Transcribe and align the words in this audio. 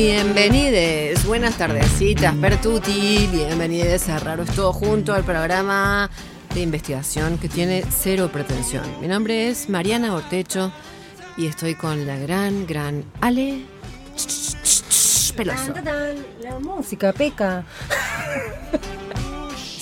Bienvenides, 0.00 1.26
buenas 1.26 1.58
tardecitas, 1.58 2.32
Pertuti. 2.36 3.28
Bienvenidos 3.32 4.08
a 4.08 4.20
Raro 4.20 4.44
es 4.44 4.50
Todo 4.54 4.72
Junto 4.72 5.12
al 5.12 5.24
programa 5.24 6.08
de 6.54 6.60
investigación 6.60 7.36
que 7.36 7.48
tiene 7.48 7.82
cero 7.90 8.30
pretensión. 8.32 8.84
Mi 9.00 9.08
nombre 9.08 9.48
es 9.48 9.68
Mariana 9.68 10.14
Ortecho 10.14 10.70
y 11.36 11.48
estoy 11.48 11.74
con 11.74 12.06
la 12.06 12.16
gran, 12.16 12.64
gran 12.64 13.02
Ale 13.20 13.64
Peloso. 15.36 15.74
La 16.42 16.60
música, 16.60 17.12
peca. 17.12 17.64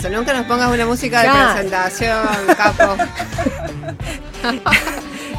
So, 0.01 0.09
nunca 0.09 0.33
nos 0.33 0.47
pongas 0.47 0.73
una 0.73 0.87
música 0.87 1.21
de 1.21 1.27
Ya. 1.27 1.53
presentación, 1.55 2.27
capo. 2.57 2.97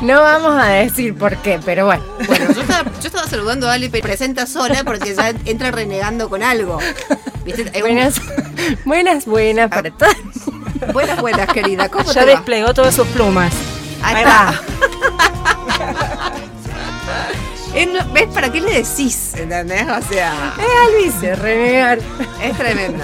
No 0.01 0.21
vamos 0.21 0.61
a 0.61 0.67
decir 0.67 1.15
por 1.15 1.35
qué, 1.37 1.59
pero 1.65 1.87
bueno. 1.87 2.03
Bueno, 2.27 2.53
yo 2.53 2.61
estaba 2.61 2.83
saludando 3.37 3.69
a 3.69 3.73
Ale, 3.73 3.89
pero 3.89 4.01
presenta 4.03 4.45
sola 4.47 4.83
porque 4.83 5.13
ya 5.15 5.29
entra 5.45 5.69
renegando 5.71 6.27
con 6.29 6.41
algo. 6.43 6.79
¿Viste? 7.45 7.63
Es 7.73 7.75
un- 7.75 7.81
Buenas, 7.83 8.21
buenas, 8.85 9.25
buenas 9.25 9.69
para 9.69 9.91
todos. 9.91 10.15
buenas, 10.91 11.21
buenas, 11.21 11.47
querida. 11.53 11.87
¿Cómo 11.89 12.05
Ya 12.11 12.21
te 12.21 12.25
va? 12.25 12.31
desplegó 12.37 12.73
todas 12.73 12.95
sus 12.95 13.07
plumas. 13.07 13.53
Ahí 14.01 14.23
va. 14.23 14.53
¿Ves 18.13 18.27
para 18.33 18.51
qué 18.51 18.59
le 18.59 18.71
decís? 18.81 19.33
¿Entendés? 19.35 19.83
O 19.83 20.01
sea, 20.11 20.53
Es 20.57 20.95
Alvice, 21.11 21.35
renegar. 21.35 21.99
es 22.41 22.57
tremendo. 22.57 23.03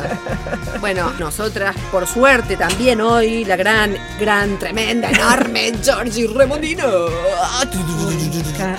Bueno, 0.84 1.14
nosotras, 1.18 1.78
por 1.94 2.06
suerte, 2.06 2.58
también 2.58 3.00
hoy, 3.00 3.46
la 3.46 3.56
gran, 3.56 3.96
gran, 4.20 4.60
tremenda, 4.60 5.10
enorme 5.10 5.72
Georgie 5.82 6.28
Remondino. 6.28 6.84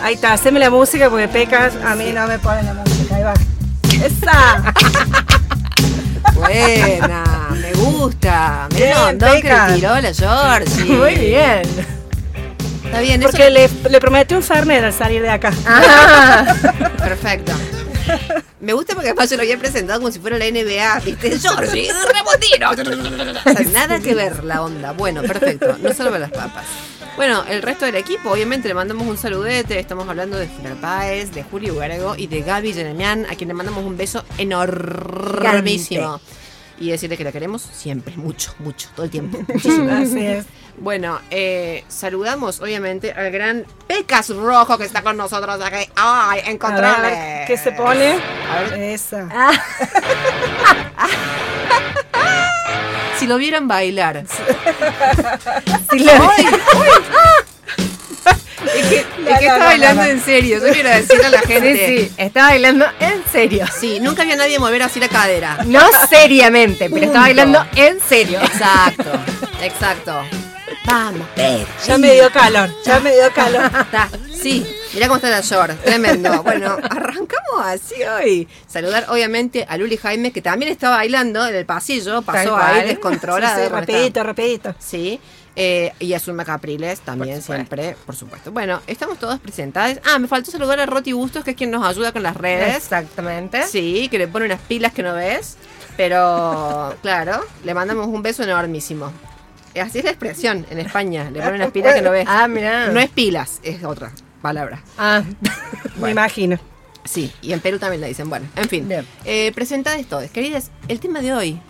Ahí 0.02 0.12
está, 0.12 0.34
haceme 0.34 0.60
la 0.60 0.68
música 0.68 1.08
porque 1.08 1.28
pecas, 1.28 1.72
a 1.82 1.94
mí 1.94 2.12
no 2.12 2.26
me 2.26 2.38
ponen 2.38 2.66
la 2.66 2.74
música. 2.74 3.16
Ahí 3.16 3.22
va. 3.22 3.32
¡Esa! 4.04 4.74
Buena, 6.34 7.24
me 7.52 7.72
gusta. 7.72 8.68
Montón 8.70 9.40
que 9.40 9.56
tiró 9.74 9.98
la 9.98 10.12
Georgie. 10.12 10.84
Muy 10.98 11.14
bien. 11.14 11.62
Está 12.84 13.00
bien, 13.00 13.22
eso 13.22 13.30
Porque 13.30 13.48
le, 13.48 13.70
le 13.88 13.98
prometí 13.98 14.34
un 14.34 14.42
Fernet 14.42 14.84
al 14.84 14.92
salir 14.92 15.22
de 15.22 15.30
acá. 15.30 15.54
Ah, 15.66 16.54
Perfecto. 16.98 17.54
Me 18.60 18.72
gusta 18.72 18.94
porque 18.94 19.08
además 19.10 19.30
yo 19.30 19.36
lo 19.36 19.42
había 19.42 19.58
presentado 19.58 20.00
como 20.00 20.12
si 20.12 20.18
fuera 20.18 20.38
la 20.38 20.46
NBA, 20.46 21.00
¿viste? 21.00 21.38
Georgie 21.38 21.90
Remondino. 21.92 22.70
O 23.44 23.52
sea, 23.52 23.66
nada 23.72 24.00
que 24.00 24.14
ver 24.14 24.44
la 24.44 24.62
onda. 24.62 24.92
Bueno, 24.92 25.22
perfecto. 25.22 25.76
No 25.80 25.92
salva 25.92 26.18
las 26.18 26.30
papas. 26.30 26.64
Bueno, 27.16 27.44
el 27.48 27.62
resto 27.62 27.84
del 27.84 27.94
equipo, 27.94 28.30
obviamente 28.30 28.66
le 28.66 28.74
mandamos 28.74 29.06
un 29.06 29.16
saludete. 29.16 29.78
Estamos 29.78 30.08
hablando 30.08 30.36
de 30.36 30.48
Flor 30.48 30.76
Páez, 30.76 31.32
de 31.32 31.44
Julio 31.44 31.74
Huergo 31.74 32.14
y 32.16 32.26
de 32.26 32.42
Gaby 32.42 32.72
Yenemian, 32.72 33.26
a 33.26 33.36
quien 33.36 33.48
le 33.48 33.54
mandamos 33.54 33.84
un 33.84 33.96
beso 33.96 34.24
enormísimo. 34.38 36.20
Y 36.80 36.90
decirle 36.90 37.16
que 37.16 37.22
la 37.22 37.30
queremos 37.30 37.62
siempre, 37.62 38.16
mucho, 38.16 38.52
mucho, 38.58 38.88
todo 38.96 39.04
el 39.04 39.10
tiempo. 39.10 39.38
Muchísimo. 39.46 39.92
Así 39.92 40.26
es. 40.26 40.46
Bueno, 40.76 41.20
eh, 41.30 41.84
saludamos 41.88 42.60
obviamente 42.60 43.12
al 43.12 43.30
gran 43.30 43.64
Pecas 43.86 44.28
Rojo 44.30 44.76
que 44.76 44.84
está 44.84 45.02
con 45.02 45.16
nosotros 45.16 45.60
aquí. 45.62 45.88
¡Ay, 45.96 46.40
encontrarle! 46.46 47.44
¿Qué 47.46 47.56
se 47.56 47.72
pone? 47.72 48.18
A 48.50 48.60
ver, 48.62 48.72
Esa. 48.80 49.28
si 53.18 53.26
lo 53.26 53.36
vieran 53.36 53.68
bailar. 53.68 54.24
sí 55.90 55.98
lo- 56.00 56.12
Es 58.74 58.86
que, 58.88 58.96
es 59.00 59.06
No, 59.18 59.24
que 59.24 59.30
no, 59.30 59.36
está 59.54 59.58
no, 59.58 59.64
bailando 59.66 60.02
no, 60.02 60.08
no. 60.08 60.14
en 60.14 60.24
serio. 60.24 60.58
Yo 60.66 60.72
quiero 60.72 60.88
decirle 60.88 61.26
a 61.26 61.30
la 61.30 61.40
gente. 61.40 61.86
sí, 61.86 61.98
sí, 62.08 62.14
está 62.16 62.42
bailando 62.44 62.86
en 62.98 63.22
serio. 63.30 63.66
Sí, 63.78 64.00
nunca 64.00 64.22
había 64.22 64.36
nadie 64.36 64.58
mover 64.58 64.82
así 64.82 64.98
la 64.98 65.08
cadera. 65.08 65.58
No 65.66 65.80
seriamente, 66.08 66.88
pero 66.90 67.06
está 67.06 67.20
bailando 67.20 67.64
en 67.76 68.00
serio. 68.00 68.40
Exacto, 68.42 69.12
exacto. 69.62 70.22
Vamos. 70.86 71.26
Ya 71.86 71.98
me 71.98 72.12
dio 72.14 72.30
calor, 72.30 72.70
ya 72.84 73.00
me 73.00 73.12
dio 73.12 73.30
calor. 73.34 73.64
Está, 73.64 74.08
sí, 74.40 74.66
mira 74.94 75.06
cómo 75.06 75.16
está 75.16 75.30
la 75.30 75.40
short, 75.40 75.80
tremendo. 75.82 76.42
Bueno, 76.42 76.76
arrancamos 76.90 77.60
así 77.64 78.02
hoy. 78.02 78.48
Saludar 78.66 79.06
obviamente 79.08 79.66
a 79.68 79.76
Luli 79.76 79.96
Jaime, 79.96 80.32
que 80.32 80.42
también 80.42 80.70
está 80.72 80.90
bailando 80.90 81.46
en 81.46 81.54
el 81.54 81.66
pasillo, 81.66 82.22
pasó 82.22 82.56
ahí 82.56 82.74
cual. 82.74 82.88
descontrolada. 82.88 83.56
Sí, 83.56 83.62
sí, 83.62 83.68
rapidito, 83.68 84.22
rapidito. 84.22 84.74
Sí. 84.78 85.20
eh, 85.56 85.92
y 86.00 86.12
a 86.14 86.18
Zulma 86.20 86.44
Capriles 86.44 87.00
también, 87.00 87.36
Por 87.36 87.44
siempre, 87.44 87.96
por 88.04 88.16
supuesto. 88.16 88.50
Bueno, 88.52 88.80
estamos 88.86 89.18
todos 89.18 89.38
presentados. 89.40 89.98
Ah, 90.04 90.18
me 90.18 90.26
faltó 90.28 90.50
saludar 90.50 90.80
a 90.80 90.86
Roti 90.86 91.12
Bustos, 91.12 91.44
que 91.44 91.52
es 91.52 91.56
quien 91.56 91.70
nos 91.70 91.84
ayuda 91.86 92.10
con 92.12 92.22
las 92.22 92.36
redes. 92.36 92.76
Exactamente. 92.76 93.66
Sí, 93.68 94.08
que 94.10 94.18
le 94.18 94.26
pone 94.28 94.46
unas 94.46 94.60
pilas 94.60 94.92
que 94.92 95.02
no 95.02 95.14
ves. 95.14 95.56
Pero, 95.96 96.92
claro, 97.02 97.40
le 97.64 97.72
mandamos 97.72 98.08
un 98.08 98.20
beso 98.20 98.42
enormísimo. 98.42 99.12
Así 99.80 99.98
es 99.98 100.04
la 100.04 100.10
expresión 100.10 100.66
en 100.70 100.78
España. 100.78 101.30
Le 101.30 101.40
pone 101.40 101.56
unas 101.56 101.70
pilas 101.72 101.94
que 101.94 102.02
no 102.02 102.10
ves. 102.10 102.26
Ah, 102.28 102.48
mira. 102.48 102.88
No 102.88 103.00
es 103.00 103.10
pilas, 103.10 103.60
es 103.62 103.84
otra 103.84 104.12
palabra. 104.42 104.82
Ah, 104.98 105.22
Me 105.96 106.10
imagino. 106.10 106.58
Sí, 107.04 107.30
y 107.42 107.52
en 107.52 107.60
Perú 107.60 107.78
también 107.78 108.00
le 108.00 108.08
dicen. 108.08 108.28
Bueno, 108.30 108.46
en 108.56 108.68
fin. 108.68 108.88
Eh, 109.24 109.52
presentades 109.54 110.06
todos. 110.06 110.30
Queridas, 110.30 110.70
el 110.88 111.00
tema 111.00 111.20
de 111.20 111.34
hoy. 111.34 111.60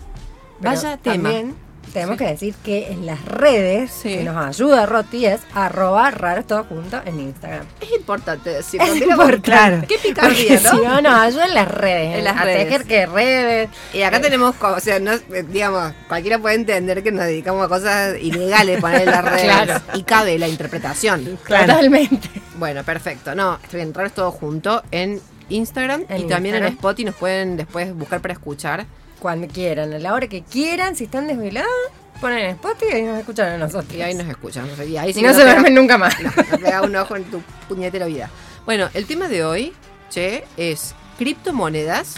pero 0.60 0.74
Vaya 0.74 0.96
tema. 0.96 1.30
También 1.30 1.54
tenemos 1.94 2.18
Sí. 2.18 2.24
que 2.24 2.30
decir 2.30 2.54
que 2.62 2.88
en 2.92 3.06
las 3.06 3.24
redes 3.24 3.90
Sí. 3.90 4.16
que 4.18 4.24
nos 4.24 4.36
ayuda 4.36 4.84
Roti 4.84 5.24
es 5.24 5.40
arroba 5.54 6.10
raros 6.10 6.46
todo 6.46 6.64
junto 6.64 7.00
en 7.06 7.18
Instagram. 7.20 7.64
Es 7.80 7.92
importante 7.92 8.50
decirlo. 8.50 8.86
Es 8.86 9.00
importante. 9.00 9.86
Qué 9.86 9.96
picardía, 9.98 10.28
Porque 10.36 10.58
si 10.58 10.76
¿no? 10.76 11.00
no, 11.00 11.00
nos 11.00 11.20
ayuda 11.20 11.46
en 11.46 11.54
las 11.54 11.68
redes. 11.68 12.18
En 12.18 12.24
las 12.24 12.36
a 12.36 12.44
redes. 12.44 12.64
tejer 12.64 12.84
que 12.84 13.06
redes. 13.06 13.70
Y 13.94 14.02
acá 14.02 14.20
tenemos, 14.20 14.54
co- 14.56 14.74
o 14.74 14.80
sea, 14.80 14.98
no, 14.98 15.12
eh, 15.12 15.44
digamos, 15.48 15.92
cualquiera 16.08 16.38
puede 16.38 16.56
entender 16.56 17.02
que 17.02 17.12
nos 17.12 17.24
dedicamos 17.24 17.64
a 17.64 17.68
cosas 17.68 18.16
ilegales 18.20 18.80
poner 18.80 19.02
en 19.02 19.10
las 19.10 19.24
redes. 19.30 19.42
Claro. 19.44 19.80
Y 19.94 20.02
cabe 20.02 20.38
la 20.38 20.48
interpretación. 20.48 21.38
Totalmente. 21.48 22.28
Bueno, 22.56 22.82
perfecto. 22.84 23.34
No, 23.34 23.58
está 23.62 23.76
bien, 23.76 23.94
raro 23.94 24.08
es 24.08 24.14
todo 24.14 24.30
junto 24.32 24.82
en 24.90 25.20
Instagram 25.48 26.04
En 26.08 26.22
y 26.22 26.24
también 26.26 26.54
en. 26.56 26.64
Spotify 26.64 27.04
nos 27.04 27.14
pueden 27.14 27.56
después 27.56 27.94
buscar 27.94 28.20
para 28.20 28.32
escuchar. 28.34 28.86
Cuando 29.24 29.48
quieran, 29.48 29.90
a 29.94 29.98
la 29.98 30.12
hora 30.12 30.26
que 30.26 30.42
quieran, 30.42 30.96
si 30.96 31.04
están 31.04 31.26
desvelados, 31.26 31.72
ponen 32.20 32.40
en 32.40 32.50
Spotify 32.50 32.98
y 32.98 33.02
nos 33.04 33.18
escuchan 33.18 33.52
a 33.52 33.56
nosotros. 33.56 33.94
Y 33.94 34.02
ahí 34.02 34.12
nos 34.12 34.28
escuchan. 34.28 34.68
no 34.76 34.84
Y 34.84 34.98
ahí 34.98 35.14
sí 35.14 35.22
no 35.22 35.28
nos 35.28 35.38
se 35.38 35.44
duermen 35.44 35.74
nunca 35.74 35.96
más. 35.96 36.20
No, 36.20 36.30
nos 36.30 36.60
pega 36.60 36.82
un 36.82 36.94
ojo 36.94 37.16
en 37.16 37.24
tu 37.24 37.40
puñetera 37.66 38.04
vida. 38.04 38.28
Bueno, 38.66 38.90
el 38.92 39.06
tema 39.06 39.28
de 39.28 39.42
hoy, 39.42 39.72
che, 40.10 40.44
es 40.58 40.94
criptomonedas 41.16 42.16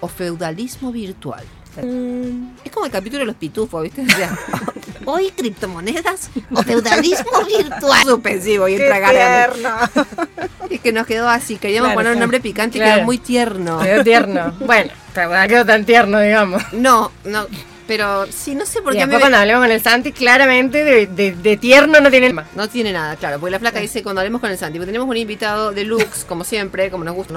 o 0.00 0.08
feudalismo 0.08 0.90
virtual. 0.90 1.44
Es 2.64 2.72
como 2.72 2.86
el 2.86 2.92
capítulo 2.92 3.20
de 3.20 3.26
los 3.26 3.36
pitufos, 3.36 3.82
¿viste? 3.82 4.00
O 4.00 4.06
sea, 4.06 4.36
hoy 5.04 5.30
criptomonedas 5.30 6.30
o 6.50 6.62
feudalismo 6.62 7.44
virtual. 7.46 8.02
Suspensivo 8.04 8.68
y 8.68 8.76
¡Qué 8.76 8.86
entra! 8.86 9.90
Es 10.70 10.80
que 10.80 10.92
nos 10.92 11.06
quedó 11.06 11.28
así. 11.28 11.56
Queríamos 11.56 11.88
Claro, 11.88 11.98
poner 11.98 12.12
un 12.14 12.20
nombre 12.20 12.40
picante 12.40 12.78
y 12.78 12.80
quedó 12.80 13.04
muy 13.04 13.18
tierno. 13.18 13.80
Quedó 13.80 14.02
tierno. 14.02 14.54
Bueno, 14.60 14.90
no 15.26 15.48
quedó 15.48 15.64
tan 15.64 15.84
tierno, 15.84 16.20
digamos. 16.20 16.62
No, 16.72 17.10
no, 17.24 17.46
pero 17.86 18.26
sí, 18.30 18.54
no 18.54 18.66
sé 18.66 18.82
por 18.82 18.92
Y 18.94 18.98
qué 18.98 19.06
mí 19.06 19.10
después 19.10 19.16
me- 19.18 19.20
cuando 19.22 19.38
hablemos 19.38 19.62
con 19.64 19.70
el 19.72 19.82
Santi, 19.82 20.12
claramente 20.12 20.84
de, 20.84 21.06
de- 21.06 21.32
de 21.32 21.56
tierno 21.56 22.00
no 22.00 22.10
tiene. 22.10 22.34
No 22.54 22.68
tiene 22.68 22.92
nada, 22.92 23.16
claro, 23.16 23.38
porque 23.40 23.52
la 23.52 23.58
flaca 23.58 23.80
dice 23.80 24.02
cuando 24.02 24.20
hablemos 24.20 24.40
con 24.40 24.50
el 24.50 24.58
Santi, 24.58 24.78
porque 24.78 24.92
tenemos 24.92 25.08
un 25.08 25.16
invitado 25.16 25.72
de 25.72 25.84
Lux, 25.84 26.24
como 26.26 26.44
siempre, 26.44 26.90
como 26.90 27.04
nos 27.04 27.14
gusta, 27.14 27.34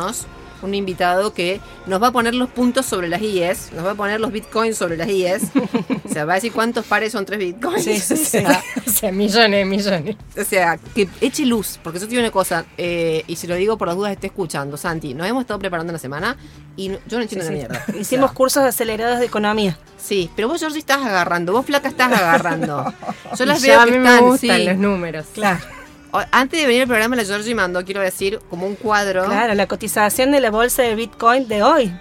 un 0.61 0.73
invitado 0.75 1.33
que 1.33 1.59
nos 1.87 2.01
va 2.01 2.07
a 2.07 2.11
poner 2.11 2.35
los 2.35 2.49
puntos 2.49 2.85
sobre 2.85 3.07
las 3.07 3.21
IES, 3.21 3.71
nos 3.73 3.85
va 3.85 3.91
a 3.91 3.95
poner 3.95 4.19
los 4.19 4.31
bitcoins 4.31 4.77
sobre 4.77 4.97
las 4.97 5.07
IES, 5.09 5.43
o 6.05 6.09
sea, 6.13 6.25
va 6.25 6.33
a 6.33 6.35
decir 6.35 6.51
cuántos 6.51 6.85
pares 6.85 7.11
son 7.11 7.25
tres 7.25 7.39
bitcoins, 7.39 7.83
Sí, 7.83 7.99
sí, 7.99 8.13
o, 8.13 8.17
sí. 8.17 8.25
sea, 8.25 8.63
O 8.85 8.89
sea, 8.89 9.11
millones, 9.11 9.65
millones. 9.67 10.15
o 10.39 10.43
sea, 10.43 10.77
que 10.95 11.07
eche 11.21 11.45
luz, 11.45 11.79
porque 11.83 11.99
yo 11.99 12.05
te 12.05 12.11
digo 12.11 12.21
una 12.21 12.31
cosa, 12.31 12.65
eh, 12.77 13.23
y 13.27 13.35
si 13.35 13.47
lo 13.47 13.55
digo 13.55 13.77
por 13.77 13.87
las 13.87 13.97
dudas 13.97 14.11
esté 14.11 14.27
escuchando, 14.27 14.77
Santi, 14.77 15.13
nos 15.13 15.27
hemos 15.27 15.41
estado 15.41 15.59
preparando 15.59 15.91
una 15.91 15.99
semana 15.99 16.37
y 16.75 16.89
no- 16.89 16.97
yo 17.07 17.17
no 17.17 17.23
entiendo 17.23 17.47
sí. 17.47 17.53
mierda. 17.53 17.83
Hicimos 17.99 18.25
O 18.25 18.27
sea, 18.29 18.35
cursos 18.35 18.63
acelerados 18.63 19.19
de 19.19 19.25
economía. 19.25 19.77
Sí, 19.97 20.29
pero 20.35 20.47
vos, 20.47 20.59
Georgie, 20.59 20.79
estás 20.79 21.05
agarrando, 21.05 21.53
vos, 21.53 21.65
flaca, 21.65 21.89
estás 21.89 22.11
agarrando. 22.11 22.91
Yo 23.37 23.45
las 23.45 23.63
Y 23.63 23.67
veo 23.67 23.75
ya 23.75 23.81
a 23.81 23.85
que 23.85 23.91
mí 23.91 23.97
están, 23.97 24.15
me 24.15 24.21
gustan 24.29 24.65
los 24.65 24.77
números. 24.77 25.25
Claro. 25.33 25.59
Antes 26.31 26.59
de 26.59 26.67
venir 26.67 26.81
al 26.83 26.87
programa, 26.87 27.15
la 27.15 27.23
Georgie 27.23 27.55
mandó, 27.55 27.83
quiero 27.85 28.01
decir, 28.01 28.39
como 28.49 28.67
un 28.67 28.75
cuadro. 28.75 29.25
Claro, 29.25 29.53
la 29.53 29.67
cotización 29.67 30.31
de 30.31 30.39
la 30.41 30.51
bolsa 30.51 30.83
de 30.83 30.95
Bitcoin 30.95 31.47
de 31.47 31.63
hoy. 31.63 31.93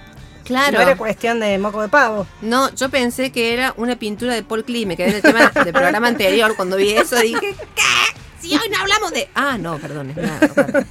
Claro. 0.44 0.78
No 0.78 0.82
era 0.82 0.96
cuestión 0.96 1.38
de 1.38 1.58
moco 1.58 1.80
de 1.80 1.88
pavo. 1.88 2.26
No, 2.42 2.74
yo 2.74 2.88
pensé 2.88 3.30
que 3.30 3.52
era 3.52 3.72
una 3.76 3.96
pintura 3.96 4.34
de 4.34 4.42
Paul 4.42 4.64
Klee. 4.64 4.84
Me 4.84 4.96
quedé 4.96 5.10
en 5.10 5.14
el 5.16 5.22
tema 5.22 5.48
del 5.50 5.72
programa 5.72 6.08
anterior. 6.08 6.56
Cuando 6.56 6.76
vi 6.76 6.90
eso 6.90 7.16
dije, 7.20 7.54
¿qué? 7.74 8.20
Si 8.40 8.54
hoy 8.54 8.68
no 8.70 8.78
hablamos 8.80 9.12
de. 9.12 9.28
Ah, 9.34 9.58
no, 9.58 9.78
perdón, 9.78 10.10
es 10.10 10.16
nada. 10.16 10.86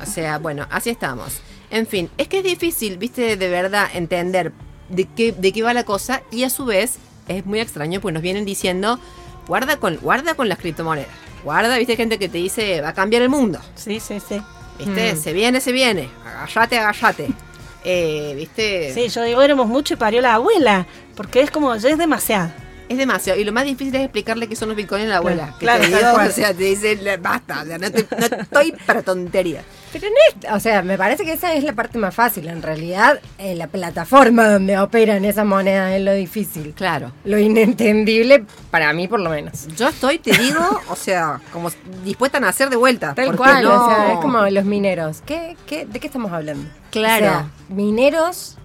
O 0.00 0.06
sea, 0.06 0.38
bueno, 0.38 0.66
así 0.70 0.88
estamos. 0.88 1.40
En 1.70 1.86
fin, 1.86 2.10
es 2.16 2.28
que 2.28 2.38
es 2.38 2.44
difícil, 2.44 2.96
viste, 2.96 3.36
de 3.36 3.48
verdad 3.48 3.88
entender 3.92 4.52
de 4.88 5.04
qué, 5.04 5.32
de 5.32 5.52
qué 5.52 5.62
va 5.62 5.74
la 5.74 5.84
cosa. 5.84 6.22
Y 6.30 6.44
a 6.44 6.50
su 6.50 6.64
vez, 6.64 6.94
es 7.28 7.44
muy 7.44 7.60
extraño, 7.60 8.00
pues 8.00 8.14
nos 8.14 8.22
vienen 8.22 8.44
diciendo, 8.44 9.00
guarda 9.48 9.78
con, 9.78 9.96
guarda 9.96 10.34
con 10.34 10.48
las 10.48 10.58
criptomonedas. 10.58 11.25
Guarda, 11.46 11.78
viste, 11.78 11.94
gente 11.94 12.18
que 12.18 12.28
te 12.28 12.38
dice, 12.38 12.80
va 12.80 12.88
a 12.88 12.92
cambiar 12.92 13.22
el 13.22 13.28
mundo. 13.28 13.60
Sí, 13.76 14.00
sí, 14.00 14.18
sí. 14.18 14.42
¿Viste? 14.80 15.14
Mm. 15.14 15.16
Se 15.16 15.32
viene, 15.32 15.60
se 15.60 15.70
viene. 15.70 16.08
Agallate, 16.26 16.76
agallate. 16.76 17.28
eh, 17.84 18.32
¿viste? 18.34 18.92
Sí, 18.92 19.08
yo 19.08 19.22
digo, 19.22 19.40
éramos 19.40 19.68
mucho 19.68 19.94
y 19.94 19.96
parió 19.96 20.20
la 20.20 20.34
abuela, 20.34 20.88
porque 21.14 21.42
es 21.42 21.52
como, 21.52 21.76
ya 21.76 21.90
es 21.90 21.98
demasiado. 21.98 22.50
Es 22.88 22.98
demasiado. 22.98 23.38
Y 23.40 23.44
lo 23.44 23.52
más 23.52 23.64
difícil 23.64 23.94
es 23.96 24.02
explicarle 24.02 24.48
qué 24.48 24.54
son 24.56 24.68
los 24.68 24.76
bitcoins 24.76 25.06
a 25.06 25.08
la 25.08 25.16
abuela. 25.16 25.54
que 25.58 25.64
claro, 25.64 25.84
te 25.84 25.90
tal 25.90 25.98
digo, 26.00 26.12
cual. 26.12 26.28
o 26.28 26.32
sea, 26.32 26.54
te 26.54 26.62
dicen, 26.64 27.00
basta, 27.20 27.62
o 27.62 27.66
sea, 27.66 27.78
no, 27.78 27.90
te- 27.90 28.06
no 28.16 28.26
estoy 28.42 28.72
para 28.86 29.02
tontería. 29.02 29.62
Pero 29.92 30.08
no 30.08 30.14
es, 30.48 30.52
o 30.54 30.60
sea, 30.60 30.82
me 30.82 30.96
parece 30.98 31.24
que 31.24 31.32
esa 31.32 31.54
es 31.54 31.64
la 31.64 31.72
parte 31.72 31.98
más 31.98 32.14
fácil. 32.14 32.46
En 32.48 32.62
realidad, 32.62 33.18
eh, 33.38 33.54
la 33.54 33.66
plataforma 33.66 34.48
donde 34.50 34.78
operan 34.78 35.24
esas 35.24 35.46
monedas 35.46 35.92
es 35.94 36.02
lo 36.02 36.12
difícil. 36.12 36.74
Claro. 36.76 37.12
Lo 37.24 37.38
inentendible, 37.38 38.44
para 38.70 38.92
mí 38.92 39.08
por 39.08 39.20
lo 39.20 39.30
menos. 39.30 39.66
Yo 39.76 39.88
estoy, 39.88 40.18
te 40.18 40.36
digo, 40.36 40.60
o 40.88 40.96
sea, 40.96 41.40
como 41.52 41.70
dispuesta 42.04 42.38
a 42.38 42.40
nacer 42.40 42.68
de 42.70 42.76
vuelta. 42.76 43.14
Tal 43.14 43.34
cual, 43.36 43.64
no- 43.64 43.84
o 43.86 43.88
sea, 43.88 44.12
es 44.12 44.18
como 44.20 44.40
los 44.48 44.64
mineros. 44.64 45.22
¿Qué, 45.26 45.56
qué, 45.66 45.86
¿De 45.86 45.98
qué 45.98 46.06
estamos 46.06 46.30
hablando? 46.32 46.68
Claro. 46.90 47.26
O 47.26 47.28
sea, 47.28 47.46
¿Mineros 47.68 48.58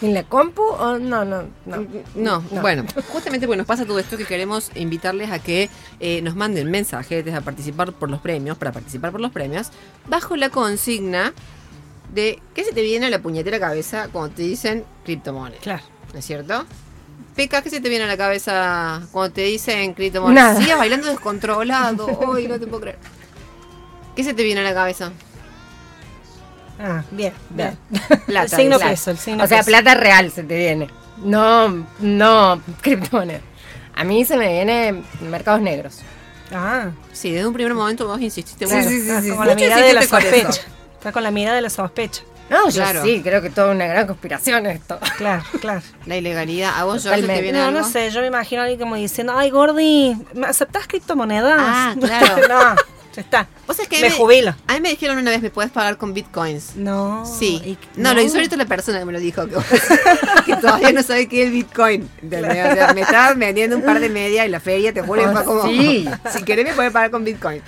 en 0.00 0.14
la 0.14 0.22
compu 0.22 0.62
o 0.62 0.98
no, 0.98 1.24
no, 1.24 1.42
no? 1.66 1.86
No, 2.14 2.40
bueno, 2.60 2.84
justamente 3.08 3.46
porque 3.46 3.58
nos 3.58 3.66
pasa 3.66 3.84
todo 3.84 3.98
esto 3.98 4.16
que 4.16 4.24
queremos 4.24 4.70
invitarles 4.74 5.30
a 5.30 5.38
que 5.40 5.68
eh, 6.00 6.22
nos 6.22 6.36
manden 6.36 6.70
mensajes 6.70 7.32
a 7.32 7.40
participar 7.40 7.92
por 7.92 8.10
los 8.10 8.20
premios, 8.20 8.56
para 8.58 8.72
participar 8.72 9.10
por 9.10 9.20
los 9.20 9.32
premios, 9.32 9.70
bajo 10.06 10.36
la 10.36 10.50
consigna 10.50 11.32
de 12.14 12.40
¿qué 12.54 12.64
se 12.64 12.72
te 12.72 12.82
viene 12.82 13.06
a 13.06 13.10
la 13.10 13.20
puñetera 13.20 13.58
cabeza 13.58 14.08
cuando 14.12 14.34
te 14.34 14.42
dicen 14.42 14.84
criptomonedas? 15.04 15.62
Claro. 15.62 15.82
¿No 16.12 16.18
es 16.18 16.24
cierto? 16.24 16.64
Peca, 17.34 17.62
¿qué 17.62 17.70
se 17.70 17.80
te 17.80 17.88
viene 17.88 18.04
a 18.04 18.08
la 18.08 18.16
cabeza 18.16 19.06
cuando 19.12 19.34
te 19.34 19.42
dicen 19.42 19.94
criptomonedas? 19.94 20.54
Nada. 20.54 20.60
Sigas 20.60 20.78
bailando 20.78 21.08
descontrolado. 21.08 22.06
Hoy 22.20 22.48
no 22.48 22.58
te 22.58 22.66
puedo 22.66 22.80
creer. 22.80 22.98
¿Qué 24.16 24.24
se 24.24 24.34
te 24.34 24.42
viene 24.42 24.60
a 24.60 24.64
la 24.64 24.74
cabeza? 24.74 25.12
Ah, 26.80 27.02
bien, 27.10 27.32
bien. 27.50 27.76
Plata. 28.26 28.44
el 28.56 28.62
signo 28.62 28.78
peso, 28.78 29.10
el 29.10 29.18
signo 29.18 29.44
O 29.44 29.46
sea, 29.46 29.58
peso. 29.58 29.68
plata 29.70 29.94
real 29.94 30.30
se 30.30 30.42
te 30.44 30.56
viene. 30.56 30.88
No, 31.18 31.86
no, 32.00 32.60
criptomonedas. 32.80 33.42
A 33.96 34.04
mí 34.04 34.24
se 34.24 34.36
me 34.36 34.48
viene 34.52 35.02
mercados 35.28 35.60
negros. 35.60 35.98
Ah, 36.54 36.90
Sí, 37.12 37.32
desde 37.32 37.46
un 37.48 37.52
primer 37.54 37.74
momento 37.74 38.06
vos 38.06 38.20
insististe 38.20 38.66
Sí, 38.66 38.74
mucho. 38.74 38.88
sí, 38.88 39.00
sí, 39.02 39.10
ah, 39.10 39.20
sí, 39.20 39.30
con 39.30 39.46
la 39.48 39.54
mirada 39.56 39.82
de 39.82 39.92
la 39.92 40.02
sospecha. 40.02 40.60
Está 40.94 41.10
con 41.12 41.22
la 41.24 41.30
mirada 41.32 41.56
de 41.56 41.62
la 41.62 41.70
sospecha. 41.70 42.22
No, 42.48 42.70
yo 42.70 42.80
Claro. 42.82 43.02
sí, 43.02 43.20
creo 43.22 43.42
que 43.42 43.50
toda 43.50 43.72
una 43.72 43.86
gran 43.86 44.06
conspiración 44.06 44.64
esto. 44.66 44.98
Claro, 45.18 45.42
claro. 45.60 45.82
La 46.06 46.16
ilegalidad. 46.16 46.72
¿A 46.78 46.84
vos, 46.84 47.02
George, 47.02 47.20
te 47.20 47.26
Totalmente. 47.26 47.42
viene 47.42 47.58
No, 47.58 47.64
algo? 47.66 47.80
no 47.80 47.86
sé, 47.88 48.10
yo 48.10 48.20
me 48.22 48.28
imagino 48.28 48.62
a 48.62 48.64
alguien 48.64 48.80
como 48.80 48.94
diciendo, 48.94 49.34
ay, 49.36 49.50
Gordi, 49.50 50.16
¿me 50.32 50.46
aceptás 50.46 50.86
criptomonedas? 50.86 51.56
Ah, 51.58 51.94
claro. 52.00 52.36
no, 52.48 52.76
ya 53.14 53.22
está. 53.22 53.48
¿Vos 53.66 53.76
sabés 53.76 53.88
que 53.88 54.00
Me 54.00 54.10
me- 54.10 54.14
jubilo. 54.14 54.54
A 54.66 54.74
mí 54.74 54.80
me 54.80 54.90
dijeron 54.90 55.18
una 55.18 55.30
vez, 55.30 55.42
¿me 55.42 55.50
puedes 55.50 55.70
pagar 55.72 55.96
con 55.96 56.14
bitcoins? 56.14 56.76
No. 56.76 57.24
Sí. 57.26 57.60
y- 57.64 57.78
No, 58.00 58.14
lo 58.14 58.20
insólito 58.22 58.54
es 58.54 58.58
la 58.58 58.66
persona 58.66 58.98
que 58.98 59.04
me 59.04 59.12
lo 59.12 59.18
dijo. 59.20 59.46
Que, 59.46 59.54
que 60.46 60.56
todavía 60.56 60.92
no 60.92 61.02
sabe 61.02 61.28
qué 61.28 61.42
es 61.42 61.46
el 61.48 61.52
bitcoin. 61.52 62.08
O 62.26 62.30
sea, 62.30 62.92
me 62.94 63.00
estaba 63.02 63.34
vendiendo 63.34 63.76
un 63.76 63.82
par 63.82 64.00
de 64.00 64.08
medias 64.08 64.44
en 64.46 64.52
la 64.52 64.60
feria, 64.60 64.92
te 64.92 65.02
juro 65.02 65.22
que 65.22 65.28
fue 65.32 65.44
como... 65.44 65.62
sí. 65.66 66.08
Si 66.32 66.42
querés 66.44 66.64
me 66.66 66.74
puedes 66.74 66.92
pagar 66.92 67.10
con 67.10 67.24
bitcoin. 67.24 67.62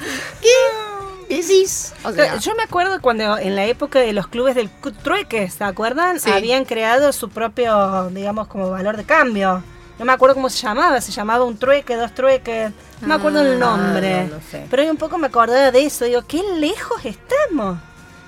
¿Qué 1.29 1.37
decís? 1.37 1.93
O 2.05 2.13
sea, 2.13 2.37
Yo 2.39 2.55
me 2.57 2.63
acuerdo 2.65 3.01
cuando 3.01 3.39
en 3.39 3.55
la 3.57 3.65
época 3.67 4.01
de 4.01 4.13
los 4.13 4.27
clubes 4.27 4.55
del 4.55 4.69
trueque, 5.03 5.49
¿se 5.49 5.63
acuerdan? 5.65 6.19
Sí. 6.21 6.31
Habían 6.31 6.65
creado 6.65 7.13
su 7.13 7.29
propio, 7.29 8.11
digamos, 8.11 8.49
como 8.49 8.71
valor 8.71 8.97
de 8.97 9.05
cambio. 9.05 9.63
No 10.01 10.07
me 10.07 10.13
acuerdo 10.15 10.35
cómo 10.35 10.49
se 10.49 10.57
llamaba, 10.67 10.99
se 11.03 11.13
llamaba 11.13 11.45
un 11.45 11.59
trueque, 11.59 11.95
dos 11.95 12.15
trueques, 12.15 12.73
no 13.03 13.07
me 13.07 13.15
acuerdo 13.17 13.43
el 13.43 13.59
nombre. 13.59 14.15
Ah, 14.21 14.25
no, 14.25 14.37
no 14.37 14.43
sé. 14.51 14.65
Pero 14.71 14.81
ahí 14.83 14.89
un 14.89 14.97
poco 14.97 15.19
me 15.19 15.27
acordé 15.27 15.71
de 15.71 15.85
eso, 15.85 16.07
digo, 16.07 16.23
qué 16.27 16.43
lejos 16.57 17.05
estamos. 17.05 17.77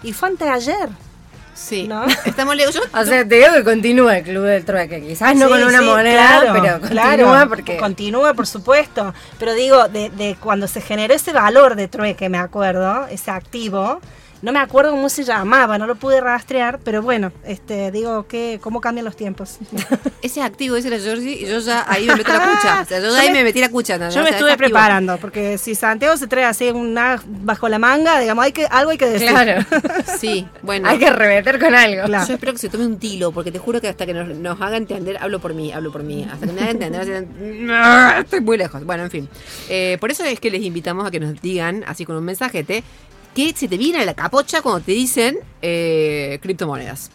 Y 0.02 0.12
fue 0.12 0.28
antes 0.28 0.46
de 0.46 0.52
ayer. 0.52 0.88
sí. 1.54 1.88
¿no? 1.88 2.04
Estamos 2.26 2.56
lejos. 2.56 2.74
Yo, 2.74 2.82
O 2.92 3.04
sea, 3.06 3.26
te 3.26 3.36
digo 3.36 3.54
que 3.54 3.64
continúa 3.64 4.18
el 4.18 4.22
club 4.24 4.42
del 4.44 4.66
trueque. 4.66 5.00
Quizás 5.00 5.34
no 5.34 5.46
Sí, 5.46 5.52
con 5.52 5.64
una 5.64 5.78
sí, 5.78 5.84
moneda, 5.86 6.40
claro, 6.40 6.60
pero 6.60 6.80
continúa 6.80 7.14
claro, 7.16 7.48
porque. 7.48 7.76
Continúa, 7.78 8.34
por 8.34 8.46
supuesto. 8.46 9.14
Pero 9.38 9.54
digo, 9.54 9.88
de, 9.88 10.10
de 10.10 10.36
cuando 10.38 10.68
se 10.68 10.82
generó 10.82 11.14
ese 11.14 11.32
valor 11.32 11.74
de 11.74 11.88
trueque, 11.88 12.28
me 12.28 12.36
acuerdo, 12.38 13.06
ese 13.06 13.30
activo, 13.30 14.00
no 14.42 14.52
me 14.52 14.58
acuerdo 14.58 14.90
cómo 14.90 15.08
se 15.08 15.24
llamaba, 15.24 15.78
no 15.78 15.86
lo 15.86 15.94
pude 15.94 16.20
rastrear, 16.20 16.80
pero 16.84 17.00
bueno, 17.00 17.32
este, 17.44 17.90
digo, 17.92 18.26
que 18.26 18.58
¿cómo 18.60 18.80
cambian 18.80 19.04
los 19.04 19.16
tiempos? 19.16 19.58
ese 20.22 20.42
activo, 20.42 20.76
ese 20.76 20.88
era 20.88 20.98
Georgie, 20.98 21.42
y 21.42 21.46
yo 21.46 21.60
ya 21.60 21.84
ahí 21.88 22.06
me 22.06 22.16
meto 22.16 22.32
la 22.32 22.40
cucha. 22.40 22.80
O 22.82 22.84
sea, 22.84 22.98
yo, 23.00 23.06
Yo 23.06 23.14
ya 23.14 23.20
ahí 23.22 23.28
me- 23.28 23.34
me 23.38 23.44
metí 23.44 23.60
la 23.60 23.68
cucha. 23.70 23.98
¿no? 23.98 24.10
Yo 24.10 24.20
me 24.22 24.28
sea, 24.28 24.36
estuve 24.38 24.56
preparando, 24.56 25.16
porque 25.18 25.56
si 25.58 25.74
Santiago 25.74 26.16
se 26.16 26.26
trae 26.26 26.44
así 26.44 26.68
una 26.70 27.22
bajo 27.26 27.68
la 27.68 27.78
manga, 27.78 28.18
digamos, 28.20 28.44
hay 28.44 28.52
que, 28.52 28.66
algo 28.66 28.90
hay 28.90 28.98
que 28.98 29.06
decir. 29.08 29.28
Claro. 29.28 29.64
Sí, 30.18 30.46
bueno. 30.62 30.88
Hay 30.88 30.98
que 30.98 31.10
remeter 31.10 31.58
con 31.58 31.74
algo. 31.74 32.04
Claro. 32.04 32.26
Yo 32.26 32.34
espero 32.34 32.52
que 32.52 32.58
se 32.58 32.68
tome 32.68 32.84
un 32.86 32.98
tilo, 32.98 33.32
porque 33.32 33.50
te 33.52 33.58
juro 33.58 33.80
que 33.80 33.88
hasta 33.88 34.04
que 34.06 34.12
nos, 34.14 34.28
nos 34.36 34.60
haga 34.60 34.76
entender, 34.76 35.16
hablo 35.20 35.38
por 35.40 35.54
mí, 35.54 35.72
hablo 35.72 35.90
por 35.92 36.02
mí, 36.02 36.26
hasta 36.30 36.46
que 36.46 36.52
me 36.52 36.60
haga 36.62 36.70
entender, 36.72 37.00
así, 37.00 37.10
"No, 37.40 38.10
estoy 38.18 38.40
muy 38.40 38.56
lejos. 38.58 38.84
Bueno, 38.84 39.04
en 39.04 39.10
fin. 39.10 39.28
Eh, 39.68 39.96
por 40.00 40.10
eso 40.10 40.24
es 40.24 40.38
que 40.40 40.50
les 40.50 40.62
invitamos 40.62 41.06
a 41.06 41.10
que 41.10 41.20
nos 41.20 41.40
digan, 41.40 41.84
así 41.86 42.04
con 42.04 42.16
un 42.16 42.24
mensajete, 42.24 42.82
que 43.34 43.52
se 43.54 43.68
te 43.68 43.76
viene 43.76 43.98
a 44.00 44.04
la 44.04 44.14
capocha 44.14 44.62
cuando 44.62 44.80
te 44.82 44.92
dicen 44.92 45.38
eh, 45.62 46.38
criptomonedas. 46.42 47.10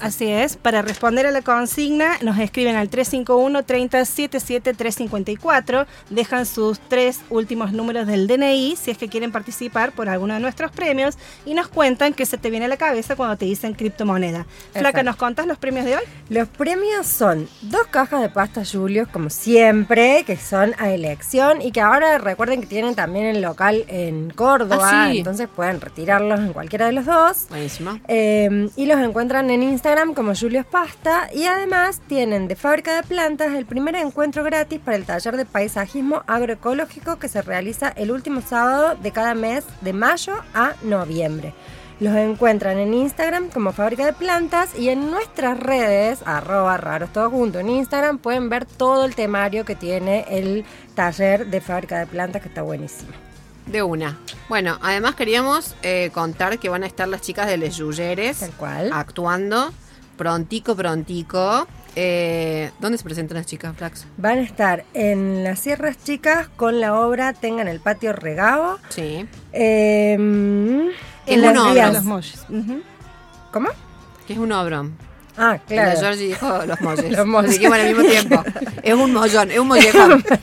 Así 0.00 0.26
es, 0.26 0.56
para 0.56 0.82
responder 0.82 1.26
a 1.26 1.30
la 1.30 1.42
consigna 1.42 2.16
nos 2.22 2.36
escriben 2.38 2.74
al 2.74 2.88
351 2.88 3.62
30 3.62 4.04
77 4.04 4.74
354, 4.74 5.86
dejan 6.10 6.44
sus 6.46 6.80
tres 6.80 7.20
últimos 7.30 7.72
números 7.72 8.06
del 8.08 8.26
DNI 8.26 8.74
si 8.74 8.90
es 8.90 8.98
que 8.98 9.08
quieren 9.08 9.30
participar 9.30 9.92
por 9.92 10.08
alguno 10.08 10.34
de 10.34 10.40
nuestros 10.40 10.72
premios 10.72 11.16
y 11.44 11.54
nos 11.54 11.68
cuentan 11.68 12.14
qué 12.14 12.26
se 12.26 12.36
te 12.36 12.50
viene 12.50 12.64
a 12.64 12.68
la 12.68 12.78
cabeza 12.78 13.14
cuando 13.14 13.36
te 13.36 13.44
dicen 13.44 13.74
criptomoneda. 13.74 14.46
Flaca. 14.72 15.02
¿nos 15.04 15.14
contas 15.16 15.46
los 15.46 15.58
premios 15.58 15.84
de 15.84 15.94
hoy? 15.96 16.02
Los 16.30 16.48
premios 16.48 17.06
son 17.06 17.48
dos 17.60 17.86
cajas 17.88 18.22
de 18.22 18.28
pasta 18.30 18.62
Julius, 18.64 19.06
como 19.08 19.30
siempre, 19.30 20.24
que 20.26 20.36
son 20.36 20.74
a 20.78 20.90
elección 20.90 21.62
y 21.62 21.70
que 21.70 21.80
ahora 21.80 22.18
recuerden 22.18 22.60
que 22.62 22.66
tienen 22.66 22.96
también 22.96 23.26
el 23.26 23.42
local 23.42 23.84
en 23.88 24.30
Córdoba, 24.30 24.88
Ah, 24.90 25.08
sí. 25.12 25.18
entonces 25.18 25.46
pueden 25.52 25.80
retirarlos 25.80 26.40
en 26.40 26.52
cualquiera 26.52 26.86
de 26.86 26.92
los 26.92 27.06
dos. 27.06 27.46
Buenísimo. 27.48 27.98
Eh, 28.08 28.68
y 28.76 28.86
los 28.86 28.98
encuentran 29.00 29.50
en 29.50 29.62
Instagram 29.62 30.14
como 30.14 30.34
Julius 30.34 30.66
Pasta. 30.66 31.28
Y 31.34 31.44
además 31.44 32.00
tienen 32.06 32.48
de 32.48 32.56
fábrica 32.56 32.96
de 32.96 33.02
plantas 33.02 33.52
el 33.54 33.66
primer 33.66 33.94
encuentro 33.96 34.42
gratis 34.44 34.80
para 34.80 34.96
el 34.96 35.04
taller 35.04 35.36
de 35.36 35.44
paisajismo 35.44 36.22
agroecológico 36.26 37.18
que 37.18 37.28
se 37.28 37.42
realiza 37.42 37.88
el 37.90 38.10
último 38.10 38.40
sábado 38.40 38.96
de 39.00 39.10
cada 39.12 39.34
mes 39.34 39.64
de 39.80 39.92
mayo 39.92 40.34
a 40.54 40.74
noviembre. 40.82 41.54
Los 42.00 42.16
encuentran 42.16 42.78
en 42.78 42.94
Instagram 42.94 43.48
como 43.48 43.72
Fábrica 43.72 44.04
de 44.04 44.12
Plantas 44.12 44.76
y 44.76 44.88
en 44.88 45.10
nuestras 45.10 45.56
redes, 45.56 46.20
arroba 46.24 46.76
raros 46.76 47.12
todos 47.12 47.30
juntos 47.30 47.60
en 47.60 47.70
Instagram, 47.70 48.18
pueden 48.18 48.48
ver 48.48 48.64
todo 48.64 49.04
el 49.04 49.14
temario 49.14 49.64
que 49.64 49.76
tiene 49.76 50.24
el 50.28 50.64
taller 50.96 51.46
de 51.46 51.60
Fábrica 51.60 52.00
de 52.00 52.06
Plantas 52.06 52.42
que 52.42 52.48
está 52.48 52.62
buenísimo. 52.62 53.12
De 53.72 53.82
una. 53.82 54.18
Bueno, 54.48 54.78
además 54.82 55.14
queríamos 55.14 55.74
eh, 55.82 56.10
contar 56.12 56.58
que 56.58 56.68
van 56.68 56.82
a 56.84 56.86
estar 56.86 57.08
las 57.08 57.22
chicas 57.22 57.46
de 57.46 57.56
Les 57.56 57.76
Yuyeres 57.76 58.38
Tal 58.40 58.50
cual. 58.52 58.90
actuando 58.92 59.72
prontico, 60.16 60.76
prontico. 60.76 61.66
Eh, 61.96 62.70
¿Dónde 62.80 62.98
se 62.98 63.04
presentan 63.04 63.38
las 63.38 63.46
chicas, 63.46 63.74
Flax? 63.76 64.06
Van 64.18 64.38
a 64.38 64.42
estar 64.42 64.84
en 64.94 65.42
las 65.44 65.58
Sierras 65.60 65.96
Chicas 66.04 66.48
con 66.56 66.80
la 66.80 66.98
obra 66.98 67.32
Tengan 67.34 67.66
el 67.68 67.80
patio 67.80 68.12
regado. 68.12 68.78
Sí. 68.90 69.26
Eh, 69.52 70.14
Es 70.14 70.18
en 71.34 71.40
un 71.40 71.42
las 71.46 71.58
obra, 71.58 71.72
vías- 71.72 71.92
Los 71.94 72.04
molles. 72.04 72.44
Ujú. 72.48 72.82
¿Cómo? 73.52 73.68
Que 74.26 74.32
es 74.34 74.38
un 74.38 74.52
obrón. 74.52 74.96
Ah, 75.36 75.52
La 75.52 75.58
claro. 75.60 75.98
Georgie 76.00 76.26
dijo 76.28 76.66
los 76.66 76.80
molles. 76.82 77.10
Los 77.16 77.26
molles. 77.26 77.58
Al 77.64 77.86
mismo 77.88 78.02
tiempo. 78.04 78.44
Es 78.82 78.94
un 78.94 79.12
mollón, 79.14 79.50
es 79.50 79.58
un 79.58 79.68
mollejón. 79.68 80.24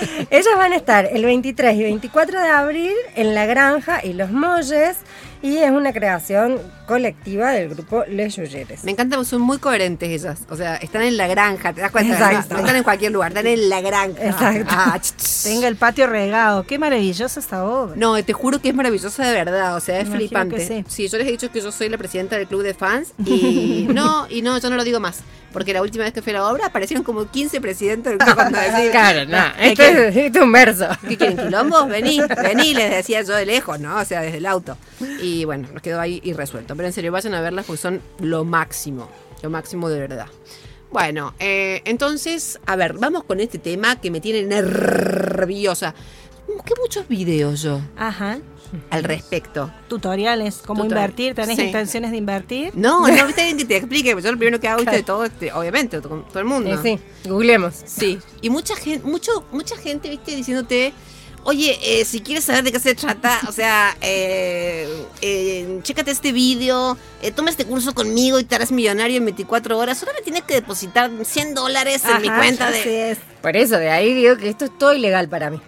Ellos 0.30 0.54
van 0.56 0.72
a 0.72 0.76
estar 0.76 1.06
el 1.06 1.24
23 1.24 1.76
y 1.76 1.82
24 1.82 2.40
de 2.40 2.48
abril 2.48 2.94
en 3.14 3.34
La 3.34 3.46
Granja 3.46 4.04
y 4.04 4.12
Los 4.12 4.30
Molles 4.30 4.98
y 5.42 5.56
es 5.58 5.70
una 5.70 5.92
creación 5.92 6.60
colectiva 6.92 7.52
del 7.52 7.70
grupo 7.70 8.04
Les 8.06 8.36
Yuyeres. 8.36 8.84
Me 8.84 8.90
encanta 8.90 9.22
son 9.24 9.40
muy 9.40 9.58
coherentes 9.58 10.10
ellas. 10.10 10.40
O 10.50 10.56
sea, 10.56 10.76
están 10.76 11.02
en 11.02 11.16
la 11.16 11.26
granja, 11.26 11.72
¿te 11.72 11.80
das 11.80 11.90
cuenta? 11.90 12.12
Exacto. 12.14 12.48
No, 12.50 12.54
no 12.54 12.60
están 12.60 12.76
en 12.76 12.82
cualquier 12.82 13.12
lugar, 13.12 13.30
están 13.30 13.46
en 13.46 13.68
la 13.68 13.80
granja. 13.80 14.26
Exacto. 14.26 14.66
Ah. 14.68 15.00
Tenga 15.42 15.68
el 15.68 15.76
patio 15.76 16.06
regado. 16.06 16.64
Qué 16.64 16.78
maravillosa 16.78 17.40
esta 17.40 17.64
obra. 17.64 17.94
No, 17.96 18.22
te 18.22 18.32
juro 18.32 18.60
que 18.60 18.68
es 18.68 18.74
maravillosa 18.74 19.26
de 19.26 19.32
verdad, 19.32 19.76
o 19.76 19.80
sea, 19.80 20.00
es 20.00 20.08
flipante. 20.08 20.56
que 20.56 20.84
sí. 20.88 21.08
yo 21.08 21.18
les 21.18 21.26
he 21.26 21.30
dicho 21.30 21.50
que 21.50 21.60
yo 21.60 21.72
soy 21.72 21.88
la 21.88 21.98
presidenta 21.98 22.36
del 22.36 22.46
club 22.46 22.62
de 22.62 22.74
fans 22.74 23.12
y 23.24 23.86
no, 23.92 24.26
y 24.28 24.42
no, 24.42 24.58
yo 24.58 24.68
no 24.68 24.76
lo 24.76 24.84
digo 24.84 25.00
más, 25.00 25.20
porque 25.52 25.72
la 25.72 25.82
última 25.82 26.04
vez 26.04 26.12
que 26.12 26.22
fui 26.22 26.32
a 26.32 26.36
la 26.36 26.48
obra 26.48 26.66
aparecieron 26.66 27.04
como 27.04 27.30
15 27.30 27.60
presidentes 27.60 28.10
del 28.10 28.18
club 28.18 28.34
cuando 28.34 28.58
decía, 28.58 28.90
Claro, 28.90 29.24
no. 29.26 29.42
¿Qué 29.56 29.68
Esto 29.68 29.82
es, 29.82 30.16
esto 30.16 30.38
es 30.38 30.44
un 30.44 30.52
verso. 30.52 30.88
¿Qué 31.08 31.16
quieren 31.16 31.36
quilombos? 31.36 31.88
Vení, 31.88 32.20
vení, 32.42 32.74
les 32.74 32.90
decía 32.90 33.22
yo 33.22 33.34
de 33.34 33.46
lejos, 33.46 33.78
¿no? 33.80 33.98
O 33.98 34.04
sea, 34.04 34.22
desde 34.22 34.38
el 34.38 34.46
auto. 34.46 34.76
Y 35.20 35.44
bueno, 35.44 35.68
nos 35.72 35.82
quedó 35.82 36.00
ahí 36.00 36.20
irresuelto. 36.24 36.74
Pero 36.82 36.88
en 36.88 36.94
serio, 36.94 37.12
vayan 37.12 37.32
a 37.34 37.40
verlas 37.40 37.64
porque 37.64 37.80
son 37.80 38.00
lo 38.18 38.44
máximo, 38.44 39.08
lo 39.40 39.50
máximo 39.50 39.88
de 39.88 40.00
verdad. 40.00 40.26
Bueno, 40.90 41.32
eh, 41.38 41.80
entonces, 41.84 42.58
a 42.66 42.74
ver, 42.74 42.94
vamos 42.94 43.22
con 43.22 43.38
este 43.38 43.60
tema 43.60 44.00
que 44.00 44.10
me 44.10 44.20
tiene 44.20 44.42
nerviosa. 44.42 45.94
Que 46.66 46.74
muchos 46.80 47.06
videos 47.06 47.62
yo. 47.62 47.80
Ajá. 47.96 48.40
al 48.90 49.04
respecto. 49.04 49.70
Tutoriales, 49.86 50.56
cómo 50.66 50.82
Tutorial. 50.82 51.10
invertir, 51.10 51.34
¿tenés 51.36 51.56
Sí. 51.56 51.62
intenciones 51.66 52.10
de 52.10 52.16
invertir? 52.16 52.72
No, 52.74 53.06
no, 53.06 53.26
viste 53.28 53.42
alguien 53.42 53.58
que 53.58 53.64
te 53.66 53.76
explique, 53.76 54.08
yo 54.20 54.32
lo 54.32 54.36
primero 54.38 54.58
que 54.58 54.66
hago, 54.66 54.80
viste, 54.80 54.96
de 54.96 55.02
todo, 55.04 55.24
este, 55.24 55.52
obviamente, 55.52 56.00
con 56.00 56.26
todo 56.26 56.40
el 56.40 56.46
mundo. 56.46 56.74
Eh, 56.74 56.78
sí, 56.82 56.98
googleemos. 57.28 57.74
Sí, 57.84 58.18
y 58.40 58.50
mucha 58.50 58.74
gente, 58.74 59.06
mucho, 59.06 59.44
mucha 59.52 59.76
gente, 59.76 60.10
viste, 60.10 60.34
diciéndote, 60.34 60.92
oye, 61.44 61.78
eh, 61.82 62.04
si 62.04 62.20
quieres 62.20 62.44
saber 62.44 62.64
de 62.64 62.72
qué 62.72 62.78
se 62.80 62.94
trata, 62.94 63.40
o 63.48 63.52
sea, 63.52 63.96
eh, 64.00 64.88
eh, 65.20 65.80
chécate 65.82 66.10
este 66.10 66.32
vídeo, 66.32 66.96
eh, 67.20 67.30
toma 67.32 67.50
este 67.50 67.64
curso 67.64 67.94
conmigo 67.94 68.38
y 68.38 68.44
te 68.44 68.54
harás 68.54 68.72
millonario 68.72 69.16
en 69.18 69.24
24 69.24 69.78
horas, 69.78 69.98
solo 69.98 70.12
me 70.14 70.22
tienes 70.22 70.42
que 70.42 70.54
depositar 70.54 71.10
100 71.24 71.54
dólares 71.54 72.02
en 72.04 72.22
mi 72.22 72.28
cuenta 72.28 72.68
así 72.68 72.88
de... 72.88 73.10
es. 73.12 73.18
Por 73.40 73.56
eso, 73.56 73.76
de 73.78 73.90
ahí 73.90 74.14
digo 74.14 74.36
que 74.36 74.48
esto 74.48 74.64
es 74.66 74.78
todo 74.78 74.92
ilegal 74.94 75.28
para 75.28 75.50
mí. 75.50 75.60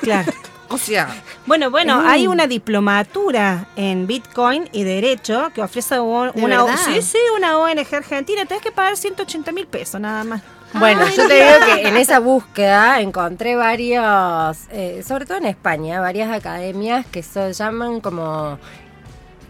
Claro. 0.00 0.32
O 0.68 0.78
sea, 0.78 1.22
Bueno, 1.44 1.70
bueno, 1.70 2.00
Mm. 2.00 2.06
hay 2.06 2.26
una 2.26 2.46
diplomatura 2.46 3.68
en 3.76 4.06
Bitcoin 4.06 4.70
y 4.72 4.84
Derecho 4.84 5.50
que 5.54 5.60
ofrece 5.60 6.00
un- 6.00 6.32
¿De 6.32 6.42
una, 6.42 6.76
sí, 6.78 7.02
sí, 7.02 7.18
una 7.36 7.58
ONG 7.58 7.94
argentina. 7.94 8.46
Tenés 8.46 8.62
que 8.62 8.72
pagar 8.72 8.96
180 8.96 9.52
mil 9.52 9.66
pesos 9.66 10.00
nada 10.00 10.24
más. 10.24 10.40
Bueno, 10.74 11.02
Ay, 11.06 11.16
yo 11.16 11.28
te 11.28 11.34
digo 11.34 11.66
que 11.66 11.88
en 11.88 11.96
esa 11.96 12.18
búsqueda 12.18 13.00
encontré 13.00 13.56
varios, 13.56 14.58
eh, 14.70 15.02
sobre 15.06 15.26
todo 15.26 15.36
en 15.38 15.46
España, 15.46 16.00
varias 16.00 16.30
academias 16.32 17.04
que 17.06 17.22
se 17.22 17.52
llaman 17.52 18.00
como 18.00 18.58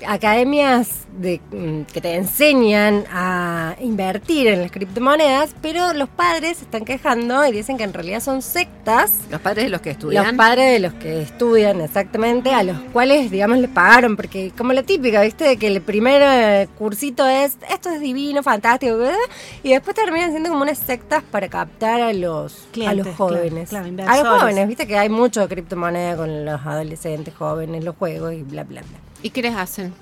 academias 0.06 1.06
de, 1.16 1.40
mm, 1.50 1.82
que 1.92 2.00
te 2.00 2.14
enseñan 2.14 3.04
a 3.12 3.76
invertir 3.80 4.48
en 4.48 4.62
las 4.62 4.70
criptomonedas, 4.70 5.54
pero 5.60 5.92
los 5.92 6.08
padres 6.08 6.58
se 6.58 6.64
están 6.64 6.84
quejando 6.84 7.46
y 7.46 7.52
dicen 7.52 7.76
que 7.76 7.84
en 7.84 7.92
realidad 7.92 8.20
son 8.20 8.42
sectas. 8.42 9.20
los 9.30 9.40
padres 9.40 9.64
de 9.64 9.70
los 9.70 9.80
que 9.80 9.90
estudian... 9.90 10.24
Los 10.24 10.34
padres 10.34 10.72
de 10.72 10.78
los 10.80 10.94
que 10.94 11.22
estudian 11.22 11.80
exactamente, 11.80 12.54
a 12.54 12.62
los 12.62 12.78
cuales, 12.92 13.30
digamos, 13.30 13.58
le 13.58 13.68
pagaron, 13.68 14.16
porque 14.16 14.52
como 14.56 14.72
la 14.72 14.82
típica, 14.82 15.22
¿viste? 15.22 15.44
De 15.44 15.56
que 15.56 15.66
el 15.68 15.80
primer 15.80 16.22
eh, 16.24 16.68
cursito 16.78 17.26
es, 17.26 17.56
esto 17.70 17.90
es 17.90 18.00
divino, 18.00 18.42
fantástico, 18.42 18.96
¿verdad? 18.96 19.16
y 19.62 19.70
después 19.70 19.94
terminan 19.94 20.30
siendo 20.30 20.50
como 20.50 20.62
unas 20.62 20.78
sectas 20.78 21.22
para 21.22 21.48
captar 21.48 22.00
a 22.00 22.12
los, 22.12 22.66
a 22.86 22.94
los 22.94 23.08
jóvenes. 23.08 23.68
claro, 23.68 23.88
claro, 23.94 24.10
a 24.10 24.16
los 24.16 24.40
jóvenes, 24.40 24.68
¿viste? 24.68 24.86
Que 24.86 24.98
hay 24.98 25.08
mucho 25.08 25.40
de 25.40 25.48
criptomoneda 25.48 26.16
con 26.16 26.44
los 26.44 26.60
adolescentes 26.64 27.34
jóvenes, 27.34 27.84
los 27.84 27.96
juegos 27.96 28.32
y 28.32 28.42
bla, 28.42 28.64
bla, 28.64 28.82
bla. 28.82 29.11
¿Y 29.22 29.30
qué 29.30 29.42
les 29.42 29.54
hacen? 29.54 29.92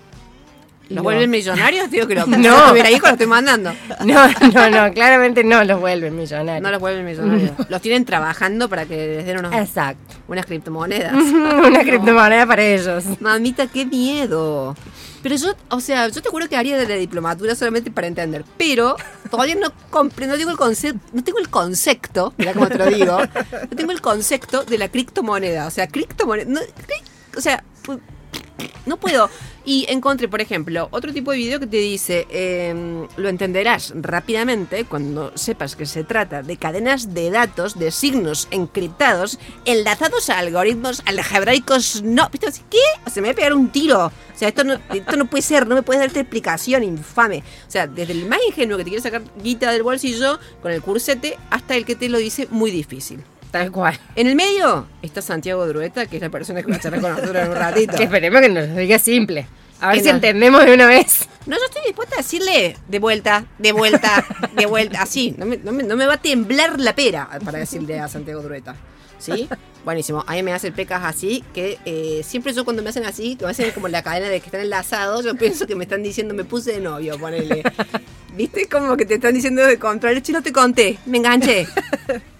¿Los 0.88 0.96
No. 0.96 1.02
vuelven 1.04 1.30
millonarios? 1.30 1.88
Digo 1.90 2.06
que 2.08 2.16
lo 2.16 2.26
No. 2.26 2.36
no. 2.36 2.68
tuviera 2.70 2.90
hijos, 2.90 3.08
lo 3.08 3.12
estoy 3.12 3.26
mandando. 3.28 3.72
No, 4.04 4.26
no, 4.52 4.70
no, 4.70 4.92
claramente 4.92 5.44
no 5.44 5.62
los 5.62 5.78
vuelven 5.78 6.16
millonarios. 6.16 6.62
No 6.62 6.70
los 6.70 6.80
vuelven 6.80 7.04
millonarios. 7.04 7.52
Los 7.68 7.80
tienen 7.80 8.04
trabajando 8.04 8.68
para 8.68 8.86
que 8.86 8.96
les 9.16 9.26
den 9.26 9.38
unos, 9.38 9.52
Exacto. 9.54 10.14
unas 10.26 10.46
criptomonedas. 10.46 11.12
Una 11.12 11.80
criptomoneda 11.80 12.46
para 12.46 12.62
ellos. 12.62 13.04
Mamita, 13.20 13.66
qué 13.68 13.86
miedo. 13.86 14.74
Pero 15.22 15.36
yo, 15.36 15.54
o 15.68 15.80
sea, 15.80 16.08
yo 16.08 16.22
te 16.22 16.28
juro 16.30 16.48
que 16.48 16.56
haría 16.56 16.78
de 16.78 16.88
la 16.88 16.94
diplomatura 16.94 17.54
solamente 17.54 17.90
para 17.90 18.06
entender. 18.06 18.42
Pero 18.56 18.96
todavía 19.30 19.54
no 19.54 19.70
comprendo, 19.90 20.34
no 20.34 20.38
tengo 20.38 20.50
el 20.50 20.56
concepto, 20.56 20.98
no 21.12 21.22
tengo 21.22 21.38
el 21.38 21.50
concepto, 21.50 22.32
mira 22.38 22.54
cómo 22.54 22.68
te 22.68 22.78
lo 22.78 22.86
digo, 22.86 23.18
no 23.70 23.76
tengo 23.76 23.92
el 23.92 24.00
concepto 24.00 24.64
de 24.64 24.78
la 24.78 24.88
criptomoneda. 24.88 25.66
O 25.66 25.70
sea, 25.70 25.86
criptomoneda. 25.88 26.48
no, 26.50 26.60
o 27.36 27.40
sea, 27.42 27.62
no 28.86 28.96
puedo. 28.96 29.30
Y 29.64 29.86
encontré, 29.88 30.26
por 30.26 30.40
ejemplo, 30.40 30.88
otro 30.90 31.12
tipo 31.12 31.32
de 31.32 31.36
video 31.36 31.60
que 31.60 31.66
te 31.66 31.76
dice, 31.76 32.26
em, 32.30 33.06
lo 33.16 33.28
entenderás 33.28 33.92
rápidamente 33.94 34.84
cuando 34.84 35.32
sepas 35.36 35.76
que 35.76 35.84
se 35.84 36.02
trata 36.02 36.42
de 36.42 36.56
cadenas 36.56 37.12
de 37.12 37.30
datos, 37.30 37.78
de 37.78 37.90
signos 37.90 38.48
encriptados, 38.50 39.38
enlazados 39.66 40.30
a 40.30 40.38
algoritmos 40.38 41.02
algebraicos 41.04 42.02
no... 42.02 42.30
¿Qué? 42.30 42.78
O 43.06 43.10
sea, 43.10 43.22
me 43.22 43.28
voy 43.28 43.32
a 43.32 43.36
pegar 43.36 43.52
un 43.52 43.70
tiro. 43.70 44.06
O 44.06 44.38
sea, 44.38 44.48
esto 44.48 44.64
no, 44.64 44.78
esto 44.94 45.16
no 45.16 45.26
puede 45.26 45.42
ser, 45.42 45.66
no 45.66 45.74
me 45.74 45.82
puedes 45.82 46.00
dar 46.00 46.08
esta 46.08 46.20
explicación 46.20 46.82
infame. 46.82 47.44
O 47.68 47.70
sea, 47.70 47.86
desde 47.86 48.12
el 48.12 48.26
más 48.26 48.40
ingenuo 48.48 48.78
que 48.78 48.84
te 48.84 48.90
quiere 48.90 49.02
sacar 49.02 49.22
guita 49.42 49.70
del 49.72 49.82
bolsillo 49.82 50.38
con 50.62 50.72
el 50.72 50.80
cursete 50.80 51.36
hasta 51.50 51.76
el 51.76 51.84
que 51.84 51.96
te 51.96 52.08
lo 52.08 52.18
dice 52.18 52.48
muy 52.50 52.70
difícil. 52.70 53.22
Tal 53.50 53.72
cual. 53.72 53.98
En 54.14 54.26
el 54.28 54.36
medio 54.36 54.86
está 55.02 55.20
Santiago 55.22 55.66
Drueta, 55.66 56.06
que 56.06 56.16
es 56.16 56.22
la 56.22 56.30
persona 56.30 56.62
que 56.62 56.70
va 56.70 56.76
a 56.76 56.80
charlar 56.80 57.00
con 57.00 57.10
nosotros 57.12 57.36
en 57.44 57.50
un 57.50 57.56
ratito. 57.56 57.92
Que 57.96 58.04
esperemos 58.04 58.40
que 58.40 58.48
nos 58.48 58.68
lo 58.68 58.76
diga 58.76 58.98
simple. 58.98 59.46
A 59.80 59.88
ver 59.88 59.96
Que 59.96 60.02
si 60.04 60.08
no. 60.10 60.14
entendemos 60.16 60.64
de 60.66 60.74
una 60.74 60.86
vez. 60.86 61.26
No, 61.46 61.56
yo 61.56 61.64
estoy 61.64 61.82
dispuesta 61.86 62.14
a 62.16 62.18
decirle 62.18 62.76
de 62.86 62.98
vuelta, 62.98 63.46
de 63.58 63.72
vuelta, 63.72 64.24
de 64.54 64.66
vuelta, 64.66 65.02
así. 65.02 65.34
No 65.38 65.46
me, 65.46 65.56
no 65.56 65.72
me- 65.72 65.82
no 65.82 65.96
me 65.96 66.06
va 66.06 66.14
a 66.14 66.20
temblar 66.22 66.78
la 66.78 66.94
pera 66.94 67.28
para 67.44 67.58
decirle 67.58 67.98
a 67.98 68.06
Santiago 68.06 68.42
Drueta. 68.42 68.76
¿Sí? 69.20 69.48
Buenísimo. 69.84 70.24
A 70.26 70.32
mí 70.32 70.42
me 70.42 70.52
hacen 70.52 70.72
pecas 70.74 71.02
así, 71.04 71.44
que 71.54 71.78
eh, 71.84 72.22
siempre 72.24 72.52
yo 72.52 72.64
cuando 72.64 72.82
me 72.82 72.90
hacen 72.90 73.04
así, 73.04 73.36
que 73.36 73.44
me 73.44 73.52
hacen 73.52 73.70
como 73.70 73.86
la 73.88 74.02
cadena 74.02 74.28
de 74.28 74.40
que 74.40 74.46
están 74.46 74.60
enlazados, 74.60 75.24
yo 75.24 75.34
pienso 75.36 75.66
que 75.66 75.74
me 75.76 75.84
están 75.84 76.02
diciendo, 76.02 76.34
me 76.34 76.44
puse 76.44 76.72
de 76.72 76.80
novio, 76.80 77.18
ponele. 77.18 77.62
¿Viste? 78.36 78.66
Como 78.68 78.96
que 78.96 79.06
te 79.06 79.14
están 79.14 79.34
diciendo 79.34 79.62
de 79.66 79.78
control, 79.78 80.20
che, 80.22 80.32
no 80.32 80.42
te 80.42 80.52
conté, 80.52 80.98
me 81.06 81.18
enganché. 81.18 81.66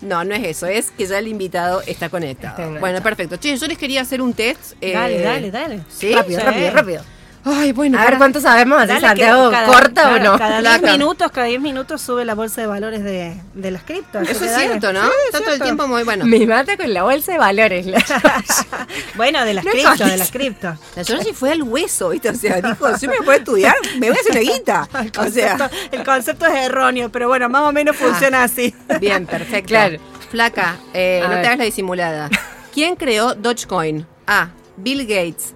No, 0.00 0.24
no 0.24 0.34
es 0.34 0.42
eso, 0.44 0.66
es 0.66 0.90
que 0.90 1.06
ya 1.06 1.18
el 1.18 1.28
invitado 1.28 1.82
está 1.86 2.08
conectado. 2.08 2.58
Está. 2.68 2.80
Bueno, 2.80 3.02
perfecto. 3.02 3.36
Che, 3.36 3.54
yo 3.56 3.66
les 3.66 3.76
quería 3.78 4.00
hacer 4.00 4.22
un 4.22 4.32
test. 4.32 4.72
eh, 4.80 4.94
Dale, 4.94 5.20
dale, 5.20 5.50
dale. 5.50 5.80
¿Sí? 5.90 6.12
rápido, 6.14 6.40
Sí. 6.40 6.46
rápido, 6.46 6.70
rápido. 6.72 7.02
Ay, 7.42 7.72
bueno. 7.72 7.98
A 7.98 8.04
ver 8.04 8.18
cuánto 8.18 8.38
sabemos. 8.40 8.78
Dale, 8.86 9.00
¿Si 9.00 9.06
Santiago 9.06 9.50
cada- 9.50 9.66
corta 9.66 10.02
claro, 10.02 10.16
o 10.16 10.18
no? 10.32 10.38
Cada 10.38 10.58
Placa. 10.60 10.78
10 10.78 10.92
minutos, 10.92 11.30
cada 11.32 11.46
10 11.46 11.60
minutos 11.60 12.02
sube 12.02 12.24
la 12.26 12.34
bolsa 12.34 12.60
de 12.60 12.66
valores 12.66 13.02
de, 13.02 13.34
de 13.54 13.70
las 13.70 13.82
criptos. 13.82 14.28
Eso 14.28 14.44
es 14.44 14.54
cierto, 14.54 14.92
¿no? 14.92 15.02
Sí, 15.04 15.10
todo 15.42 15.52
el 15.54 15.60
tiempo 15.62 15.86
muy 15.88 16.02
bueno. 16.02 16.26
Me 16.26 16.46
mata 16.46 16.76
con 16.76 16.92
la 16.92 17.02
bolsa 17.02 17.32
de 17.32 17.38
valores. 17.38 17.86
la- 17.86 18.04
Bueno, 19.16 19.44
de 19.44 19.54
las 19.54 19.64
No 19.64 19.70
criptos, 19.70 19.98
de 19.98 20.16
las 20.16 20.30
criptos. 20.30 20.76
La 20.96 21.04
Georgie 21.04 21.32
fue 21.32 21.52
al 21.52 21.62
hueso, 21.62 22.10
¿viste? 22.10 22.28
O 22.30 22.34
sea, 22.34 22.60
dijo, 22.60 22.96
si 22.98 23.08
me 23.08 23.16
puedo 23.18 23.32
estudiar, 23.38 23.74
me 23.98 24.08
voy 24.10 24.16
a 24.16 24.20
hacer 24.20 24.32
una 24.32 24.40
guita. 24.52 24.88
El 25.00 25.08
O 25.08 25.12
concepto, 25.12 25.68
sea, 25.68 25.70
el 25.92 26.04
concepto 26.04 26.46
es 26.46 26.54
erróneo, 26.66 27.10
pero 27.10 27.28
bueno, 27.28 27.48
más 27.48 27.62
o 27.62 27.72
menos 27.72 27.96
funciona 27.96 28.42
así. 28.44 28.74
bien, 29.00 29.26
perfecto. 29.26 29.68
Claro. 29.68 29.98
Flaca, 30.30 30.76
eh, 30.94 31.22
A 31.24 31.28
no 31.28 31.34
ver. 31.34 31.40
te 31.42 31.46
hagas 31.48 31.58
la 31.58 31.64
disimulada. 31.64 32.30
¿Quién 32.72 32.96
creó 32.96 33.34
Dogecoin? 33.34 34.06
A. 34.26 34.50
Bill 34.76 35.02
Gates. 35.06 35.54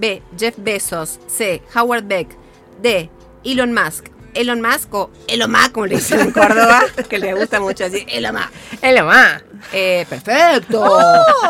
B. 0.00 0.22
Jeff 0.36 0.54
Bezos. 0.58 1.20
C. 1.28 1.62
Howard 1.74 2.04
Beck. 2.08 2.28
D. 2.82 3.10
Elon 3.44 3.72
Musk. 3.72 4.06
Elon 4.32 4.62
Musk 4.62 4.94
o 4.94 5.10
Elon 5.26 5.50
Musk, 5.50 5.72
como 5.72 5.86
le 5.86 5.96
dicen 5.96 6.20
en 6.20 6.30
Córdoba, 6.30 6.82
que 7.08 7.18
le 7.18 7.34
gusta 7.34 7.58
mucho 7.58 7.90
decir 7.90 8.06
lo 8.22 8.32
más. 8.32 8.48
Eh, 9.72 10.06
perfecto. 10.08 10.84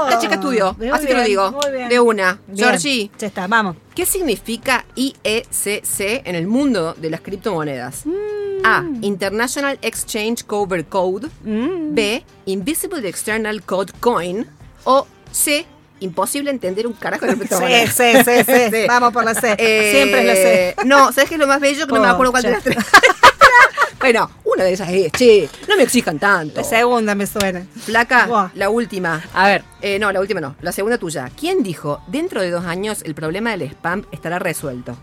La 0.09 0.19
chica 0.19 0.37
estudió, 0.37 0.75
Muy 0.79 0.89
así 0.89 1.07
te 1.07 1.13
lo 1.13 1.17
bien, 1.19 1.27
digo. 1.27 1.61
bien. 1.71 1.89
De 1.91 2.01
una. 2.01 2.41
Bien, 2.47 2.69
Georgie, 2.71 3.11
Ya 3.19 3.27
está, 3.27 3.47
vamos. 3.47 3.77
¿Qué 3.95 4.07
significa 4.07 4.87
IECC 4.97 6.23
en 6.27 6.35
el 6.35 6.47
mundo 6.47 6.95
de 6.97 7.11
las 7.11 7.21
criptomonedas? 7.21 8.07
Mm. 8.07 8.65
A. 8.65 8.85
International 9.03 9.79
Exchange 9.83 10.45
Cover 10.45 10.87
Code. 10.87 11.29
Mm. 11.45 11.95
B. 11.95 12.25
Invisible 12.47 13.07
External 13.07 13.63
Code 13.63 13.93
Coin. 14.01 14.47
O 14.85 15.07
C. 15.31 15.67
Imposible 16.01 16.51
entender 16.51 16.87
un 16.87 16.93
carajo 16.95 17.27
de 17.27 17.33
Sí, 17.33 17.39
criptomonedas. 17.39 17.95
sí, 17.95 18.13
sí, 18.25 18.45
sí, 18.47 18.53
Sí. 18.73 18.87
Vamos 18.89 19.13
por 19.13 19.25
la 19.25 19.35
C. 19.35 19.55
Eh, 19.59 19.93
Siempre 19.93 20.21
es 20.21 20.27
la 20.27 20.35
C. 20.35 20.77
No, 20.87 21.13
¿sabes 21.13 21.29
qué 21.29 21.35
es 21.37 21.41
lo 21.41 21.47
más 21.47 21.61
bello? 21.61 21.87
Que 21.87 21.93
no 21.95 22.01
me 22.01 22.09
acuerdo 22.09 22.33
cuál 22.33 22.43
de 22.43 22.51
las 22.51 22.63
tres. 22.65 22.77
bueno, 24.01 24.31
una 24.45 24.65
de 24.65 24.73
esas 24.73 24.89
es, 24.91 25.13
che, 25.13 25.49
no 25.69 25.77
me 25.77 25.83
exijan 25.83 26.19
tanto. 26.19 26.61
La 26.61 26.65
segunda 26.65 27.15
me 27.15 27.27
suena. 27.27 27.67
Flaca, 27.85 28.51
la 28.55 28.71
última. 28.71 29.23
A 29.35 29.47
ver. 29.47 29.65
Eh, 29.83 29.99
no, 29.99 30.11
la 30.13 30.21
última 30.21 30.41
no. 30.41 30.57
La 30.63 30.73
segunda 30.73 30.99
tuya. 30.99 31.31
¿Quién 31.39 31.63
dijo, 31.63 32.03
dentro 32.07 32.41
de 32.41 32.51
dos 32.51 32.65
años 32.65 33.03
el 33.05 33.15
problema 33.15 33.51
del 33.51 33.63
spam 33.63 34.05
estará 34.13 34.39
resuelto? 34.39 34.97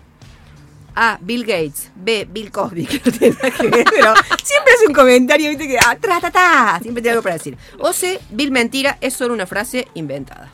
A. 0.99 1.19
Bill 1.21 1.45
Gates. 1.45 1.91
B. 1.95 2.27
Bill 2.27 2.51
Cosby, 2.51 2.85
que 2.87 2.99
no 3.05 3.11
tiene 3.15 3.35
nada 3.35 3.51
que 3.51 3.67
ver, 3.67 3.85
pero 3.87 4.13
siempre 4.43 4.73
hace 4.73 4.87
un 4.87 4.93
comentario, 4.95 5.49
viste, 5.49 5.67
que 5.67 5.77
ah, 5.77 5.95
tra, 6.01 6.19
ta, 6.19 6.31
ta. 6.31 6.79
Siempre 6.81 7.03
tiene 7.03 7.11
algo 7.11 7.21
para 7.21 7.35
decir. 7.35 7.55
O 7.77 7.93
C. 7.93 8.19
Bill 8.31 8.49
Mentira 8.51 8.97
es 8.99 9.13
solo 9.13 9.35
una 9.35 9.45
frase 9.45 9.87
inventada. 9.93 10.49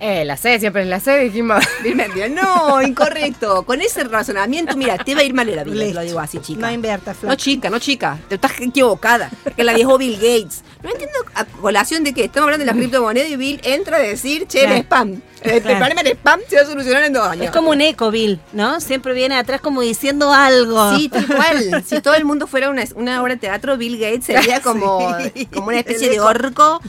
Eh, 0.00 0.24
la 0.24 0.36
C, 0.36 0.60
siempre 0.60 0.82
es 0.82 0.88
la 0.88 1.00
C, 1.00 1.18
dijimos. 1.18 1.64
Bill 1.82 1.96
Mentira. 1.96 2.28
No, 2.28 2.80
incorrecto. 2.82 3.64
Con 3.64 3.80
ese 3.80 4.04
razonamiento, 4.04 4.76
mira, 4.76 4.96
te 4.98 5.14
va 5.14 5.22
a 5.22 5.24
ir 5.24 5.34
mal 5.34 5.48
en 5.48 5.56
la 5.56 5.64
vida, 5.64 5.84
te 5.86 5.94
lo 5.94 6.00
digo 6.02 6.20
así, 6.20 6.38
chica. 6.38 6.60
No 6.60 6.70
inviertas, 6.70 7.16
No, 7.16 7.20
Flaca. 7.22 7.36
chica, 7.36 7.70
no, 7.70 7.78
chica. 7.78 8.18
Te 8.28 8.36
estás 8.36 8.52
equivocada. 8.60 9.30
Que 9.56 9.64
la 9.64 9.74
dijo 9.74 9.98
Bill 9.98 10.14
Gates. 10.14 10.62
No 10.82 10.90
entiendo 10.90 11.18
a 11.34 11.44
colación 11.44 12.04
de 12.04 12.14
qué. 12.14 12.24
Estamos 12.24 12.44
hablando 12.46 12.64
de 12.64 12.70
la 12.72 12.78
criptomoneda 12.78 13.26
y 13.26 13.34
Bill 13.36 13.60
entra 13.64 13.96
a 13.96 14.00
decir, 14.00 14.46
che, 14.46 14.64
el 14.64 14.72
spam. 14.84 15.20
El, 15.42 15.50
el 15.52 15.62
problema 15.62 16.02
del 16.02 16.12
spam 16.16 16.40
se 16.48 16.56
va 16.56 16.62
a 16.62 16.66
solucionar 16.66 17.02
en 17.04 17.12
dos 17.12 17.26
años. 17.26 17.46
Es 17.46 17.50
como 17.50 17.70
un 17.70 17.80
eco, 17.80 18.10
Bill, 18.12 18.40
¿no? 18.52 18.80
Siempre 18.80 19.12
viene 19.14 19.34
atrás 19.36 19.60
como 19.60 19.80
diciendo 19.82 20.32
algo. 20.32 20.96
Sí, 20.96 21.08
tal 21.08 21.26
cual. 21.26 21.84
Si 21.84 22.00
todo 22.00 22.14
el 22.14 22.24
mundo 22.24 22.46
fuera 22.46 22.70
una, 22.70 22.84
una 22.94 23.20
obra 23.22 23.34
de 23.34 23.40
teatro, 23.40 23.76
Bill 23.76 23.98
Gates 23.98 24.26
sería 24.26 24.60
como, 24.62 25.16
Sí. 25.34 25.46
como 25.46 25.68
una 25.68 25.78
especie 25.80 26.08
de 26.10 26.20
orco. 26.20 26.80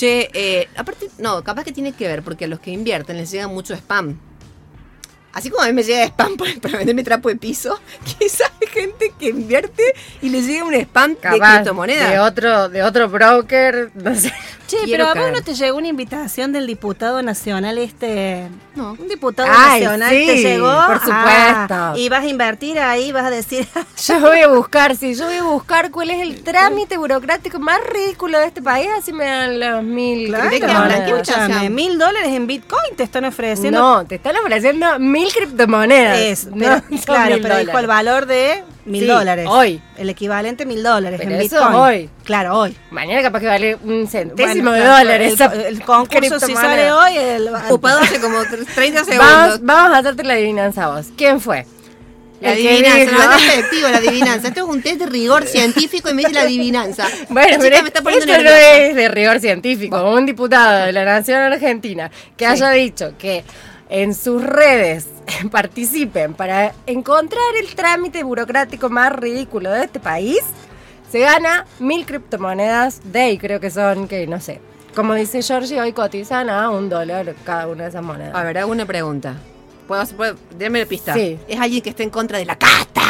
Che, 0.00 0.30
eh, 0.32 0.66
aparte, 0.76 1.10
no, 1.18 1.44
capaz 1.44 1.62
que 1.62 1.72
tiene 1.72 1.92
que 1.92 2.08
ver 2.08 2.22
porque 2.22 2.46
a 2.46 2.48
los 2.48 2.58
que 2.58 2.70
invierten 2.70 3.18
les 3.18 3.30
llega 3.30 3.48
mucho 3.48 3.74
spam. 3.74 4.18
Así 5.34 5.50
como 5.50 5.62
a 5.62 5.66
mí 5.66 5.74
me 5.74 5.82
llega 5.82 6.06
spam 6.06 6.36
para, 6.62 6.78
venderme 6.78 7.04
trapo 7.04 7.28
de 7.28 7.36
piso, 7.36 7.78
quizás 8.18 8.50
hay 8.62 8.68
gente 8.68 9.12
que 9.18 9.28
invierte 9.28 9.94
y 10.22 10.30
le 10.30 10.40
llega 10.40 10.64
un 10.64 10.72
spam 10.72 11.10
de 11.10 11.20
Capaz 11.20 11.54
criptomonedas. 11.56 12.10
de 12.12 12.18
otro, 12.18 12.70
de 12.70 12.82
otro 12.82 13.10
broker, 13.10 13.90
no 13.94 14.14
sé. 14.14 14.32
Che, 14.70 14.76
Quiero 14.84 15.04
pero 15.08 15.20
a 15.20 15.24
vos 15.24 15.32
no 15.32 15.42
te 15.42 15.54
llegó 15.54 15.78
una 15.78 15.88
invitación 15.88 16.52
del 16.52 16.64
diputado 16.68 17.22
nacional 17.24 17.76
este. 17.76 18.46
No. 18.76 18.92
Un 18.92 19.08
diputado 19.08 19.48
Ay, 19.52 19.80
nacional 19.82 20.10
sí, 20.10 20.26
te 20.26 20.36
llegó. 20.36 20.72
por 20.86 21.00
supuesto. 21.00 21.14
Ah, 21.74 21.94
y 21.96 22.08
vas 22.08 22.22
a 22.22 22.26
invertir 22.28 22.78
ahí, 22.78 23.10
vas 23.10 23.24
a 23.24 23.30
decir. 23.30 23.66
Yo 24.06 24.20
voy 24.20 24.38
a 24.38 24.46
buscar, 24.46 24.94
sí, 24.94 25.16
yo 25.16 25.26
voy 25.26 25.34
a 25.34 25.42
buscar 25.42 25.90
cuál 25.90 26.10
es 26.10 26.22
el 26.22 26.44
trámite 26.44 26.96
burocrático 26.98 27.58
más 27.58 27.80
ridículo 27.92 28.38
de 28.38 28.46
este 28.46 28.62
país, 28.62 28.88
así 28.96 29.12
me 29.12 29.24
dan 29.24 29.58
los 29.58 29.82
mil. 29.82 30.28
Claro, 30.28 31.70
mil 31.70 31.98
dólares 31.98 32.28
en 32.28 32.46
Bitcoin 32.46 32.94
te 32.96 33.02
están 33.02 33.24
ofreciendo. 33.24 33.80
No, 33.80 34.06
te 34.06 34.14
están 34.14 34.36
ofreciendo 34.36 35.00
mil 35.00 35.32
criptomonedas. 35.32 36.16
Es, 36.18 36.48
pero- 36.56 36.80
claro, 37.04 37.36
pero 37.42 37.58
dijo 37.58 37.76
el 37.76 37.86
valor 37.88 38.26
de 38.26 38.62
mil 38.90 39.02
Sí, 39.02 39.06
dólares. 39.06 39.46
hoy. 39.48 39.80
El 39.96 40.10
equivalente 40.10 40.64
a 40.64 40.66
mil 40.66 40.82
dólares 40.82 41.20
Pero 41.22 41.34
en 41.34 41.40
eso 41.40 41.56
Bitcoin. 41.56 41.74
hoy. 41.74 42.10
Claro, 42.24 42.58
hoy. 42.58 42.76
Mañana 42.90 43.22
capaz 43.22 43.40
que 43.40 43.46
vale 43.46 43.76
un 43.84 44.06
centésimo 44.08 44.70
Bueno, 44.70 44.84
de 44.84 44.98
dólares. 44.98 45.40
El, 45.40 45.60
el 45.60 45.82
concurso 45.82 46.40
si 46.40 46.54
sale 46.54 46.92
hoy, 46.92 47.16
el, 47.16 47.48
Ocupado 47.48 47.98
hace 48.02 48.20
como 48.20 48.42
30 48.74 49.02
Vamos, 49.02 49.06
segundos. 49.08 49.60
vamos 49.62 49.94
a 49.94 49.98
hacerte 49.98 50.24
la 50.24 50.34
adivinanza 50.34 50.84
a 50.84 50.88
vos. 50.96 51.06
¿Quién 51.16 51.40
fue? 51.40 51.66
La 52.40 52.52
adivinanza, 52.52 53.12
no 53.28 53.36
es 53.36 53.42
efectivo 53.48 53.88
la 53.90 53.96
adivinanza. 53.98 54.48
Esto 54.48 54.60
es 54.60 54.66
un 54.66 54.80
test 54.80 54.98
de 55.00 55.06
rigor 55.06 55.46
científico 55.46 56.08
y 56.08 56.14
me 56.14 56.22
dice 56.22 56.32
la 56.32 56.40
adivinanza. 56.42 57.06
Bueno, 57.28 57.58
pero 57.60 57.82
me 57.82 57.88
está 57.88 58.00
poniendo 58.00 58.32
esto 58.32 58.44
no 58.44 58.50
es 58.50 58.96
de 58.96 59.08
rigor 59.10 59.40
científico. 59.40 60.02
Un 60.10 60.24
diputado 60.24 60.86
de 60.86 60.92
la 60.92 61.04
Nación 61.04 61.38
Argentina 61.38 62.10
que 62.38 62.46
haya 62.46 62.70
dicho 62.70 63.12
que 63.18 63.44
en 63.90 64.14
sus 64.14 64.42
redes 64.42 65.06
participen 65.50 66.34
para 66.34 66.72
encontrar 66.86 67.42
el 67.60 67.74
trámite 67.74 68.22
burocrático 68.22 68.88
más 68.88 69.12
ridículo 69.12 69.70
de 69.70 69.84
este 69.84 70.00
país, 70.00 70.40
se 71.10 71.18
gana 71.20 71.66
mil 71.80 72.06
criptomonedas 72.06 73.00
Day, 73.12 73.36
creo 73.38 73.60
que 73.60 73.70
son, 73.70 74.06
que 74.08 74.26
no 74.26 74.40
sé. 74.40 74.60
Como 74.94 75.14
dice 75.14 75.42
Georgie, 75.42 75.80
hoy 75.80 75.92
cotizan 75.92 76.50
a 76.50 76.70
un 76.70 76.88
dólar 76.88 77.34
cada 77.44 77.66
una 77.68 77.84
de 77.84 77.90
esas 77.90 78.02
monedas. 78.02 78.34
A 78.34 78.42
ver, 78.42 78.58
hago 78.58 78.72
una 78.72 78.86
pregunta. 78.86 79.34
¿Puedo, 79.86 80.04
puedo, 80.16 80.36
dame 80.56 80.78
la 80.80 80.86
pista. 80.86 81.14
Sí. 81.14 81.36
¿Es 81.48 81.58
alguien 81.60 81.82
que 81.82 81.90
esté 81.90 82.04
en 82.04 82.10
contra 82.10 82.38
de 82.38 82.44
la 82.44 82.56
casta 82.56 83.00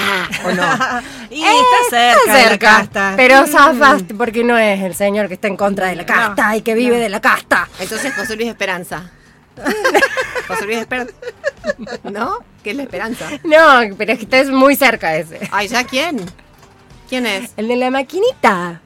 o 0.46 0.50
no? 0.50 0.62
y 1.30 1.42
está 1.42 1.90
cerca, 1.90 2.18
Está 2.20 2.32
de 2.34 2.42
la 2.42 2.48
cerca, 2.48 2.66
casta. 2.78 3.12
pero 3.16 3.42
Mm. 3.42 3.46
zafaste 3.46 4.14
porque 4.14 4.44
no 4.44 4.56
es 4.56 4.80
el 4.82 4.94
señor 4.94 5.28
que 5.28 5.34
está 5.34 5.48
en 5.48 5.56
contra 5.58 5.88
de 5.88 5.96
la 5.96 6.06
casta 6.06 6.56
y 6.56 6.62
que 6.62 6.74
vive 6.74 6.98
de 6.98 7.10
la 7.10 7.20
casta. 7.20 7.68
Entonces 7.78 8.14
José 8.14 8.36
Luis 8.36 8.48
Esperanza. 8.48 9.10
José 10.48 10.64
Luis 10.66 10.78
Esperanza. 10.78 11.14
¿No? 12.04 12.38
¿Qué 12.62 12.70
es 12.70 12.76
la 12.76 12.82
esperanza? 12.84 13.28
No, 13.44 13.96
pero 13.96 14.12
es 14.12 14.18
que 14.18 14.24
estás 14.24 14.48
muy 14.48 14.76
cerca 14.76 15.16
ese. 15.16 15.48
Ay, 15.50 15.68
¿ya 15.68 15.84
quién? 15.84 16.20
¿Quién 17.08 17.26
es? 17.26 17.50
El 17.56 17.68
de 17.68 17.76
la 17.76 17.90
maquinita. 17.90 18.80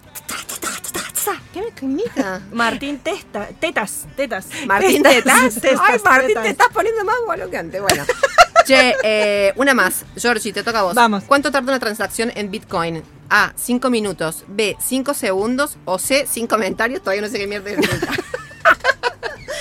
¿Qué 1.54 1.62
maquinita? 1.62 2.42
Martín 2.52 2.98
Testa, 2.98 3.46
Tetas, 3.60 4.06
Tetas. 4.16 4.46
Martín 4.66 5.04
Tetas, 5.04 5.54
Tetas. 5.54 5.60
Tetas, 5.60 5.80
Ay, 5.84 6.00
Martín, 6.04 6.28
Tetas. 6.28 6.42
te 6.42 6.50
estás 6.50 6.68
poniendo 6.72 7.04
más 7.04 7.14
boludo 7.24 7.48
que 7.48 7.56
antes. 7.56 7.80
Bueno. 7.80 8.04
Che, 8.64 8.94
eh, 9.04 9.52
una 9.56 9.74
más. 9.74 10.04
Georgie, 10.16 10.52
te 10.52 10.62
toca 10.62 10.80
a 10.80 10.82
vos. 10.84 10.94
Vamos. 10.94 11.24
¿Cuánto 11.24 11.52
tarda 11.52 11.70
una 11.70 11.78
transacción 11.78 12.32
en 12.34 12.50
Bitcoin? 12.50 13.02
A, 13.28 13.52
5 13.56 13.90
minutos. 13.90 14.44
B, 14.48 14.76
5 14.80 15.12
segundos. 15.12 15.76
O 15.84 15.98
C, 15.98 16.26
sin 16.26 16.46
comentarios. 16.46 17.02
Todavía 17.02 17.22
no 17.22 17.28
sé 17.28 17.38
qué 17.38 17.46
mierda 17.46 17.70
es. 17.70 17.78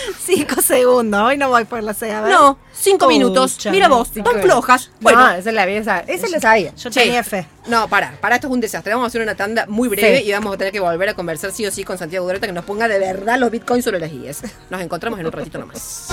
Cinco 0.25 0.61
segundos, 0.61 1.21
hoy 1.21 1.37
no 1.37 1.49
voy 1.49 1.65
por 1.65 1.81
la 1.83 1.93
C, 1.93 2.11
a 2.11 2.21
ver. 2.21 2.31
No, 2.31 2.57
5 2.73 3.07
minutos. 3.07 3.57
Mira 3.71 3.87
vos, 3.87 4.09
cinco 4.13 4.31
tan 4.31 4.41
flojas. 4.41 4.91
Bueno, 4.99 5.19
Bueno, 5.19 5.35
esa 5.35 5.49
es 5.49 5.55
la 5.55 5.65
vida, 5.65 6.03
esa 6.07 6.27
la 6.29 6.39
sabía. 6.39 6.73
Yo 6.75 6.89
Che. 6.89 7.01
tenía 7.01 7.23
fe. 7.23 7.45
No, 7.67 7.87
para, 7.87 8.11
para, 8.19 8.35
esto 8.35 8.47
es 8.47 8.53
un 8.53 8.59
desastre. 8.59 8.93
Vamos 8.93 9.05
a 9.05 9.07
hacer 9.07 9.21
una 9.21 9.35
tanda 9.35 9.65
muy 9.67 9.87
breve 9.89 10.19
Sí. 10.19 10.29
y 10.29 10.31
vamos 10.33 10.53
a 10.53 10.57
tener 10.57 10.73
que 10.73 10.79
volver 10.79 11.09
a 11.09 11.13
conversar 11.13 11.51
sí 11.51 11.65
o 11.65 11.71
sí 11.71 11.83
con 11.83 11.97
Santiago 11.97 12.25
Dureta 12.25 12.47
que 12.47 12.53
nos 12.53 12.65
ponga 12.65 12.87
de 12.87 12.99
verdad 12.99 13.37
los 13.39 13.51
bitcoins 13.51 13.85
sobre 13.85 13.99
las 13.99 14.11
IES. 14.11 14.41
Nos 14.69 14.81
encontramos 14.81 15.19
en 15.19 15.25
un 15.27 15.31
ratito 15.31 15.57
nomás. 15.59 16.07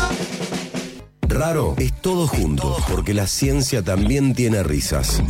Raro 1.23 1.75
es 1.79 2.01
todo 2.03 2.27
junto, 2.27 2.77
porque 2.91 3.15
la 3.15 3.27
ciencia 3.27 3.83
también 3.83 4.35
tiene 4.35 4.63
risas. 4.63 5.23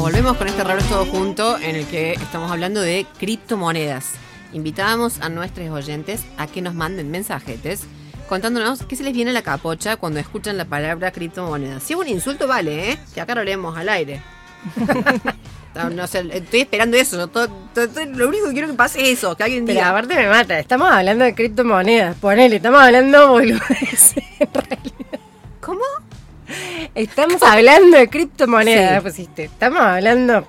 Bueno, 0.00 0.12
volvemos 0.16 0.36
con 0.38 0.48
este 0.48 0.62
es 0.78 0.88
todo 0.88 1.04
junto 1.04 1.58
en 1.58 1.76
el 1.76 1.86
que 1.86 2.12
estamos 2.12 2.50
hablando 2.50 2.80
de 2.80 3.06
criptomonedas. 3.18 4.12
Invitamos 4.54 5.20
a 5.20 5.28
nuestros 5.28 5.68
oyentes 5.68 6.22
a 6.38 6.46
que 6.46 6.62
nos 6.62 6.74
manden 6.74 7.10
mensajetes 7.10 7.82
contándonos 8.26 8.82
qué 8.84 8.96
se 8.96 9.02
les 9.04 9.12
viene 9.12 9.30
a 9.30 9.34
la 9.34 9.42
capocha 9.42 9.96
cuando 9.96 10.18
escuchan 10.18 10.56
la 10.56 10.64
palabra 10.64 11.10
criptomonedas. 11.10 11.82
Si 11.82 11.92
es 11.92 11.98
un 11.98 12.08
insulto, 12.08 12.46
vale, 12.48 12.92
¿eh? 12.92 12.98
Que 13.14 13.20
acá 13.20 13.34
lo 13.34 13.44
leemos 13.44 13.76
al 13.76 13.88
aire. 13.90 14.22
No, 15.72 15.88
no 15.88 16.08
sé, 16.08 16.24
estoy 16.32 16.62
esperando 16.62 16.96
eso. 16.96 17.28
todo- 17.28 17.46
todo- 17.72 17.88
todo- 17.88 18.04
lo 18.04 18.26
único 18.28 18.46
que 18.48 18.54
quiero 18.54 18.66
que 18.66 18.74
pase 18.74 19.00
es 19.02 19.18
eso, 19.18 19.36
que 19.36 19.44
alguien 19.44 19.64
Pero 19.66 19.78
diga. 19.78 19.90
aparte 19.90 20.16
me 20.16 20.28
mata, 20.28 20.58
estamos 20.58 20.90
hablando 20.90 21.24
de 21.24 21.32
criptomonedas, 21.32 22.16
ponele, 22.16 22.56
estamos 22.56 22.80
hablando 22.82 23.28
boludeces. 23.28 24.14
Estamos 26.94 27.42
hablando 27.42 27.96
de 27.98 28.08
criptomonedas, 28.08 29.02
Sí. 29.02 29.08
pusiste. 29.08 29.44
Estamos 29.44 29.80
hablando. 29.80 30.46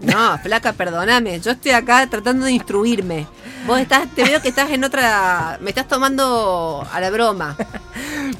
No, 0.00 0.38
flaca, 0.38 0.72
perdóname. 0.72 1.38
Yo 1.40 1.52
estoy 1.52 1.70
acá 1.72 2.06
tratando 2.08 2.46
de 2.46 2.52
instruirme. 2.52 3.26
Vos 3.66 3.78
estás, 3.78 4.08
te 4.16 4.24
veo 4.24 4.42
que 4.42 4.48
estás 4.48 4.70
en 4.72 4.82
otra. 4.82 5.58
Me 5.60 5.70
estás 5.70 5.86
tomando 5.86 6.84
a 6.92 7.00
la 7.00 7.10
broma. 7.10 7.56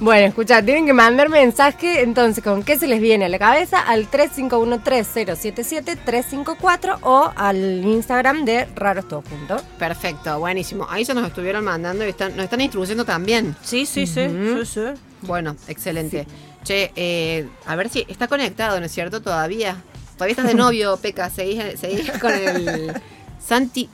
Bueno, 0.00 0.26
escucha, 0.26 0.60
tienen 0.62 0.86
que 0.86 0.92
mandar 0.92 1.28
mensaje, 1.28 2.02
entonces, 2.02 2.42
¿con 2.42 2.64
qué 2.64 2.76
se 2.76 2.88
les 2.88 3.00
viene 3.00 3.26
a 3.26 3.28
la 3.28 3.38
cabeza? 3.38 3.78
Al 3.80 4.10
351-3077-354 4.10 6.98
o 7.02 7.30
al 7.36 7.56
Instagram 7.84 8.44
de 8.44 8.66
Raros 8.74 9.06
Todo 9.08 9.22
Junto. 9.28 9.62
Perfecto, 9.78 10.38
buenísimo. 10.40 10.86
Ahí 10.90 11.04
ya 11.04 11.14
nos 11.14 11.26
estuvieron 11.26 11.64
mandando 11.64 12.04
y 12.04 12.08
están, 12.08 12.34
nos 12.36 12.44
están 12.44 12.60
instruyendo 12.60 13.04
también. 13.04 13.54
Sí, 13.62 13.86
sí, 13.86 14.06
sí, 14.06 14.26
sí, 14.28 14.66
sí. 14.66 14.80
Bueno, 15.22 15.54
excelente. 15.68 16.26
Che, 16.64 16.92
eh, 16.94 17.48
a 17.66 17.74
ver 17.76 17.88
si 17.88 18.04
está 18.08 18.28
conectado, 18.28 18.78
¿no 18.78 18.86
es 18.86 18.92
cierto? 18.92 19.20
Todavía. 19.20 19.76
Todavía 20.14 20.32
estás 20.32 20.46
de 20.46 20.54
novio, 20.54 20.96
Peca. 21.02 21.28
Seguís, 21.30 21.78
seguís 21.80 22.10
con 22.20 22.32
el 22.32 22.92
Santi. 23.44 23.88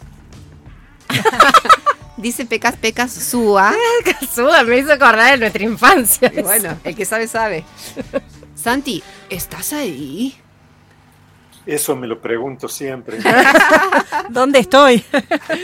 Dice 2.16 2.44
Pecas, 2.46 2.74
Pecas, 2.76 3.12
Súa. 3.12 3.72
Suba, 4.34 4.62
me 4.64 4.78
hizo 4.78 4.92
acordar 4.92 5.30
de 5.32 5.38
nuestra 5.38 5.62
infancia. 5.62 6.32
Y 6.34 6.42
bueno, 6.42 6.76
el 6.82 6.96
que 6.96 7.04
sabe, 7.04 7.28
sabe. 7.28 7.64
Santi, 8.56 9.02
¿estás 9.30 9.72
ahí? 9.72 10.36
Eso 11.64 11.94
me 11.94 12.06
lo 12.08 12.20
pregunto 12.20 12.66
siempre. 12.68 13.18
¿Dónde 14.30 14.58
estoy? 14.58 15.04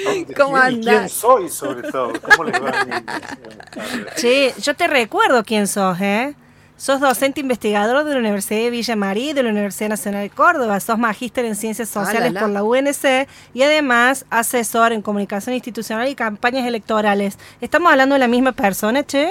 ¿Dónde- 0.05 0.35
¿Cómo 0.35 0.61
quién- 0.61 0.75
y 0.79 0.81
¿Quién 0.83 0.95
andás? 0.95 1.13
soy 1.13 1.49
sobre 1.51 1.91
todo? 1.91 2.13
¿Cómo 2.21 2.45
les 2.45 2.55
va? 2.55 2.71
Buenas 2.71 3.05
tardes. 3.05 4.15
Che, 4.17 4.55
yo 4.61 4.75
te 4.77 4.87
recuerdo 4.87 5.43
quién 5.45 5.67
sos, 5.67 5.99
¿eh? 6.01 6.35
Sos 6.77 7.01
docente 7.01 7.41
investigador 7.41 8.05
de 8.05 8.13
la 8.15 8.19
Universidad 8.19 8.61
de 8.61 8.71
Villa 8.71 8.97
María 8.97 9.31
y 9.31 9.33
de 9.33 9.43
la 9.45 9.51
Universidad 9.51 9.89
Nacional 9.91 10.23
de 10.23 10.31
Córdoba. 10.31 10.81
Sos 10.81 10.99
magíster 10.99 11.45
en 11.45 11.55
Ciencias 11.55 11.89
Sociales 11.89 12.33
la, 12.33 12.41
la. 12.41 12.41
por 12.41 12.51
la 12.51 12.63
UNC 12.65 13.29
y 13.55 13.63
además 13.63 14.27
asesor 14.31 14.93
en 14.93 15.01
comunicación 15.01 15.55
institucional 15.55 16.09
y 16.09 16.15
campañas 16.15 16.67
electorales. 16.67 17.39
¿Estamos 17.61 17.91
hablando 17.93 18.15
de 18.15 18.19
la 18.19 18.29
misma 18.29 18.53
persona, 18.53 19.05
che? 19.05 19.29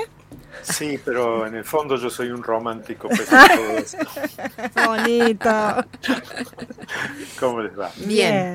Sí, 0.62 0.99
pero 1.03 1.45
en 1.45 1.56
el 1.56 1.65
fondo 1.65 1.97
yo 1.97 2.10
soy 2.10 2.29
un 2.29 2.41
romántico. 2.43 3.10
eso. 3.77 3.97
Bonito. 4.86 5.86
¿Cómo 7.39 7.62
les 7.62 7.77
va? 7.77 7.91
Bien. 7.97 8.08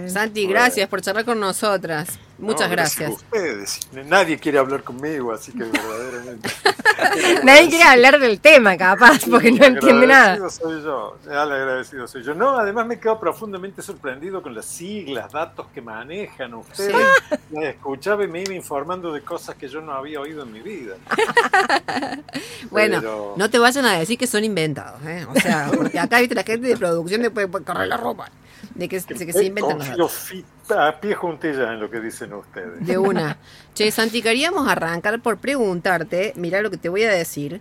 Bien. 0.03 0.11
Santi, 0.11 0.45
Bueno. 0.47 0.61
gracias 0.61 0.89
por 0.89 1.03
charlar 1.03 1.25
con 1.25 1.39
nosotras. 1.39 2.19
Muchas 2.39 2.69
No, 2.69 2.73
gracias. 2.77 3.11
a 3.11 3.13
ustedes. 3.13 3.81
Nadie 4.07 4.39
quiere 4.39 4.59
hablar 4.59 4.83
conmigo, 4.85 5.33
así 5.33 5.53
que 5.53 5.65
verdaderamente. 5.65 6.49
Nadie 7.45 7.69
quiere 7.69 7.85
hablar 7.85 8.19
del 8.19 8.41
tema, 8.41 8.77
capaz, 8.77 9.21
porque 9.31 9.51
no 9.53 9.65
entiende 9.65 10.07
nada. 10.07 10.33
agradecido 10.35 10.51
soy 10.71 10.83
yo. 10.83 11.17
Ya, 11.27 11.43
El 11.45 11.53
agradecido 11.53 12.09
soy 12.09 12.23
yo. 12.23 12.35
No, 12.35 12.59
además 12.59 12.87
me 12.87 12.99
quedo 12.99 13.19
profundamente 13.21 13.83
sorprendido 13.83 14.43
con 14.43 14.55
las 14.55 14.67
siglas, 14.67 15.31
datos 15.33 15.67
que 15.75 15.81
manejan 15.81 16.55
ustedes. 16.55 16.95
Me 17.51 17.71
escuchaba 17.71 18.25
y 18.25 18.29
me 18.29 18.43
iba 18.43 18.55
informando 18.55 19.13
de 19.13 19.23
cosas 19.23 19.55
que 19.57 19.69
yo 19.69 19.81
no 19.81 19.93
había 19.93 20.21
oído 20.21 20.43
en 20.43 20.53
mi 20.53 20.61
vida. 20.61 20.97
Bueno, 22.71 22.99
Pero- 23.01 23.35
no 23.37 23.49
te 23.51 23.59
vayan 23.59 23.85
a 23.87 23.99
decir 23.99 24.19
que 24.19 24.27
son 24.27 24.45
inventados, 24.45 25.01
¿eh? 25.07 25.27
O 25.35 25.41
sea, 25.41 25.71
porque 25.75 25.99
acá, 25.99 26.19
viste, 26.21 26.35
la 26.35 26.43
gente 26.43 26.69
de 26.69 26.77
producción 26.77 27.23
puede 27.33 27.49
correr 27.49 27.89
la 27.89 27.97
ropa. 27.97 28.31
De 28.79 28.89
que, 28.89 28.99
de 29.01 29.27
que 29.27 29.33
se 29.33 29.45
inventan 29.45 29.99
los 29.99 30.33
a 30.71 31.01
pie 31.01 31.15
juntilla 31.15 31.75
en 31.75 31.81
lo 31.81 31.91
que 31.91 32.01
dicen 32.01 32.33
ustedes. 32.33 32.87
De 32.87 32.97
una. 32.97 33.37
Che, 33.75 33.91
Santi, 33.91 34.23
queríamos 34.23 34.69
arrancar 34.69 35.21
por 35.21 35.39
preguntarte, 35.39 36.33
mira 36.37 36.63
lo 36.63 36.71
que 36.71 36.79
te 36.79 36.89
voy 36.89 37.03
a 37.03 37.11
decir. 37.11 37.61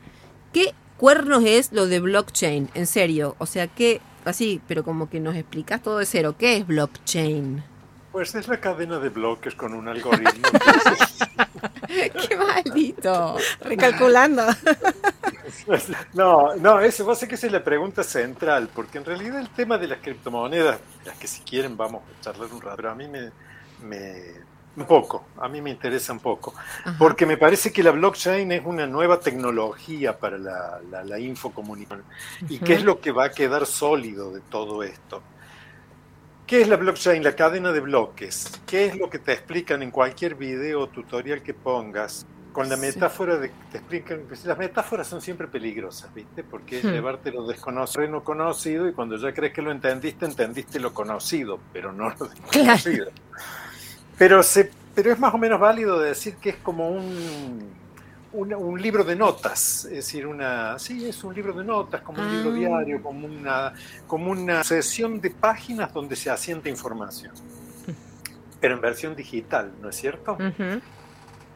¿Qué 0.54 0.74
cuernos 0.98 1.44
es 1.46 1.72
lo 1.72 1.88
de 1.88 2.00
blockchain, 2.00 2.70
en 2.74 2.88
serio. 2.88 3.36
O 3.38 3.46
sea, 3.46 3.68
que 3.68 4.02
así, 4.26 4.62
pero 4.68 4.84
como 4.84 5.10
que 5.10 5.20
nos 5.20 5.36
explicas 5.36 5.82
todo 5.82 6.00
de 6.00 6.06
cero. 6.06 6.36
¿Qué 6.38 6.58
es 6.58 6.68
blockchain? 6.68 7.64
Pues 8.18 8.34
es 8.34 8.48
la 8.48 8.60
cadena 8.60 8.98
de 8.98 9.10
bloques 9.10 9.54
con 9.54 9.76
un 9.76 9.88
algoritmo. 9.88 10.42
¡Qué 11.88 12.36
maldito! 12.36 13.38
Recalculando. 13.62 14.42
no, 16.16 16.56
no, 16.56 16.80
eso 16.80 17.06
va 17.06 17.14
a 17.14 17.16
ser 17.16 17.30
que 17.30 17.36
esa 17.36 17.46
es 17.46 17.54
la 17.54 17.64
pregunta 17.64 18.04
central, 18.04 18.70
porque 18.74 18.98
en 18.98 19.06
realidad 19.06 19.40
el 19.40 19.50
tema 19.50 19.78
de 19.78 19.90
las 19.90 20.00
criptomonedas, 20.00 20.80
las 21.06 21.16
que 21.20 21.28
si 21.28 21.42
quieren 21.42 21.78
vamos 21.78 22.02
a 22.02 22.24
charlar 22.24 22.52
un 22.52 22.60
rato, 22.60 22.78
pero 22.78 22.90
a 22.90 22.96
mí 22.96 23.08
me, 23.08 23.30
me 23.84 24.34
un 24.76 24.86
poco, 24.88 25.28
a 25.38 25.48
mí 25.48 25.62
me 25.62 25.70
interesa 25.70 26.12
un 26.12 26.20
poco, 26.20 26.56
porque 26.98 27.28
me 27.28 27.38
parece 27.38 27.72
que 27.72 27.84
la 27.84 27.92
blockchain 27.92 28.52
es 28.52 28.66
una 28.66 28.88
nueva 28.88 29.20
tecnología 29.20 30.18
para 30.18 30.40
la, 30.40 30.82
la, 31.06 31.20
infocomunicación 31.20 32.04
y 32.50 32.58
qué 32.58 32.74
es 32.74 32.84
lo 32.84 33.00
que 33.00 33.12
va 33.12 33.26
a 33.26 33.32
quedar 33.32 33.68
sólido 33.68 34.32
de 34.32 34.42
todo 34.42 34.82
esto. 34.82 35.22
¿Qué 36.48 36.62
es 36.62 36.70
la 36.70 36.78
blockchain? 36.78 37.22
La 37.26 37.36
cadena 37.36 37.74
de 37.74 37.82
bloques. 37.82 38.50
¿Qué 38.66 38.86
es 38.86 38.96
lo 38.96 39.10
que 39.10 39.20
te 39.20 39.34
explican 39.34 39.84
en 39.84 39.92
cualquier 39.92 40.36
video 40.36 40.80
o 40.80 40.88
tutorial 40.88 41.44
que 41.44 41.54
pongas? 41.54 42.26
Con 42.54 42.70
la 42.70 42.78
metáfora 42.78 43.36
de 43.36 43.50
que 43.50 43.56
te 43.70 43.78
explican, 43.80 44.22
pues, 44.26 44.46
las 44.46 44.58
metáforas 44.58 45.08
son 45.08 45.22
siempre 45.22 45.48
peligrosas, 45.48 46.12
¿viste? 46.14 46.46
Porque 46.46 46.82
hmm. 46.82 46.88
llevarte 46.88 47.32
lo 47.34 47.46
desconocido 47.46 48.08
no 48.08 48.24
conocido 48.24 48.88
y 48.88 48.94
cuando 48.94 49.18
ya 49.18 49.34
crees 49.34 49.54
que 49.54 49.62
lo 49.62 49.72
entendiste, 49.72 50.26
entendiste 50.26 50.80
lo 50.80 50.94
conocido, 50.94 51.60
pero 51.74 51.92
no 51.92 52.12
lo 52.12 52.26
desconocido. 52.54 53.08
Pero, 54.18 54.42
se, 54.42 54.72
pero 54.96 55.12
es 55.12 55.20
más 55.20 55.34
o 55.34 55.38
menos 55.38 55.60
válido 55.60 56.00
decir 56.00 56.38
que 56.38 56.52
es 56.52 56.58
como 56.58 56.90
un, 56.90 57.60
un, 58.38 58.82
libro 58.82 59.04
de 59.04 59.16
notas, 59.16 59.86
es 59.86 59.92
decir, 59.92 60.28
una, 60.28 60.78
sí, 60.78 61.08
es 61.08 61.24
un 61.24 61.34
libro 61.34 61.54
de 61.54 61.64
notas, 61.64 62.02
como 62.02 62.22
un 62.22 62.32
libro 62.32 62.52
ah. 62.52 62.56
diario, 62.56 63.02
como 63.02 63.26
una, 63.26 63.74
como 64.06 64.32
una 64.32 64.64
sesión 64.64 65.20
de 65.20 65.32
páginas 65.32 65.94
donde 65.94 66.16
se 66.16 66.30
asienta 66.30 66.70
información, 66.70 67.34
pero 68.62 68.76
en 68.76 68.82
versión 68.82 69.16
digital, 69.16 69.72
¿no 69.82 69.90
es 69.90 69.96
cierto? 69.96 70.38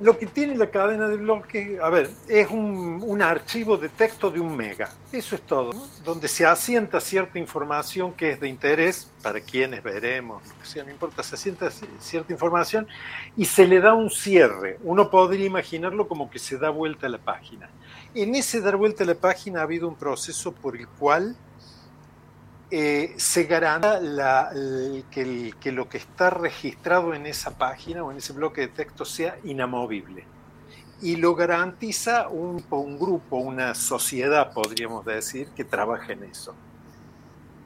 Lo 0.02 0.18
que 0.18 0.26
tiene 0.26 0.56
la 0.56 0.72
cadena 0.72 1.08
de 1.08 1.16
bloques, 1.16 1.80
a 1.80 1.90
ver, 1.90 2.10
es 2.28 2.50
un, 2.50 3.22
archivo 3.22 3.78
de 3.78 3.88
texto 3.88 4.32
de 4.32 4.40
un 4.40 4.58
mega. 4.58 4.90
Eso 5.12 5.36
es 5.36 5.42
todo. 5.42 5.72
Donde 6.04 6.28
se 6.28 6.44
asienta 6.44 7.00
cierta 7.00 7.38
información 7.38 8.14
que 8.14 8.32
es 8.32 8.40
de 8.40 8.50
interés 8.50 9.12
para 9.22 9.40
quienes 9.40 9.84
veremos, 9.84 10.42
no 10.76 10.90
importa, 10.90 11.22
se 11.22 11.36
asienta 11.36 11.70
cierta 12.00 12.34
información 12.34 12.88
y 13.38 13.46
se 13.46 13.68
le 13.68 13.80
da 13.80 13.94
un 13.94 14.10
cierre. 14.10 14.80
Uno 14.84 15.12
podría 15.12 15.46
imaginarlo 15.46 16.08
como 16.08 16.32
que 16.32 16.40
se 16.40 16.58
da 16.58 16.72
vuelta 16.72 17.06
a 17.06 17.10
la 17.12 17.20
página. 17.20 17.70
En 18.16 18.34
ese 18.34 18.60
dar 18.60 18.78
vuelta 18.78 19.04
a 19.04 19.08
la 19.08 19.16
página 19.16 19.60
ha 19.60 19.64
habido 19.64 19.88
un 19.88 19.96
proceso 19.96 20.52
por 20.52 20.76
el 20.76 20.88
cual 20.88 21.36
eh, 22.74 23.14
se 23.18 23.44
garantiza 23.44 24.50
que, 25.12 25.72
lo 25.74 25.90
que 25.90 25.98
está 25.98 26.30
registrado 26.30 27.14
en 27.14 27.26
esa 27.26 27.52
página 27.58 28.02
o 28.02 28.12
en 28.12 28.18
ese 28.18 28.32
bloque 28.32 28.62
de 28.62 28.68
texto 28.70 29.04
sea 29.04 29.38
inamovible. 29.44 30.24
Y 31.02 31.18
lo 31.18 31.36
garantiza 31.36 32.30
un, 32.30 32.64
grupo, 32.98 33.38
una 33.38 33.76
sociedad, 33.76 34.54
podríamos 34.54 35.04
decir, 35.04 35.50
que 35.50 35.66
trabaja 35.66 36.14
en 36.14 36.24
eso. 36.24 36.56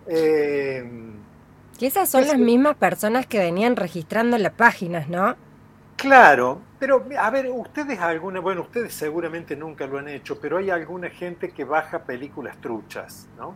Eh, 0.08 0.84
esas 1.80 2.10
son 2.10 2.26
las 2.26 2.38
mismas 2.38 2.76
personas 2.76 3.28
que 3.28 3.38
venían 3.38 3.76
registrando 3.76 4.38
las 4.40 4.54
páginas, 4.54 5.08
¿no? 5.08 5.36
Claro, 5.98 6.62
pero 6.80 7.06
a 7.20 7.30
ver, 7.30 7.50
ustedes 7.52 8.00
alguna, 8.00 8.40
bueno, 8.40 8.62
ustedes 8.62 8.94
seguramente 8.94 9.56
nunca 9.56 9.86
lo 9.86 10.00
han 10.00 10.08
hecho, 10.10 10.40
pero 10.40 10.58
hay 10.58 10.70
alguna 10.70 11.10
gente 11.10 11.52
que 11.52 11.64
baja 11.64 12.00
películas 12.00 12.58
truchas, 12.60 13.28
¿no? 13.38 13.56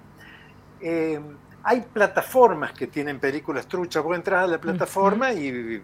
Eh, 0.82 1.20
hay 1.63 1.82
plataformas 1.82 2.72
que 2.74 2.88
tienen 2.88 3.20
películas 3.20 3.68
truchas. 3.68 4.04
Vos 4.04 4.15
entras 4.15 4.46
a 4.46 4.48
la 4.48 4.58
plataforma 4.60 5.34
y, 5.34 5.82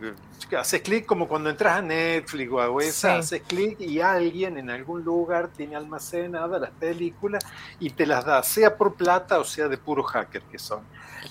haces 0.57 0.81
clic 0.81 1.05
como 1.05 1.27
cuando 1.27 1.49
entras 1.49 1.77
a 1.77 1.81
Netflix 1.81 2.51
o 2.51 2.59
a 2.59 2.83
esa, 2.83 3.17
haces 3.17 3.41
clic 3.41 3.79
y 3.81 3.99
alguien 3.99 4.57
en 4.57 4.69
algún 4.69 5.03
lugar 5.03 5.49
tiene 5.49 5.75
almacenadas 5.75 6.61
las 6.61 6.71
películas 6.71 7.43
y 7.79 7.89
te 7.89 8.05
las 8.05 8.23
da, 8.23 8.41
sea 8.43 8.77
por 8.77 8.93
plata 8.93 9.39
o 9.39 9.43
sea 9.43 9.67
de 9.67 9.77
puro 9.77 10.03
hacker 10.03 10.43
que 10.43 10.59
son. 10.59 10.81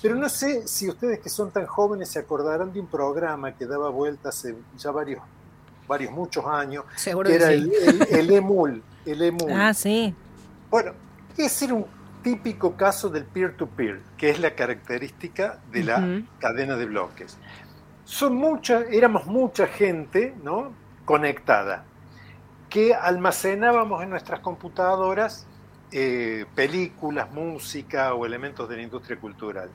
Pero 0.01 0.15
no 0.15 0.29
sé 0.29 0.67
si 0.67 0.89
ustedes 0.89 1.19
que 1.19 1.29
son 1.29 1.51
tan 1.51 1.65
jóvenes 1.65 2.09
se 2.09 2.19
acordarán 2.19 2.71
de 2.71 2.79
un 2.79 2.87
programa 2.87 3.55
que 3.55 3.65
daba 3.65 3.89
vuelta 3.89 4.29
hace 4.29 4.55
ya 4.77 4.91
varios, 4.91 5.23
varios 5.87 6.11
muchos 6.11 6.45
años, 6.45 6.85
Seguro 6.95 7.29
que 7.29 7.35
era 7.35 7.51
el, 7.51 7.71
el, 8.09 8.29
EMUL. 8.31 8.83
El 9.05 9.21
EMUL. 9.21 9.51
Ah, 9.51 9.73
sí. 9.73 10.13
Bueno, 10.69 10.91
ese 11.37 11.65
era 11.65 11.73
un 11.75 11.85
típico 12.25 12.75
caso 12.75 13.11
del 13.11 13.23
peer-to-peer, 13.23 14.01
que 14.17 14.31
es 14.31 14.39
la 14.39 14.55
característica 14.55 15.59
de 15.71 15.83
la 15.83 16.23
cadena 16.39 16.75
de 16.75 16.87
bloques. 16.87 17.37
Son 18.03 18.35
mucha, 18.35 18.79
éramos 18.89 19.27
mucha 19.27 19.67
gente 19.67 20.33
¿no? 20.41 20.73
conectada, 21.05 21.85
que 22.67 22.95
almacenábamos 22.95 24.01
en 24.01 24.09
nuestras 24.09 24.39
computadoras 24.39 25.45
eh, 25.91 26.47
películas, 26.55 27.31
música 27.31 28.15
o 28.15 28.25
elementos 28.25 28.67
de 28.67 28.77
la 28.77 28.81
industria 28.81 29.19
cultural 29.19 29.69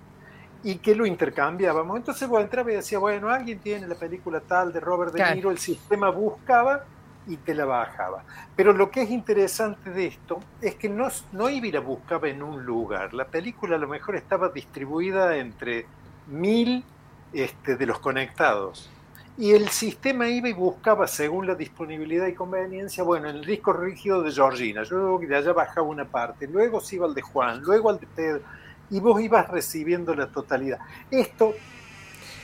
y 0.65 0.79
que 0.79 0.97
lo 0.97 1.07
intercambiábamos. 1.07 1.99
Entonces 1.99 2.29
vos 2.29 2.43
entraba 2.43 2.73
y 2.73 2.75
decía, 2.75 2.99
bueno, 2.99 3.29
alguien 3.29 3.61
tiene 3.61 3.87
la 3.87 3.95
película 3.95 4.41
tal 4.41 4.73
de 4.73 4.81
Robert 4.81 5.13
De 5.13 5.37
Niro, 5.37 5.53
el 5.53 5.59
sistema 5.59 6.11
buscaba 6.11 6.85
y 7.31 7.37
te 7.37 7.55
la 7.55 7.65
bajaba. 7.65 8.25
Pero 8.57 8.73
lo 8.73 8.91
que 8.91 9.03
es 9.03 9.11
interesante 9.11 9.91
de 9.91 10.07
esto 10.07 10.41
es 10.61 10.75
que 10.75 10.89
no, 10.89 11.09
no 11.33 11.49
iba 11.49 11.67
y 11.69 11.73
la 11.73 11.81
buscaba 11.81 12.29
en 12.29 12.43
un 12.43 12.65
lugar. 12.65 13.15
La 13.15 13.25
película 13.25 13.77
a 13.77 13.79
lo 13.79 13.87
mejor 13.87 14.17
estaba 14.17 14.49
distribuida 14.49 15.37
entre 15.37 15.87
mil 16.27 16.85
este, 17.33 17.77
de 17.77 17.87
los 17.87 18.01
conectados. 18.01 18.91
Y 19.39 19.53
el 19.53 19.69
sistema 19.69 20.29
iba 20.29 20.49
y 20.49 20.53
buscaba, 20.53 21.07
según 21.07 21.47
la 21.47 21.55
disponibilidad 21.55 22.27
y 22.27 22.35
conveniencia, 22.35 23.05
bueno, 23.05 23.31
en 23.31 23.37
el 23.37 23.45
disco 23.45 23.73
rígido 23.73 24.23
de 24.23 24.33
Georgina, 24.33 24.83
yo 24.83 25.19
de 25.19 25.37
allá 25.37 25.53
bajaba 25.53 25.87
una 25.87 26.05
parte, 26.05 26.47
luego 26.47 26.81
se 26.81 26.97
iba 26.97 27.07
al 27.07 27.15
de 27.15 27.23
Juan, 27.23 27.63
luego 27.63 27.89
al 27.89 28.01
de 28.01 28.07
Pedro, 28.07 28.43
y 28.91 29.01
vos 29.01 29.21
ibas 29.23 29.49
recibiendo 29.49 30.15
la 30.15 30.27
totalidad. 30.27 30.81
Esto, 31.11 31.55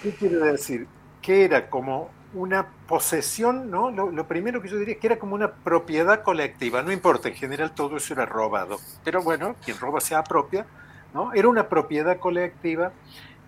¿qué 0.02 0.12
quiere 0.12 0.36
decir? 0.36 0.86
Que 1.20 1.44
era 1.44 1.68
como 1.68 2.08
una 2.34 2.66
posesión, 2.88 3.70
¿no? 3.70 3.90
Lo, 3.90 4.28
primero 4.28 4.60
que 4.60 4.68
yo 4.68 4.78
diría 4.78 4.94
es 4.94 5.00
que 5.00 5.06
era 5.06 5.18
como 5.18 5.34
una 5.34 5.52
propiedad 5.52 6.22
colectiva, 6.22 6.82
no 6.82 6.92
importa, 6.92 7.28
en 7.28 7.34
general 7.34 7.74
todo 7.74 7.96
eso 7.96 8.14
era 8.14 8.26
robado, 8.26 8.78
pero 9.04 9.22
bueno, 9.22 9.56
quien 9.64 9.78
roba 9.78 10.00
se 10.00 10.14
apropia, 10.14 10.66
¿no? 11.14 11.32
Era 11.32 11.48
una 11.48 11.68
propiedad 11.68 12.18
colectiva 12.18 12.92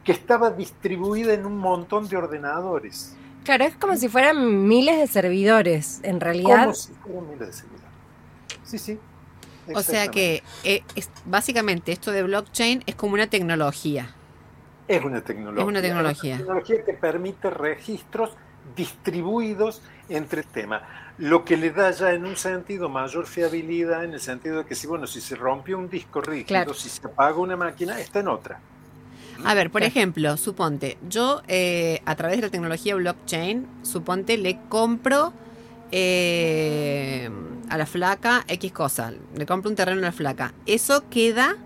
que 0.04 0.12
estaba 0.12 0.50
distribuida 0.50 1.34
en 1.34 1.44
un 1.44 1.58
montón 1.58 2.08
de 2.08 2.16
ordenadores. 2.16 3.14
Claro, 3.44 3.64
es 3.64 3.74
como 3.76 3.96
si 3.96 4.08
fueran 4.08 4.66
miles 4.66 4.98
de 4.98 5.06
servidores, 5.06 6.00
en 6.02 6.20
realidad. 6.20 6.64
Como 6.64 6.74
si 6.74 6.92
fueran 6.94 7.28
miles 7.28 7.46
de 7.46 7.52
servidores. 7.52 7.88
Sí, 8.64 8.78
sí. 8.78 8.98
O 9.74 9.82
sea 9.82 10.08
que 10.08 10.42
eh, 10.64 10.82
básicamente 11.26 11.92
esto 11.92 12.10
de 12.10 12.22
blockchain 12.22 12.82
es 12.86 12.94
como 12.94 13.14
una 13.14 13.26
tecnología. 13.26 14.14
Es 14.86 15.04
una 15.04 15.20
tecnología. 15.20 15.62
Es 15.62 15.68
una 15.68 15.82
tecnología. 15.82 16.34
Es 16.34 16.40
una 16.40 16.54
tecnología 16.54 16.84
que 16.84 16.92
permite 16.94 17.50
registros 17.50 18.30
distribuidos 18.76 19.82
entre 20.08 20.42
temas, 20.42 20.82
lo 21.18 21.44
que 21.44 21.56
le 21.56 21.70
da 21.70 21.90
ya 21.90 22.12
en 22.12 22.24
un 22.24 22.36
sentido 22.36 22.88
mayor 22.88 23.26
fiabilidad, 23.26 24.04
en 24.04 24.14
el 24.14 24.20
sentido 24.20 24.58
de 24.58 24.64
que 24.64 24.74
si, 24.74 24.86
bueno, 24.86 25.06
si 25.06 25.20
se 25.20 25.36
rompe 25.36 25.74
un 25.74 25.88
disco 25.88 26.20
rígido, 26.20 26.72
si 26.74 26.88
se 26.88 27.06
apaga 27.06 27.36
una 27.38 27.56
máquina, 27.56 27.98
está 27.98 28.20
en 28.20 28.28
otra. 28.28 28.60
A 29.44 29.54
ver, 29.54 29.70
por 29.70 29.82
ejemplo, 29.82 30.36
suponte, 30.36 30.98
yo 31.08 31.42
eh, 31.46 32.00
a 32.06 32.16
través 32.16 32.38
de 32.38 32.42
la 32.42 32.50
tecnología 32.50 32.96
blockchain, 32.96 33.66
suponte, 33.82 34.36
le 34.36 34.58
compro 34.68 35.32
eh, 35.92 37.30
a 37.68 37.78
la 37.78 37.86
flaca 37.86 38.44
X 38.48 38.72
cosa, 38.72 39.12
le 39.36 39.46
compro 39.46 39.70
un 39.70 39.76
terreno 39.76 40.00
a 40.00 40.06
la 40.06 40.12
flaca. 40.12 40.54
Eso 40.66 41.08
queda 41.08 41.56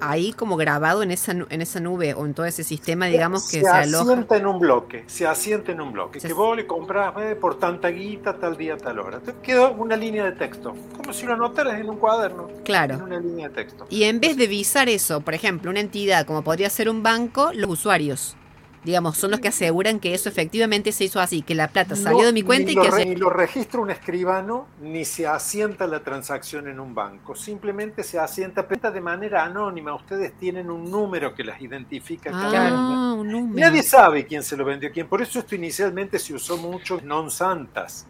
ahí 0.00 0.32
como 0.32 0.56
grabado 0.56 1.02
en 1.02 1.10
esa, 1.10 1.32
en 1.32 1.60
esa 1.60 1.80
nube 1.80 2.14
o 2.14 2.26
en 2.26 2.34
todo 2.34 2.46
ese 2.46 2.64
sistema, 2.64 3.06
digamos, 3.06 3.50
que 3.50 3.60
se, 3.60 3.64
se 3.64 3.68
asienta 3.68 4.36
en 4.36 4.46
un 4.46 4.58
bloque, 4.58 5.04
se 5.06 5.26
asienta 5.26 5.72
en 5.72 5.80
un 5.80 5.92
bloque, 5.92 6.20
que 6.20 6.32
vos 6.32 6.56
le 6.56 6.66
compras 6.66 7.14
eh, 7.20 7.36
por 7.36 7.58
tanta 7.58 7.88
guita, 7.88 8.38
tal 8.38 8.56
día, 8.56 8.76
tal 8.76 8.98
hora. 8.98 9.20
Te 9.20 9.32
quedó 9.42 9.72
una 9.72 9.96
línea 9.96 10.24
de 10.24 10.32
texto, 10.32 10.74
como 10.96 11.12
si 11.12 11.26
lo 11.26 11.34
anotaras 11.34 11.80
en 11.80 11.88
un 11.88 11.96
cuaderno. 11.96 12.48
Claro. 12.64 12.94
En 12.94 13.02
una 13.02 13.20
línea 13.20 13.48
de 13.48 13.54
texto. 13.54 13.86
Y 13.90 14.04
en 14.04 14.20
vez 14.20 14.36
de 14.36 14.46
visar 14.46 14.88
eso, 14.88 15.20
por 15.20 15.34
ejemplo, 15.34 15.70
una 15.70 15.80
entidad 15.80 16.26
como 16.26 16.42
podría 16.42 16.70
ser 16.70 16.88
un 16.88 17.02
banco, 17.02 17.52
los 17.52 17.70
usuarios 17.70 18.36
digamos, 18.84 19.16
son 19.16 19.30
los 19.30 19.40
que 19.40 19.48
aseguran 19.48 19.98
que 19.98 20.14
eso 20.14 20.28
efectivamente 20.28 20.92
se 20.92 21.04
hizo 21.04 21.20
así, 21.20 21.42
que 21.42 21.54
la 21.54 21.68
plata 21.68 21.96
salió 21.96 22.26
de 22.26 22.32
mi 22.32 22.42
cuenta 22.42 22.70
y 22.70 22.76
que... 22.76 23.04
Ni 23.06 23.16
lo 23.16 23.30
registra 23.30 23.80
un 23.80 23.90
escribano, 23.90 24.68
ni 24.80 25.04
se 25.04 25.26
asienta 25.26 25.86
la 25.86 26.00
transacción 26.00 26.68
en 26.68 26.78
un 26.78 26.94
banco, 26.94 27.34
simplemente 27.34 28.02
se 28.02 28.18
asienta 28.18 28.64
de 28.64 29.00
manera 29.00 29.44
anónima, 29.44 29.94
ustedes 29.94 30.32
tienen 30.38 30.70
un 30.70 30.90
número 30.90 31.34
que 31.34 31.44
las 31.44 31.60
identifica. 31.60 32.30
Ah, 32.32 33.14
un 33.16 33.30
número. 33.30 33.66
Nadie 33.66 33.82
sabe 33.82 34.26
quién 34.26 34.42
se 34.42 34.56
lo 34.56 34.64
vendió 34.64 34.88
a 34.88 34.92
quién, 34.92 35.08
por 35.08 35.22
eso 35.22 35.38
esto 35.38 35.54
inicialmente 35.54 36.18
se 36.18 36.34
usó 36.34 36.56
mucho 36.56 37.00
non 37.02 37.30
santas. 37.30 38.06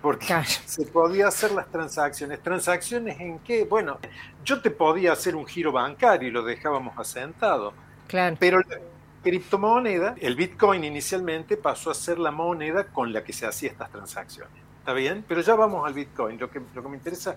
Porque 0.00 0.26
Claro. 0.26 0.44
se 0.66 0.84
podía 0.86 1.28
hacer 1.28 1.52
las 1.52 1.70
transacciones. 1.70 2.42
¿Transacciones 2.42 3.20
en 3.20 3.38
qué? 3.38 3.64
Bueno, 3.64 3.98
yo 4.44 4.60
te 4.60 4.70
podía 4.70 5.12
hacer 5.12 5.36
un 5.36 5.46
giro 5.46 5.72
bancario 5.72 6.28
y 6.28 6.32
lo 6.32 6.42
dejábamos 6.42 6.98
asentado. 6.98 7.72
Claro. 8.08 8.36
Pero 8.38 8.58
la 8.60 8.78
criptomoneda, 9.22 10.14
el 10.20 10.36
Bitcoin 10.36 10.84
inicialmente 10.84 11.56
pasó 11.56 11.90
a 11.90 11.94
ser 11.94 12.18
la 12.18 12.30
moneda 12.30 12.88
con 12.88 13.12
la 13.12 13.22
que 13.24 13.32
se 13.32 13.46
hacía 13.46 13.70
estas 13.70 13.90
transacciones. 13.90 14.54
¿Está 14.80 14.92
bien? 14.92 15.24
Pero 15.26 15.40
ya 15.40 15.54
vamos 15.54 15.86
al 15.86 15.94
Bitcoin. 15.94 16.38
Lo 16.38 16.50
que, 16.50 16.60
lo 16.74 16.82
que 16.82 16.88
me 16.88 16.96
interesa 16.96 17.36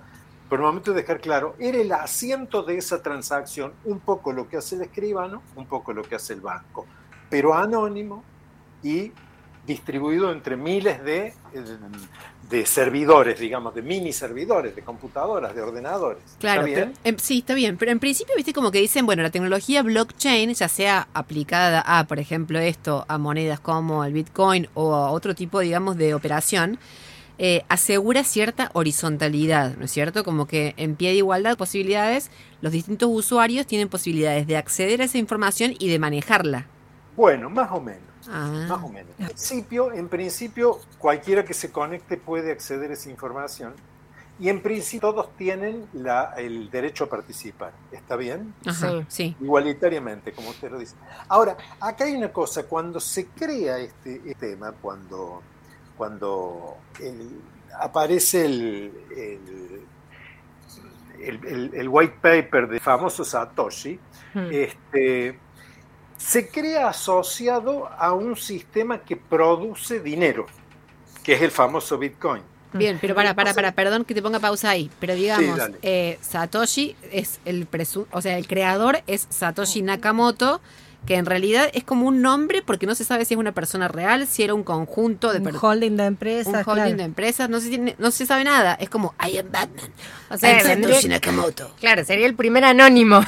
por 0.49 0.59
el 0.59 0.65
momento 0.65 0.93
dejar 0.93 1.19
claro, 1.19 1.55
era 1.59 1.79
el 1.79 1.91
asiento 1.91 2.61
de 2.61 2.77
esa 2.77 3.01
transacción, 3.01 3.73
un 3.83 3.99
poco 3.99 4.31
lo 4.31 4.47
que 4.47 4.57
hace 4.57 4.75
el 4.75 4.83
escribano, 4.83 5.41
un 5.55 5.65
poco 5.65 5.91
lo 5.91 6.03
que 6.03 6.15
hace 6.15 6.33
el 6.33 6.41
banco, 6.41 6.85
pero 7.29 7.55
anónimo 7.55 8.23
y 8.83 9.11
distribuido 9.65 10.31
entre 10.31 10.55
miles 10.55 11.03
de, 11.03 11.33
de 12.49 12.65
servidores, 12.65 13.39
digamos, 13.39 13.73
de 13.73 13.81
mini 13.81 14.13
servidores, 14.13 14.75
de 14.75 14.83
computadoras, 14.83 15.55
de 15.55 15.61
ordenadores. 15.61 16.21
Claro, 16.39 16.61
¿Está 16.65 16.75
bien? 16.81 16.93
pero- 16.93 17.09
em, 17.15 17.17
sí, 17.19 17.39
está 17.39 17.53
bien, 17.55 17.77
pero 17.77 17.91
en 17.91 17.99
principio, 17.99 18.35
viste, 18.35 18.53
como 18.53 18.71
que 18.71 18.79
dicen, 18.79 19.05
bueno, 19.05 19.23
la 19.23 19.31
tecnología 19.31 19.81
blockchain, 19.81 20.53
ya 20.53 20.67
sea 20.67 21.07
aplicada 21.13 21.81
a, 21.85 22.05
por 22.05 22.19
ejemplo, 22.19 22.59
esto, 22.59 23.03
a 23.07 23.17
monedas 23.17 23.59
como 23.59 24.03
el 24.05 24.13
Bitcoin 24.13 24.67
o 24.75 24.93
a 24.93 25.09
otro 25.11 25.33
tipo, 25.33 25.59
digamos, 25.59 25.97
de 25.97 26.13
operación, 26.13 26.77
eh, 27.37 27.63
asegura 27.67 28.23
cierta 28.23 28.69
horizontalidad, 28.73 29.75
¿no 29.77 29.85
es 29.85 29.91
cierto? 29.91 30.23
Como 30.23 30.45
que 30.45 30.73
en 30.77 30.95
pie 30.95 31.09
de 31.09 31.15
igualdad 31.17 31.49
de 31.51 31.55
posibilidades, 31.57 32.29
los 32.61 32.71
distintos 32.71 33.09
usuarios 33.11 33.65
tienen 33.67 33.89
posibilidades 33.89 34.47
de 34.47 34.55
acceder 34.57 35.01
a 35.01 35.05
esa 35.05 35.17
información 35.17 35.73
y 35.77 35.89
de 35.89 35.99
manejarla. 35.99 36.67
Bueno, 37.17 37.49
más 37.49 37.69
o 37.71 37.81
menos. 37.81 38.01
Ah. 38.29 38.65
Más 38.69 38.83
o 38.83 38.89
menos. 38.89 39.11
En 39.19 39.25
principio, 39.27 39.91
en 39.91 40.07
principio, 40.09 40.79
cualquiera 40.97 41.43
que 41.45 41.53
se 41.53 41.71
conecte 41.71 42.17
puede 42.17 42.51
acceder 42.51 42.89
a 42.91 42.93
esa 42.93 43.09
información. 43.09 43.73
Y 44.37 44.49
en 44.49 44.61
principio 44.61 45.11
todos 45.11 45.35
tienen 45.37 45.87
la- 45.93 46.33
el 46.37 46.69
derecho 46.69 47.05
a 47.05 47.09
participar. 47.09 47.71
¿Está 47.91 48.17
bien? 48.17 48.53
Ajá, 48.65 48.89
Sí. 48.89 49.05
sí. 49.07 49.35
Igualitariamente, 49.39 50.33
como 50.33 50.49
usted 50.49 50.69
lo 50.71 50.77
dice. 50.79 50.95
Ahora, 51.29 51.55
acá 51.79 52.03
hay 52.03 52.15
una 52.15 52.33
cosa, 52.33 52.63
cuando 52.63 52.99
se 52.99 53.27
crea 53.27 53.77
este, 53.77 54.15
este 54.25 54.35
tema, 54.35 54.73
cuando, 54.73 55.41
cuando 55.97 56.75
el- 56.99 57.39
aparece 57.79 58.45
el, 58.45 58.91
el, 59.15 59.81
el- 61.21 61.45
el- 61.45 61.71
el 61.73 61.87
white 61.89 62.17
paper 62.21 62.67
de 62.67 62.79
famoso 62.79 63.23
Satoshi, 63.23 63.97
Hmm. 64.33 64.49
este, 64.51 65.39
se 66.17 66.47
crea 66.49 66.89
asociado 66.89 67.87
a 67.97 68.13
un 68.13 68.35
sistema 68.35 68.99
que 68.99 69.15
produce 69.17 69.99
dinero, 69.99 70.45
que 71.23 71.33
es 71.33 71.41
el 71.41 71.51
famoso 71.51 71.97
Bitcoin. 71.97 72.41
Bien, 72.73 72.97
pero 72.99 73.15
para, 73.15 73.33
para, 73.35 73.53
para, 73.53 73.71
perdón 73.71 74.03
que 74.03 74.13
te 74.13 74.21
ponga 74.21 74.39
pausa 74.39 74.69
ahí, 74.69 74.91
pero 74.99 75.15
digamos, 75.15 75.59
eh, 75.81 76.17
Satoshi 76.21 76.95
es 77.11 77.39
el 77.45 77.67
presu 77.67 78.05
o 78.11 78.21
sea, 78.21 78.37
el 78.37 78.47
creador 78.47 79.01
es 79.07 79.27
Satoshi 79.29 79.81
Nakamoto, 79.81 80.59
que 81.05 81.15
en 81.15 81.25
realidad 81.25 81.69
es 81.73 81.85
como 81.85 82.05
un 82.07 82.21
nombre 82.21 82.61
porque 82.63 82.85
no 82.85 82.93
se 82.95 83.05
sabe 83.05 83.23
si 83.23 83.35
es 83.35 83.39
una 83.39 83.53
persona 83.53 83.87
real, 83.87 84.27
si 84.27 84.43
era 84.43 84.53
un 84.53 84.63
conjunto 84.63 85.31
de 85.31 85.39
Un 85.39 85.55
holding 85.55 85.95
de 85.95 86.03
un 86.03 86.07
empresas. 86.07 86.67
holding 86.67 86.83
claro. 86.83 86.97
de 86.97 87.03
empresas, 87.03 87.49
no 87.49 87.61
se 87.61 87.69
tiene, 87.69 87.95
no 87.97 88.11
se 88.11 88.25
sabe 88.25 88.43
nada, 88.43 88.73
es 88.73 88.89
como 88.89 89.13
I 89.25 89.37
am 89.37 89.51
Batman, 89.51 89.91
O 90.29 90.37
sea, 90.37 90.61
tendría- 90.61 90.95
Satoshi 90.95 91.07
Nakamoto. 91.07 91.73
Claro, 91.79 92.03
sería 92.03 92.25
el 92.25 92.35
primer 92.35 92.65
anónimo. 92.65 93.21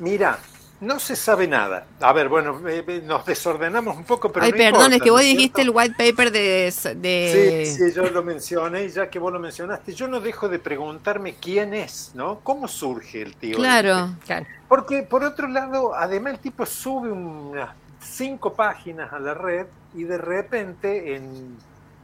Mira, 0.00 0.38
no 0.82 0.98
se 0.98 1.14
sabe 1.14 1.46
nada. 1.46 1.86
A 2.00 2.12
ver, 2.12 2.28
bueno, 2.28 2.60
eh, 2.68 2.84
eh, 2.86 3.02
nos 3.04 3.24
desordenamos 3.24 3.96
un 3.96 4.04
poco, 4.04 4.32
pero 4.32 4.44
Ay, 4.44 4.50
no 4.50 4.56
perdón, 4.58 4.72
importa, 4.72 4.96
es 4.96 5.02
que 5.02 5.08
¿no 5.08 5.12
vos 5.14 5.22
dijiste 5.22 5.62
el 5.62 5.70
white 5.70 5.94
paper 5.96 6.32
de, 6.32 6.74
de 6.96 7.66
Sí, 7.66 7.76
sí, 7.76 7.94
yo 7.94 8.10
lo 8.10 8.22
mencioné, 8.24 8.88
ya 8.88 9.08
que 9.08 9.20
vos 9.20 9.32
lo 9.32 9.38
mencionaste, 9.38 9.94
yo 9.94 10.08
no 10.08 10.20
dejo 10.20 10.48
de 10.48 10.58
preguntarme 10.58 11.36
quién 11.40 11.72
es, 11.72 12.10
¿no? 12.14 12.40
¿Cómo 12.40 12.66
surge 12.66 13.22
el 13.22 13.36
tío? 13.36 13.56
Claro. 13.56 14.06
este? 14.12 14.26
Claro. 14.26 14.46
Porque 14.66 15.02
por 15.04 15.22
otro 15.22 15.46
lado, 15.46 15.94
además 15.94 16.34
el 16.34 16.38
tipo 16.40 16.66
sube 16.66 17.12
unas 17.12 17.70
cinco 18.00 18.52
páginas 18.52 19.12
a 19.12 19.20
la 19.20 19.34
red 19.34 19.66
y 19.94 20.02
de 20.02 20.18
repente 20.18 21.14
en 21.14 21.56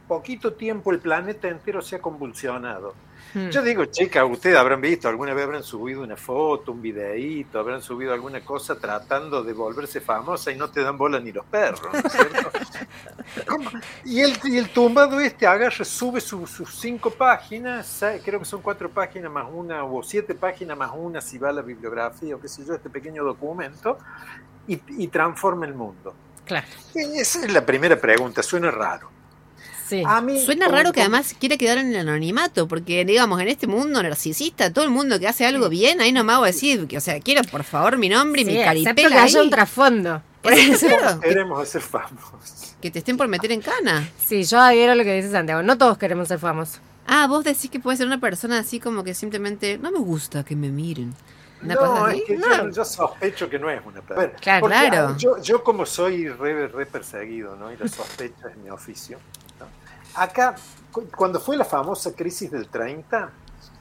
poquito 0.09 0.53
tiempo 0.53 0.91
el 0.91 0.99
planeta 0.99 1.47
entero 1.47 1.81
se 1.81 1.95
ha 1.95 2.01
convulsionado. 2.01 2.93
Hmm. 3.31 3.49
Yo 3.49 3.61
digo, 3.61 3.85
chica, 3.85 4.25
ustedes 4.25 4.57
habrán 4.57 4.81
visto, 4.81 5.07
alguna 5.07 5.35
vez 5.35 5.43
habrán 5.45 5.61
subido 5.61 6.01
una 6.01 6.15
foto, 6.17 6.71
un 6.71 6.81
videíto, 6.81 7.59
habrán 7.59 7.79
subido 7.79 8.11
alguna 8.11 8.43
cosa 8.43 8.75
tratando 8.79 9.43
de 9.43 9.53
volverse 9.53 10.01
famosa 10.01 10.51
y 10.51 10.55
no 10.57 10.71
te 10.71 10.81
dan 10.81 10.97
bola 10.97 11.19
ni 11.19 11.31
los 11.31 11.45
perros, 11.45 11.81
¿no 11.93 11.99
es 11.99 12.11
cierto? 12.11 12.49
¿Cómo? 13.47 13.69
Y 14.03 14.21
el, 14.21 14.33
y 14.45 14.57
el 14.57 14.69
tumbado 14.69 15.19
este 15.19 15.45
agarra, 15.45 15.85
sube 15.85 16.19
su- 16.21 16.47
sus 16.47 16.73
cinco 16.73 17.11
páginas, 17.11 18.03
creo 18.25 18.39
que 18.39 18.45
son 18.45 18.63
cuatro 18.63 18.89
páginas 18.89 19.31
más 19.31 19.45
una, 19.53 19.83
o 19.83 20.01
siete 20.01 20.33
páginas 20.33 20.75
más 20.75 20.89
una 20.95 21.21
si 21.21 21.37
va 21.37 21.49
a 21.49 21.53
la 21.53 21.61
bibliografía 21.61 22.35
o 22.35 22.39
qué 22.41 22.47
sé 22.47 22.65
yo, 22.65 22.73
este 22.73 22.89
pequeño 22.89 23.23
documento, 23.23 23.99
y, 24.67 24.81
y 25.03 25.07
transforma 25.07 25.67
el 25.67 25.75
mundo. 25.75 26.15
Claro. 26.45 26.65
Y 26.95 27.19
esa 27.19 27.45
es 27.45 27.53
la 27.53 27.63
primera 27.63 27.95
pregunta, 28.01 28.41
suena 28.41 28.71
raro. 28.71 29.18
Sí. 29.89 30.03
A 30.05 30.21
mí, 30.21 30.39
Suena 30.43 30.65
como- 30.67 30.77
raro 30.77 30.91
que 30.91 31.01
como- 31.01 31.15
además 31.15 31.35
quiera 31.39 31.57
quedar 31.57 31.79
en 31.79 31.87
el 31.93 31.97
anonimato, 32.07 32.67
porque 32.67 33.03
digamos, 33.05 33.41
en 33.41 33.47
este 33.47 33.65
mundo 33.67 34.01
narcisista, 34.03 34.71
todo 34.71 34.85
el 34.85 34.91
mundo 34.91 35.19
que 35.19 35.27
hace 35.27 35.45
algo 35.45 35.67
bien, 35.69 35.99
ahí 35.99 36.11
nomás 36.11 36.37
voy 36.37 36.49
a 36.49 36.51
decir, 36.51 36.87
que, 36.87 36.97
o 36.97 37.01
sea, 37.01 37.19
quiero 37.19 37.41
por 37.43 37.63
favor 37.63 37.97
mi 37.97 38.07
nombre 38.09 38.41
y 38.43 38.45
Sí, 38.45 38.51
mi 38.51 38.57
excepto 38.57 38.73
caripela 38.83 39.09
que 39.15 39.21
haya 39.21 39.41
un 39.41 39.49
trasfondo. 39.49 40.21
Por 40.41 40.53
eso- 40.53 40.87
Queremos 41.21 41.67
ser 41.67 41.81
famosos. 41.81 42.75
que 42.81 42.91
te 42.91 42.99
estén 42.99 43.17
por 43.17 43.27
meter 43.27 43.51
en 43.51 43.61
cana. 43.61 44.07
Sí, 44.25 44.43
yo 44.43 44.59
adhiero 44.59 44.91
a 44.93 44.95
lo 44.95 45.03
que 45.03 45.15
dice 45.15 45.31
Santiago. 45.31 45.63
No 45.63 45.77
todos 45.77 45.97
queremos 45.97 46.27
ser 46.27 46.39
famosos. 46.39 46.79
Ah, 47.07 47.25
vos 47.27 47.43
decís 47.43 47.69
que 47.71 47.79
puede 47.79 47.97
ser 47.97 48.05
una 48.05 48.19
persona 48.19 48.59
así 48.59 48.79
como 48.79 49.03
que 49.03 49.13
simplemente 49.15 49.79
no 49.79 49.91
me 49.91 49.97
gusta 49.99 50.43
que 50.43 50.55
me 50.55 50.69
miren. 50.69 51.13
Una 51.61 51.73
no, 51.73 51.79
cosa 51.81 52.13
es 52.13 52.21
que 52.25 52.37
yo, 52.37 52.69
yo 52.71 52.85
sospecho 52.85 53.49
que 53.49 53.59
no 53.59 53.69
es 53.69 53.81
una 53.85 53.99
persona. 54.01 54.29
Claro, 54.39 54.61
Porque, 54.61 54.75
claro. 54.77 55.17
Yo, 55.17 55.41
yo 55.41 55.61
como 55.61 55.85
soy 55.85 56.29
re, 56.29 56.67
re 56.69 56.85
perseguido, 56.85 57.57
¿no? 57.57 57.69
Y 57.73 57.75
la 57.75 57.87
sospecha 57.89 58.47
es 58.49 58.55
mi 58.63 58.69
oficio. 58.69 59.19
Acá, 60.15 60.55
cu- 60.91 61.07
cuando 61.15 61.39
fue 61.39 61.55
la 61.57 61.65
famosa 61.65 62.13
crisis 62.15 62.51
del 62.51 62.67
30, 62.67 63.29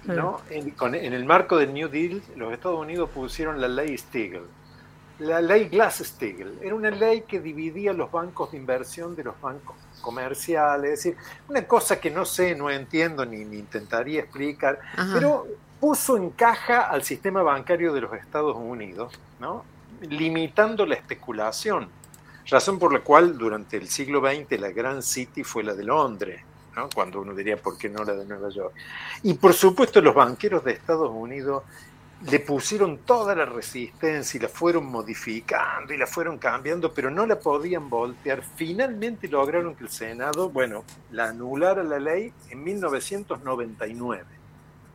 ¿no? 0.05 0.41
En, 0.51 0.71
con- 0.71 0.95
en 0.95 1.13
el 1.13 1.25
marco 1.25 1.57
del 1.57 1.73
New 1.75 1.89
Deal, 1.89 2.23
los 2.37 2.53
Estados 2.53 2.79
Unidos 2.81 3.11
pusieron 3.11 3.61
la 3.61 3.69
ley 3.69 3.97
Stigl. 3.99 4.43
La 5.21 5.41
ley 5.41 5.69
Glass-Steagall 5.69 6.61
era 6.63 6.75
una 6.77 6.91
ley 6.91 7.23
que 7.23 7.41
dividía 7.41 7.93
los 7.93 8.09
bancos 8.13 8.53
de 8.53 8.57
inversión 8.57 9.17
de 9.17 9.25
los 9.25 9.41
bancos 9.41 9.75
comerciales, 10.01 10.93
es 10.93 11.05
decir, 11.05 11.17
una 11.49 11.63
cosa 11.67 11.99
que 11.99 12.09
no 12.09 12.25
sé, 12.25 12.55
no 12.55 12.71
entiendo 12.71 13.27
ni, 13.27 13.45
ni 13.45 13.57
intentaría 13.59 14.21
explicar, 14.21 14.79
Ajá. 14.97 15.11
pero 15.13 15.45
puso 15.81 16.17
en 16.17 16.31
caja 16.31 16.83
al 16.89 17.03
sistema 17.03 17.43
bancario 17.43 17.93
de 17.93 18.03
los 18.03 18.13
Estados 18.15 18.55
Unidos, 18.57 19.13
¿no? 19.41 19.65
limitando 20.03 20.87
la 20.87 20.95
especulación, 20.95 21.89
razón 22.49 22.79
por 22.79 22.93
la 22.93 23.01
cual 23.01 23.37
durante 23.37 23.77
el 23.77 23.89
siglo 23.89 24.21
XX 24.21 24.61
la 24.61 24.71
gran 24.71 25.03
city 25.03 25.45
fue 25.45 25.63
la 25.63 25.75
de 25.75 25.85
Londres, 25.85 26.41
¿no? 26.75 26.89
cuando 26.95 27.21
uno 27.21 27.35
diría, 27.35 27.57
¿por 27.57 27.77
qué 27.77 27.89
no 27.89 28.05
la 28.05 28.15
de 28.15 28.25
Nueva 28.25 28.49
York? 28.49 28.75
Y 29.23 29.35
por 29.35 29.53
supuesto 29.53 30.01
los 30.01 30.15
banqueros 30.15 30.65
de 30.65 30.73
Estados 30.73 31.11
Unidos 31.11 31.65
le 32.27 32.41
pusieron 32.41 32.99
toda 32.99 33.35
la 33.35 33.45
resistencia 33.45 34.39
y 34.39 34.43
la 34.43 34.49
fueron 34.49 34.87
modificando 34.87 35.95
y 35.95 35.99
la 35.99 36.07
fueron 36.07 36.39
cambiando, 36.39 36.93
pero 36.93 37.11
no 37.11 37.27
la 37.27 37.39
podían 37.39 37.89
voltear. 37.89 38.43
Finalmente 38.57 39.29
lograron 39.29 39.77
que 39.77 39.85
el 39.85 39.91
Senado, 39.91 40.51
bueno, 40.51 40.85
la 41.13 41.29
anulara 41.29 41.85
la 41.85 42.01
ley 42.01 42.33
en 42.51 42.65
1999. 42.65 44.25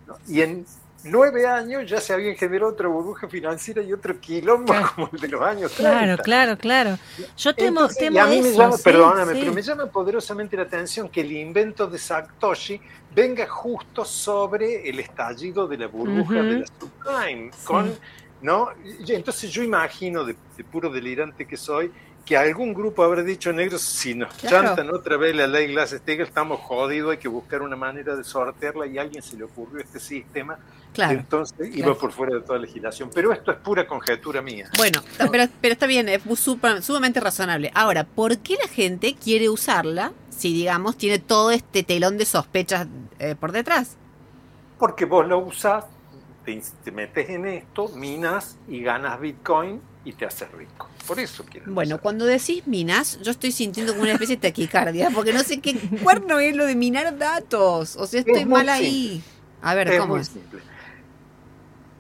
¿no? 0.07 0.17
Y 0.27 0.41
en 0.41 0.65
nueve 1.03 1.45
años 1.47 1.89
ya 1.89 1.99
se 1.99 2.13
habían 2.13 2.35
generado 2.35 2.71
otra 2.71 2.87
burbuja 2.87 3.27
financiera 3.27 3.81
y 3.81 3.91
otro 3.93 4.19
quilombo 4.19 4.71
Claro. 4.73 4.91
como 4.95 5.09
el 5.13 5.19
de 5.19 5.27
los 5.27 5.41
años 5.41 5.71
30. 5.71 5.91
Claro, 5.99 6.23
claro, 6.23 6.57
claro. 6.57 6.99
Yo 7.37 7.53
temo, 7.55 7.81
Entonces, 7.81 7.97
temo 7.97 8.15
y 8.15 8.19
a 8.19 8.25
mí 8.25 8.41
me 8.41 8.51
llama, 8.53 8.77
sí, 8.77 8.83
perdóname, 8.83 9.33
sí. 9.33 9.39
pero 9.41 9.53
me 9.53 9.61
llama 9.61 9.85
poderosamente 9.87 10.55
la 10.57 10.63
atención 10.63 11.09
que 11.09 11.21
el 11.21 11.31
invento 11.31 11.87
de 11.87 11.97
Satoshi 11.97 12.79
venga 13.13 13.47
justo 13.47 14.03
sobre 14.05 14.89
el 14.89 14.99
estallido 14.99 15.67
de 15.67 15.77
la 15.77 15.87
burbuja 15.87 16.33
Ujú. 16.39 16.43
de 16.49 16.59
la 16.59 16.65
subprime, 16.67 17.51
con, 17.63 17.93
¿no? 18.41 18.69
Entonces 19.07 19.51
yo 19.51 19.63
imagino, 19.63 20.23
de, 20.23 20.35
de 20.57 20.63
puro 20.63 20.89
delirante 20.89 21.45
que 21.47 21.57
soy, 21.57 21.91
que 22.25 22.37
algún 22.37 22.73
grupo 22.73 23.03
habrá 23.03 23.21
dicho, 23.21 23.51
negros, 23.51 23.81
si 23.81 24.15
nos 24.15 24.33
Claro. 24.35 24.67
chantan 24.67 24.89
otra 24.93 25.17
vez 25.17 25.35
la 25.35 25.45
ley 25.45 25.67
Glass-Steagall, 25.73 26.27
estamos 26.27 26.61
jodidos, 26.61 27.11
hay 27.11 27.17
que 27.17 27.27
buscar 27.27 27.61
una 27.61 27.75
manera 27.75 28.15
de 28.15 28.23
sortearla 28.23 28.87
y 28.87 28.97
a 28.97 29.01
alguien 29.01 29.21
se 29.21 29.35
le 29.35 29.43
ocurrió 29.43 29.81
este 29.81 29.99
sistema, 29.99 30.57
Claro. 30.93 31.19
entonces 31.19 31.67
iba 31.67 31.85
claro. 31.87 31.97
por 31.97 32.11
fuera 32.13 32.35
de 32.35 32.41
toda 32.41 32.59
legislación. 32.59 33.09
Pero 33.13 33.33
esto 33.33 33.51
es 33.51 33.57
pura 33.57 33.85
conjetura 33.85 34.41
mía. 34.41 34.69
Bueno, 34.77 35.01
pero, 35.31 35.47
pero 35.59 35.73
está 35.73 35.85
bien, 35.85 36.07
es 36.07 36.23
supa- 36.39 36.81
sumamente 36.81 37.19
razonable. 37.19 37.71
Ahora, 37.73 38.05
¿por 38.05 38.37
qué 38.37 38.55
la 38.61 38.69
gente 38.69 39.15
quiere 39.21 39.49
usarla 39.49 40.13
si, 40.29 40.53
digamos, 40.53 40.97
tiene 40.97 41.19
todo 41.19 41.51
este 41.51 41.83
telón 41.83 42.17
de 42.17 42.25
sospechas 42.25 42.87
eh, 43.19 43.35
por 43.39 43.51
detrás? 43.51 43.97
porque 44.79 45.05
vos 45.05 45.25
lo 45.25 45.37
usás 45.39 45.85
te, 46.45 46.61
te 46.83 46.91
metes 46.91 47.29
en 47.29 47.45
esto, 47.45 47.89
minas 47.89 48.57
y 48.67 48.81
ganas 48.81 49.19
Bitcoin 49.19 49.81
y 50.05 50.13
te 50.13 50.25
haces 50.25 50.51
rico. 50.51 50.89
Por 51.07 51.19
eso 51.19 51.45
quiero. 51.49 51.71
Bueno, 51.73 51.99
cuando 51.99 52.25
decís 52.25 52.67
minas, 52.67 53.19
yo 53.21 53.31
estoy 53.31 53.51
sintiendo 53.51 53.93
como 53.93 54.03
una 54.03 54.13
especie 54.13 54.35
de 54.35 54.41
taquicardia, 54.41 55.09
porque 55.13 55.33
no 55.33 55.39
sé 55.43 55.59
qué 55.61 55.77
cuerno 56.03 56.39
es 56.39 56.55
lo 56.55 56.65
de 56.65 56.75
minar 56.75 57.17
datos. 57.17 57.95
O 57.95 58.05
sea, 58.07 58.19
estoy 58.19 58.41
Es 58.41 58.47
mal 58.47 58.67
ahí. 58.69 59.23
A 59.61 59.73
ver, 59.75 59.87
es 59.89 59.99
¿cómo 59.99 60.13
muy 60.13 60.21
es? 60.21 60.27
simple. 60.27 60.61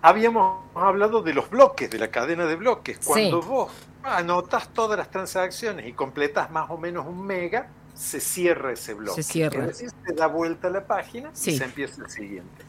Habíamos 0.01 0.59
hablado 0.75 1.21
de 1.21 1.33
los 1.33 1.49
bloques, 1.49 1.89
de 1.89 1.97
la 1.97 2.09
cadena 2.11 2.45
de 2.45 2.55
bloques. 2.57 2.99
Cuando 3.05 3.41
Sí. 3.41 3.47
vos 3.47 3.71
anotas 4.03 4.67
todas 4.73 4.97
las 4.97 5.09
transacciones 5.09 5.87
y 5.87 5.93
completas 5.93 6.51
más 6.51 6.69
o 6.69 6.77
menos 6.77 7.05
un 7.07 7.25
mega, 7.25 7.67
se 7.93 8.19
cierra 8.19 8.73
ese 8.73 8.95
bloque. 8.95 9.23
Se 9.23 9.31
cierra. 9.31 9.61
Es 9.61 9.67
decir, 9.79 9.89
se 10.05 10.13
da 10.13 10.27
vuelta 10.27 10.67
a 10.67 10.71
la 10.71 10.85
página 10.85 11.29
Sí. 11.33 11.51
y 11.51 11.57
se 11.57 11.63
empieza 11.63 12.01
el 12.03 12.09
siguiente. 12.09 12.65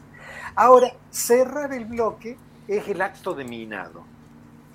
Ahora, 0.55 0.91
cerrar 1.09 1.73
el 1.73 1.85
bloque 1.85 2.37
es 2.67 2.87
el 2.87 3.01
acto 3.01 3.33
de 3.33 3.43
minado. 3.43 4.03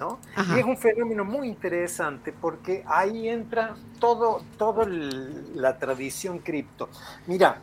¿no? 0.00 0.18
Y 0.54 0.58
es 0.58 0.64
un 0.64 0.78
fenómeno 0.78 1.26
muy 1.26 1.46
interesante 1.46 2.32
porque 2.32 2.82
ahí 2.86 3.28
entra 3.28 3.74
todo, 3.98 4.42
todo 4.56 4.86
la 4.86 5.78
tradición 5.78 6.38
cripto. 6.38 6.88
Mira, 7.26 7.60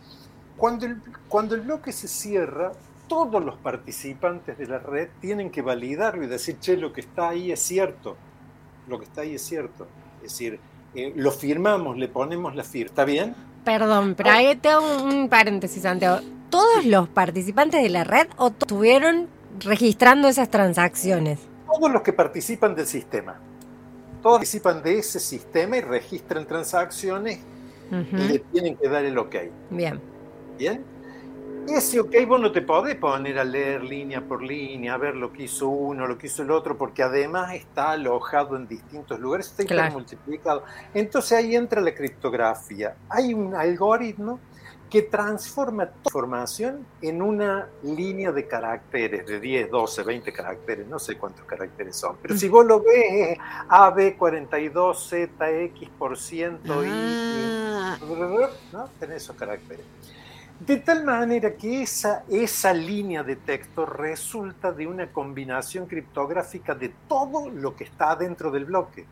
cuando 0.55 0.85
el, 0.85 1.01
cuando 1.27 1.55
el 1.55 1.61
bloque 1.61 1.91
se 1.91 2.07
cierra, 2.07 2.73
todos 3.07 3.43
los 3.43 3.57
participantes 3.57 4.57
de 4.57 4.67
la 4.67 4.77
red 4.77 5.09
tienen 5.19 5.49
que 5.49 5.63
validarlo 5.63 6.23
y 6.23 6.27
decir, 6.27 6.59
che, 6.59 6.77
lo 6.77 6.93
que 6.93 7.01
está 7.01 7.29
ahí 7.29 7.51
es 7.51 7.59
cierto. 7.59 8.15
Lo 8.87 8.99
que 8.99 9.05
está 9.05 9.21
ahí 9.21 9.33
es 9.35 9.41
cierto. 9.41 9.87
Es 10.17 10.33
decir, 10.33 10.59
eh, 10.93 11.13
lo 11.15 11.31
firmamos, 11.31 11.97
le 11.97 12.07
ponemos 12.07 12.55
la 12.55 12.63
firma. 12.63 12.89
¿Está 12.89 13.03
bien? 13.03 13.35
Perdón, 13.65 14.13
pero 14.15 14.29
ahí 14.29 14.55
tengo 14.55 15.03
un, 15.03 15.11
un 15.11 15.29
paréntesis, 15.29 15.81
Santiago. 15.81 16.19
¿Todos 16.49 16.85
los 16.85 17.09
participantes 17.09 17.81
de 17.83 17.89
la 17.89 18.03
red 18.03 18.27
o 18.37 18.47
estuvieron 18.47 19.27
registrando 19.59 20.27
esas 20.27 20.49
transacciones? 20.49 21.39
Todos 21.65 21.91
los 21.91 22.01
que 22.01 22.13
participan 22.13 22.75
del 22.75 22.87
sistema. 22.87 23.39
Todos 24.21 24.37
participan 24.37 24.81
de 24.81 24.99
ese 24.99 25.19
sistema 25.19 25.77
y 25.77 25.81
registran 25.81 26.45
transacciones 26.47 27.39
y 27.91 28.15
le 28.15 28.39
tienen 28.39 28.75
que 28.77 28.89
dar 28.89 29.05
el 29.05 29.17
ok. 29.17 29.35
Bien. 29.69 29.99
¿Bien? 30.57 30.83
Ese 31.67 31.99
ok 31.99 32.15
vos 32.25 32.39
no 32.39 32.51
te 32.53 32.61
podés 32.61 32.95
poner 32.95 33.37
a 33.39 33.43
leer 33.43 33.83
línea 33.83 34.21
por 34.21 34.41
línea, 34.41 34.93
a 34.93 34.97
ver 34.97 35.15
lo 35.15 35.33
que 35.33 35.43
hizo 35.43 35.67
uno, 35.67 36.07
lo 36.07 36.17
que 36.17 36.27
hizo 36.27 36.41
el 36.43 36.51
otro, 36.51 36.77
porque 36.77 37.03
además 37.03 37.53
está 37.53 37.91
alojado 37.91 38.55
en 38.55 38.69
distintos 38.69 39.19
lugares, 39.19 39.47
está 39.47 39.65
Claro. 39.65 39.93
multiplicado. 39.93 40.63
Entonces 40.93 41.33
ahí 41.33 41.57
entra 41.57 41.81
la 41.81 41.93
criptografía. 41.93 42.95
Hay 43.09 43.33
un 43.33 43.53
algoritmo 43.53 44.39
que 44.89 45.01
transforma 45.01 45.85
toda 45.87 46.01
la 46.03 46.07
información 46.07 46.85
en 47.01 47.21
una 47.21 47.67
línea 47.83 48.31
de 48.31 48.47
caracteres, 48.47 49.25
de 49.27 49.39
10, 49.39 49.69
12, 49.69 50.03
20 50.03 50.31
caracteres, 50.31 50.87
no 50.87 50.97
sé 50.97 51.17
cuántos 51.17 51.43
caracteres 51.45 51.95
son, 51.97 52.15
pero 52.21 52.37
si 52.37 52.47
vos 52.47 52.65
lo 52.65 52.79
ves, 52.81 53.31
es 53.31 53.37
AB42ZX 53.69 55.89
por 55.97 56.17
ciento 56.17 56.83
y- 56.83 56.87
y 56.87 56.91
Ah, 57.79 57.97
¿no? 58.73 58.89
Tenés 58.99 59.23
esos 59.23 59.35
caracteres. 59.35 59.85
De 60.59 60.77
tal 60.77 61.03
manera 61.05 61.53
que 61.55 61.83
esa, 61.83 62.23
esa 62.29 62.73
línea 62.73 63.23
de 63.23 63.35
texto 63.35 63.85
resulta 63.85 64.71
de 64.71 64.87
una 64.87 65.07
combinación 65.11 65.85
criptográfica 65.85 66.73
de 66.73 66.91
todo 67.07 67.49
lo 67.49 67.75
que 67.75 67.83
está 67.83 68.15
dentro 68.15 68.49
del 68.51 68.65
bloque. 68.65 69.05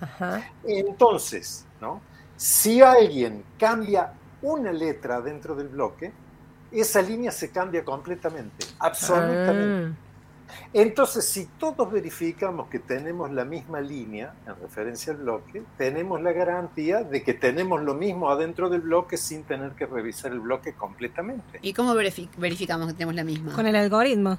Ajá. 0.00 0.50
Entonces, 0.64 1.66
¿no? 1.80 2.00
si 2.36 2.80
alguien 2.82 3.42
cambia 3.58 4.12
una 4.46 4.72
letra 4.72 5.20
dentro 5.20 5.54
del 5.54 5.68
bloque, 5.68 6.12
esa 6.70 7.02
línea 7.02 7.30
se 7.32 7.50
cambia 7.50 7.84
completamente, 7.84 8.66
absolutamente. 8.78 9.96
Ah, 10.48 10.68
Entonces, 10.72 11.28
si 11.28 11.46
todos 11.58 11.90
verificamos 11.90 12.68
que 12.68 12.78
tenemos 12.78 13.32
la 13.32 13.44
misma 13.44 13.80
línea 13.80 14.34
en 14.46 14.54
referencia 14.60 15.12
al 15.12 15.18
bloque, 15.18 15.62
tenemos 15.76 16.22
la 16.22 16.32
garantía 16.32 17.02
de 17.02 17.22
que 17.24 17.34
tenemos 17.34 17.82
lo 17.82 17.94
mismo 17.94 18.30
adentro 18.30 18.68
del 18.68 18.82
bloque 18.82 19.16
sin 19.16 19.42
tener 19.42 19.72
que 19.72 19.86
revisar 19.86 20.30
el 20.32 20.40
bloque 20.40 20.74
completamente. 20.74 21.58
¿Y 21.62 21.72
cómo 21.72 21.94
verifi- 21.94 22.28
verificamos 22.36 22.86
que 22.88 22.92
tenemos 22.94 23.14
la 23.16 23.24
misma? 23.24 23.52
Con 23.52 23.66
el 23.66 23.74
algoritmo. 23.74 24.38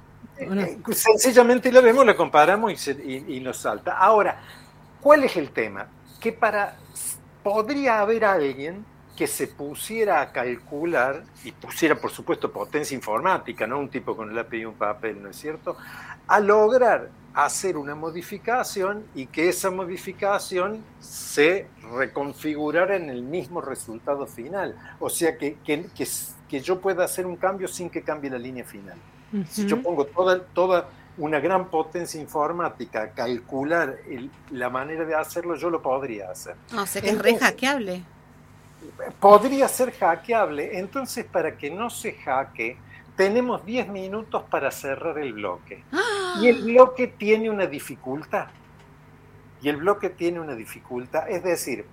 ¿o 0.50 0.56
no? 0.56 0.62
Eh, 0.62 0.78
Sencillamente 0.92 1.72
la 1.72 1.82
vemos, 1.82 2.06
la 2.06 2.16
comparamos 2.16 2.72
y, 2.72 2.78
se- 2.78 3.04
y- 3.04 3.36
y 3.36 3.40
nos 3.42 3.58
salta. 3.58 3.98
Ahora, 3.98 4.40
¿cuál 5.02 5.24
es 5.26 5.36
el 5.36 5.50
tema? 5.52 5.88
Que 6.22 6.32
para 6.32 6.78
podría 7.44 8.00
haber 8.00 8.24
alguien 8.26 8.86
que 9.18 9.26
se 9.28 9.48
pusiera 9.48 10.22
a 10.22 10.32
calcular 10.32 11.24
y 11.44 11.52
pusiera, 11.52 11.96
por 11.96 12.12
supuesto, 12.12 12.52
potencia 12.52 12.94
informática, 12.96 13.66
no 13.66 13.80
un 13.80 13.90
tipo 13.90 14.16
con 14.16 14.30
el 14.30 14.36
lápiz 14.36 14.60
y 14.60 14.66
un 14.66 14.76
papel, 14.76 15.22
¿no 15.24 15.30
es 15.30 15.36
cierto? 15.38 15.76
A 16.28 16.40
lograr 16.40 17.10
hacer 17.34 17.78
una 17.78 17.96
modificación 17.96 19.06
y 19.16 19.26
que 19.28 19.50
esa 19.50 19.72
modificación 19.72 20.84
se 21.00 21.68
reconfigurara 21.94 22.96
en 22.96 23.10
el 23.10 23.24
mismo 23.24 23.60
resultado 23.62 24.28
final. 24.28 24.76
O 25.00 25.10
sea, 25.10 25.38
que, 25.38 25.58
que, 25.66 25.86
que, 25.96 26.08
que 26.48 26.60
yo 26.62 26.80
pueda 26.80 27.04
hacer 27.04 27.26
un 27.26 27.36
cambio 27.38 27.68
sin 27.68 27.90
que 27.90 28.02
cambie 28.04 28.30
la 28.30 28.38
línea 28.38 28.64
final. 28.64 28.98
Si 29.50 29.66
yo 29.66 29.82
pongo 29.82 30.06
toda, 30.06 30.40
toda 30.42 30.90
una 31.18 31.40
gran 31.40 31.70
potencia 31.70 32.22
informática 32.22 33.02
a 33.02 33.10
calcular 33.12 33.98
el- 34.08 34.30
la 34.52 34.70
manera 34.70 35.04
de 35.06 35.16
hacerlo, 35.16 35.56
yo 35.56 35.70
lo 35.70 35.82
podría 35.82 36.30
hacer. 36.32 36.56
No, 36.72 36.86
sé 36.86 37.02
que 37.02 37.10
es 37.10 37.18
re 37.20 37.32
Entonces- 37.32 37.50
hackeable. 37.50 38.04
Podría 39.20 39.68
ser 39.68 39.92
hackeable. 39.92 40.78
Entonces, 40.80 41.26
para 41.26 41.58
que 41.58 41.70
no 41.70 41.90
se 41.90 42.14
hackee, 42.14 42.78
tenemos 43.16 43.66
10 43.66 43.90
minutos 43.90 44.44
para 44.44 44.72
cerrar 44.72 45.18
el 45.18 45.34
bloque. 45.34 45.84
Y 46.40 46.48
el 46.48 46.64
bloque 46.64 47.08
tiene 47.08 47.50
una 47.50 47.66
dificultad. 47.66 48.48
Y 49.62 49.70
el 49.70 49.78
bloque 49.78 50.10
tiene 50.10 50.40
una 50.40 50.54
dificultad. 50.54 51.30
Es 51.30 51.44
decir, 51.44 51.86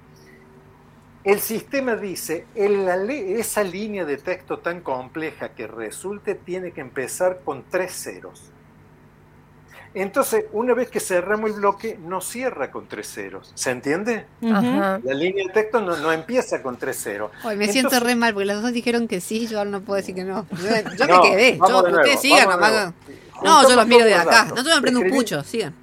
el 1.25 1.41
sistema 1.41 1.97
dice, 1.97 2.47
la 2.55 2.97
esa 2.97 3.65
línea 3.65 4.05
de 4.05 4.19
texto 4.19 4.59
tan 4.59 4.83
compleja 4.83 5.55
que 5.55 5.67
resulte 5.67 6.35
tiene 6.35 6.73
que 6.73 6.83
empezar 6.83 7.41
con 7.43 7.65
tres 7.71 7.93
ceros. 7.93 8.53
Entonces, 9.95 10.47
una 10.53 10.75
vez 10.75 10.91
que 10.91 10.99
cerramos 10.99 11.51
el 11.51 11.57
bloque, 11.57 11.97
no 12.03 12.21
cierra 12.21 12.71
con 12.73 12.89
tres 12.89 13.07
ceros. 13.13 13.53
¿Se 13.55 13.71
entiende? 13.71 14.27
Ajá. 14.43 15.01
La 15.05 15.15
línea 15.15 15.47
de 15.47 15.53
texto 15.53 15.81
no, 15.81 15.97
no 15.97 16.11
empieza 16.11 16.61
con 16.63 16.77
tres 16.77 17.01
ceros. 17.01 17.31
Hoy 17.45 17.57
me 17.57 17.65
Entonces- 17.67 17.73
siento 17.75 18.01
re 18.01 18.17
mal 18.17 18.35
porque 18.35 18.47
las 18.47 18.61
dos 18.61 18.73
dijeron 18.73 19.07
que 19.07 19.21
sí, 19.21 19.47
yo 19.47 19.59
ahora 19.59 19.71
no 19.71 19.83
puedo 19.83 19.97
decir 19.99 20.15
que 20.17 20.25
no. 20.25 20.47
Yo, 20.51 20.97
yo 20.97 21.07
No, 21.07 21.23
me 21.23 21.31
quedé. 21.31 21.59
Yo, 21.59 21.83
ustedes 21.83 22.21
sigan 22.21 22.49
nomás. 22.49 22.93
No, 23.43 23.69
yo 23.69 23.77
los 23.77 23.87
miro 23.87 24.05
de 24.05 24.15
acá. 24.15 24.31
datos. 24.47 24.65
No 24.65 24.69
yo 24.69 24.75
me 24.77 24.83
prendo 24.83 25.01
un 25.01 25.07
Escribí- 25.07 25.17
pucho, 25.17 25.43
sigan. 25.45 25.75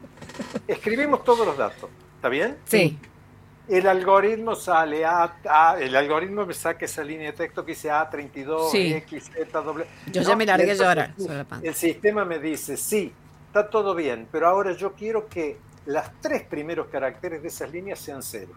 Escribimos 0.68 1.24
todos 1.24 1.46
los 1.46 1.58
datos. 1.58 1.90
¿Está 2.18 2.30
bien? 2.30 2.58
Sí. 2.66 2.98
El 3.70 3.88
algoritmo 3.88 4.56
sale 4.56 5.06
a, 5.06 5.36
a- 5.50 5.78
el 5.80 5.96
algoritmo 5.96 6.46
me 6.46 6.54
saca 6.54 6.84
esa 6.84 7.04
línea 7.04 7.28
de 7.32 7.38
texto 7.38 7.64
que 7.64 7.72
dice 7.74 7.90
A32, 7.90 8.72
Sí. 8.72 8.94
X, 8.94 9.32
Z, 9.34 9.62
doble. 9.62 9.86
Yo 10.08 10.22
No, 10.24 10.28
ya 10.30 10.36
me 10.36 10.46
largué 10.46 10.72
a 10.72 10.74
llorar. 10.74 11.14
El 11.64 11.76
sistema 11.76 12.26
me 12.26 12.40
dice, 12.40 12.76
sí, 12.76 13.14
está 13.52 13.70
todo 13.70 13.94
bien, 13.94 14.30
pero 14.32 14.48
ahora 14.48 14.72
yo 14.72 14.94
quiero 14.94 15.28
que 15.28 15.58
las 15.86 16.10
tres 16.22 16.42
primeros 16.44 16.88
caracteres 16.88 17.42
de 17.42 17.50
esas 17.50 17.70
líneas 17.70 18.00
sean 18.00 18.24
cero. 18.24 18.54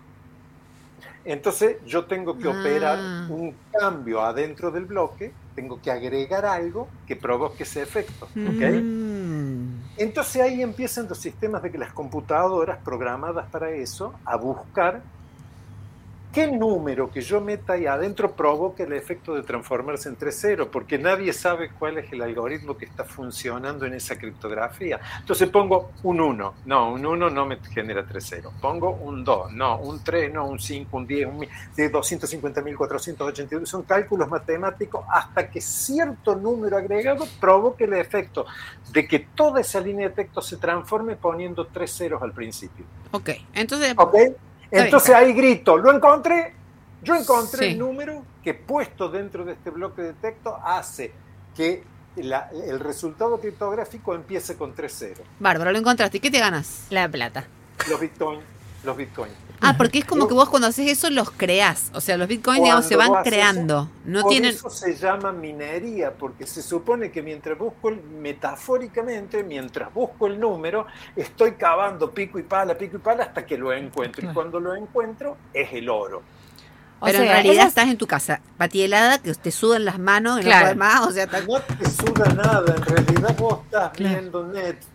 Entonces 1.24 1.78
yo 1.84 2.04
tengo 2.04 2.38
que 2.38 2.46
Ah. 2.46 2.50
operar 2.50 2.98
un 3.28 3.56
cambio 3.72 4.22
adentro 4.22 4.70
del 4.70 4.84
bloque, 4.84 5.32
tengo 5.56 5.80
que 5.82 5.90
agregar 5.90 6.44
algo 6.46 6.86
que 7.08 7.16
provoque 7.16 7.64
ese 7.64 7.82
efecto. 7.82 8.28
Mm. 8.36 9.80
Entonces 9.96 10.42
ahí 10.42 10.62
empiezan 10.62 11.08
los 11.08 11.18
sistemas 11.18 11.60
de 11.62 11.72
que 11.72 11.78
las 11.78 11.92
computadoras 11.92 12.78
programadas 12.84 13.46
para 13.50 13.70
eso 13.70 14.14
a 14.24 14.36
buscar 14.36 15.02
qué 16.34 16.48
número 16.48 17.12
que 17.12 17.20
yo 17.20 17.40
meta 17.40 17.74
ahí 17.74 17.86
adentro 17.86 18.32
provoque 18.32 18.82
el 18.82 18.92
efecto 18.92 19.34
de 19.34 19.44
transformarse 19.44 20.08
en 20.08 20.18
3-0, 20.18 20.68
porque 20.68 20.98
nadie 20.98 21.32
sabe 21.32 21.70
cuál 21.70 21.98
es 21.98 22.12
el 22.12 22.22
algoritmo 22.22 22.76
que 22.76 22.86
está 22.86 23.04
funcionando 23.04 23.86
en 23.86 23.94
esa 23.94 24.18
criptografía. 24.18 25.00
Entonces 25.20 25.48
pongo 25.48 25.92
un 26.02 26.20
1, 26.20 26.54
no, 26.66 26.92
un 26.92 27.06
1 27.06 27.30
no 27.30 27.46
me 27.46 27.58
genera 27.72 28.04
3-0. 28.04 28.50
Pongo 28.60 28.90
un 28.90 29.22
2, 29.22 29.52
no, 29.52 29.78
un 29.78 30.02
3, 30.02 30.34
no, 30.34 30.46
un 30.46 30.58
5, 30.58 30.96
un 30.96 31.06
10, 31.06 31.28
un 31.28 31.38
mil, 31.38 31.48
de 31.76 31.92
250.482. 31.92 33.66
Son 33.66 33.84
cálculos 33.84 34.28
matemáticos 34.28 35.04
hasta 35.08 35.48
que 35.48 35.60
cierto 35.60 36.34
número 36.34 36.76
agregado 36.76 37.28
provoque 37.38 37.84
el 37.84 37.94
efecto 37.94 38.44
de 38.90 39.06
que 39.06 39.20
toda 39.20 39.60
esa 39.60 39.78
línea 39.78 40.08
de 40.08 40.14
texto 40.16 40.42
se 40.42 40.56
transforme 40.56 41.14
poniendo 41.14 41.68
tres 41.68 41.96
ceros 41.96 42.20
al 42.20 42.32
principio. 42.32 42.84
Ok, 43.12 43.30
entonces. 43.54 43.94
¿Ok? 43.96 44.16
Entonces 44.70 45.14
ahí 45.14 45.32
grito, 45.32 45.76
lo 45.76 45.92
encontré. 45.94 46.54
Yo 47.02 47.14
encontré 47.14 47.58
Sí. 47.66 47.72
el 47.72 47.78
número 47.78 48.24
que 48.42 48.54
puesto 48.54 49.08
dentro 49.08 49.44
de 49.44 49.52
este 49.52 49.70
bloque 49.70 50.02
de 50.02 50.12
texto 50.14 50.58
hace 50.64 51.12
que 51.54 51.82
la- 52.16 52.48
el 52.66 52.80
resultado 52.80 53.38
criptográfico 53.40 54.14
empiece 54.14 54.56
con 54.56 54.74
tres 54.74 54.96
ceros. 54.98 55.26
Bárbaro, 55.38 55.70
lo 55.72 55.78
encontraste. 55.78 56.16
¿Y 56.16 56.20
qué 56.20 56.30
te 56.30 56.38
ganas? 56.40 56.86
La 56.90 57.08
plata. 57.08 57.44
Los 57.90 58.00
bitcoins. 58.00 58.42
los 58.84 58.96
bitcoins. 58.96 59.32
Ah, 59.64 59.74
porque 59.76 59.98
es 60.00 60.04
como 60.04 60.28
que 60.28 60.34
vos 60.34 60.48
cuando 60.48 60.68
haces 60.68 60.88
eso 60.90 61.08
los 61.10 61.30
creás. 61.30 61.90
O 61.94 62.00
sea, 62.00 62.16
los 62.16 62.28
bitcoins, 62.28 62.62
digamos, 62.62 62.86
se 62.86 62.96
van 62.96 63.22
creando. 63.24 63.82
eso, 63.82 63.90
No 64.04 64.22
por 64.22 64.30
tienen. 64.30 64.50
eso 64.54 64.68
se 64.70 64.94
llama 64.96 65.32
minería, 65.32 66.12
porque 66.12 66.46
se 66.46 66.62
supone 66.62 67.10
que 67.10 67.22
mientras 67.22 67.58
busco, 67.58 67.88
el- 67.88 68.02
metafóricamente, 68.02 69.42
mientras 69.42 69.92
busco 69.92 70.26
el 70.26 70.38
número, 70.38 70.86
estoy 71.16 71.52
cavando 71.52 72.10
pico 72.12 72.38
y 72.38 72.42
pala, 72.42 72.76
pico 72.76 72.96
y 72.96 73.00
pala 73.00 73.24
hasta 73.24 73.44
que 73.44 73.58
lo 73.58 73.72
encuentro. 73.72 74.30
Y 74.30 74.32
cuando 74.34 74.60
lo 74.60 74.74
encuentro, 74.74 75.36
es 75.52 75.72
el 75.72 75.88
oro. 75.88 76.22
O 77.00 77.06
Pero 77.06 77.18
en 77.18 77.24
realidad 77.28 77.54
esas- 77.56 77.68
estás 77.68 77.88
en 77.88 77.98
tu 77.98 78.06
casa, 78.06 78.40
patielada, 78.56 79.18
que 79.18 79.34
te 79.34 79.50
sudan 79.50 79.84
las 79.84 79.98
manos, 79.98 80.36
y 80.40 80.44
no 80.44 80.46
Claro. 80.46 80.64
podés 80.66 80.76
más. 80.76 81.00
O 81.06 81.10
sea, 81.10 81.26
tal- 81.26 81.46
No 81.46 81.60
te 81.60 81.90
suda 81.90 82.32
nada, 82.32 82.74
en 82.74 82.82
realidad 82.82 83.36
vos 83.36 83.58
estás 83.64 83.90
Claro. 83.92 84.14
viendo 84.20 84.46
Netflix 84.46 84.86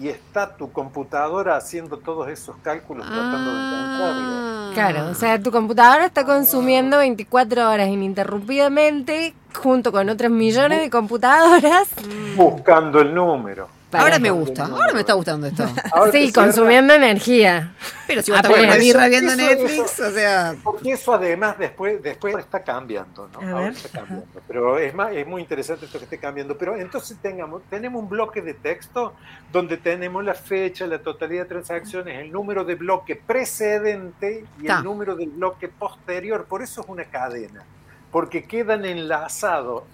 y 0.00 0.08
está 0.08 0.56
tu 0.56 0.72
computadora 0.72 1.56
haciendo 1.56 1.98
todos 1.98 2.28
esos 2.28 2.56
cálculos 2.62 3.06
tratando 3.06 3.52
de. 3.52 3.58
Ah. 3.60 4.70
Claro, 4.74 5.08
o 5.08 5.14
sea, 5.14 5.40
tu 5.40 5.52
computadora 5.52 6.06
está 6.06 6.24
consumiendo 6.24 6.98
24 6.98 7.70
horas 7.70 7.88
ininterrumpidamente 7.88 9.34
junto 9.54 9.92
con 9.92 10.08
otras 10.08 10.30
millones 10.30 10.80
de 10.80 10.90
computadoras. 10.90 11.88
Buscando 12.36 13.00
el 13.00 13.14
número. 13.14 13.68
Ahora 14.00 14.18
me 14.18 14.30
gusta, 14.30 14.64
ahora 14.66 14.92
me 14.92 15.00
está 15.00 15.12
gustando 15.14 15.46
esto. 15.46 15.64
Ahora 15.92 16.12
Sí, 16.12 16.30
cierra- 16.30 16.44
consumiendo 16.46 16.94
energía. 16.94 17.74
Pero 18.06 18.22
si 18.22 18.30
vos 18.30 18.40
estás 18.40 18.52
con 18.52 18.78
birra 18.78 19.08
viendo 19.08 19.32
eso- 19.32 19.42
Netflix, 19.42 19.92
eso- 19.92 20.06
o 20.08 20.10
sea. 20.10 20.54
Porque 20.62 20.92
eso 20.92 21.14
además 21.14 21.58
después, 21.58 22.02
después 22.02 22.36
está 22.38 22.62
cambiando, 22.62 23.28
¿no? 23.32 23.40
A 23.40 23.50
Ahora 23.52 23.64
ver. 23.64 23.72
está 23.74 23.88
cambiando. 24.00 24.26
Pero 24.46 24.78
es, 24.78 24.94
más, 24.94 25.12
es 25.12 25.26
muy 25.26 25.40
interesante 25.42 25.86
esto 25.86 25.98
que 25.98 26.04
esté 26.04 26.18
cambiando. 26.18 26.56
Pero 26.58 26.76
entonces 26.76 27.16
tengamos, 27.20 27.62
tenemos 27.70 28.02
un 28.02 28.08
bloque 28.08 28.42
de 28.42 28.54
texto 28.54 29.14
donde 29.52 29.76
tenemos 29.76 30.24
la 30.24 30.34
fecha, 30.34 30.86
la 30.86 30.98
totalidad 30.98 31.42
de 31.44 31.48
transacciones, 31.48 32.18
el 32.20 32.30
número 32.32 32.64
de 32.64 32.74
bloque 32.74 33.16
precedente 33.16 34.44
y 34.60 34.66
el 34.70 34.82
número 34.84 35.14
del 35.16 35.30
bloque 35.30 35.68
posterior. 35.68 36.44
Por 36.44 36.62
eso 36.62 36.80
es 36.82 36.88
una 36.88 37.04
cadena, 37.04 37.62
porque 38.10 38.44
quedan 38.44 38.84
enlazados. 38.84 39.84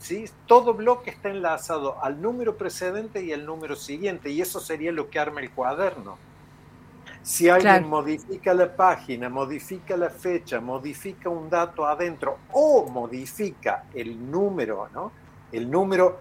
¿Sí? 0.00 0.24
Todo 0.46 0.74
bloque 0.74 1.10
está 1.10 1.28
enlazado 1.30 2.02
al 2.02 2.20
número 2.20 2.56
precedente 2.56 3.22
y 3.22 3.32
al 3.32 3.46
número 3.46 3.76
siguiente, 3.76 4.30
y 4.30 4.40
eso 4.40 4.58
sería 4.58 4.90
lo 4.92 5.08
que 5.10 5.20
arma 5.20 5.40
el 5.40 5.50
cuaderno. 5.52 6.18
Si 7.22 7.48
alguien 7.50 7.74
Claro. 7.74 7.88
modifica 7.88 8.54
la 8.54 8.74
página, 8.74 9.28
modifica 9.28 9.96
la 9.96 10.08
fecha, 10.10 10.58
modifica 10.60 11.28
un 11.28 11.50
dato 11.50 11.86
adentro 11.86 12.38
o 12.52 12.88
modifica 12.90 13.84
el 13.94 14.30
número, 14.30 14.88
¿no? 14.94 15.12
El 15.52 15.70
número 15.70 16.18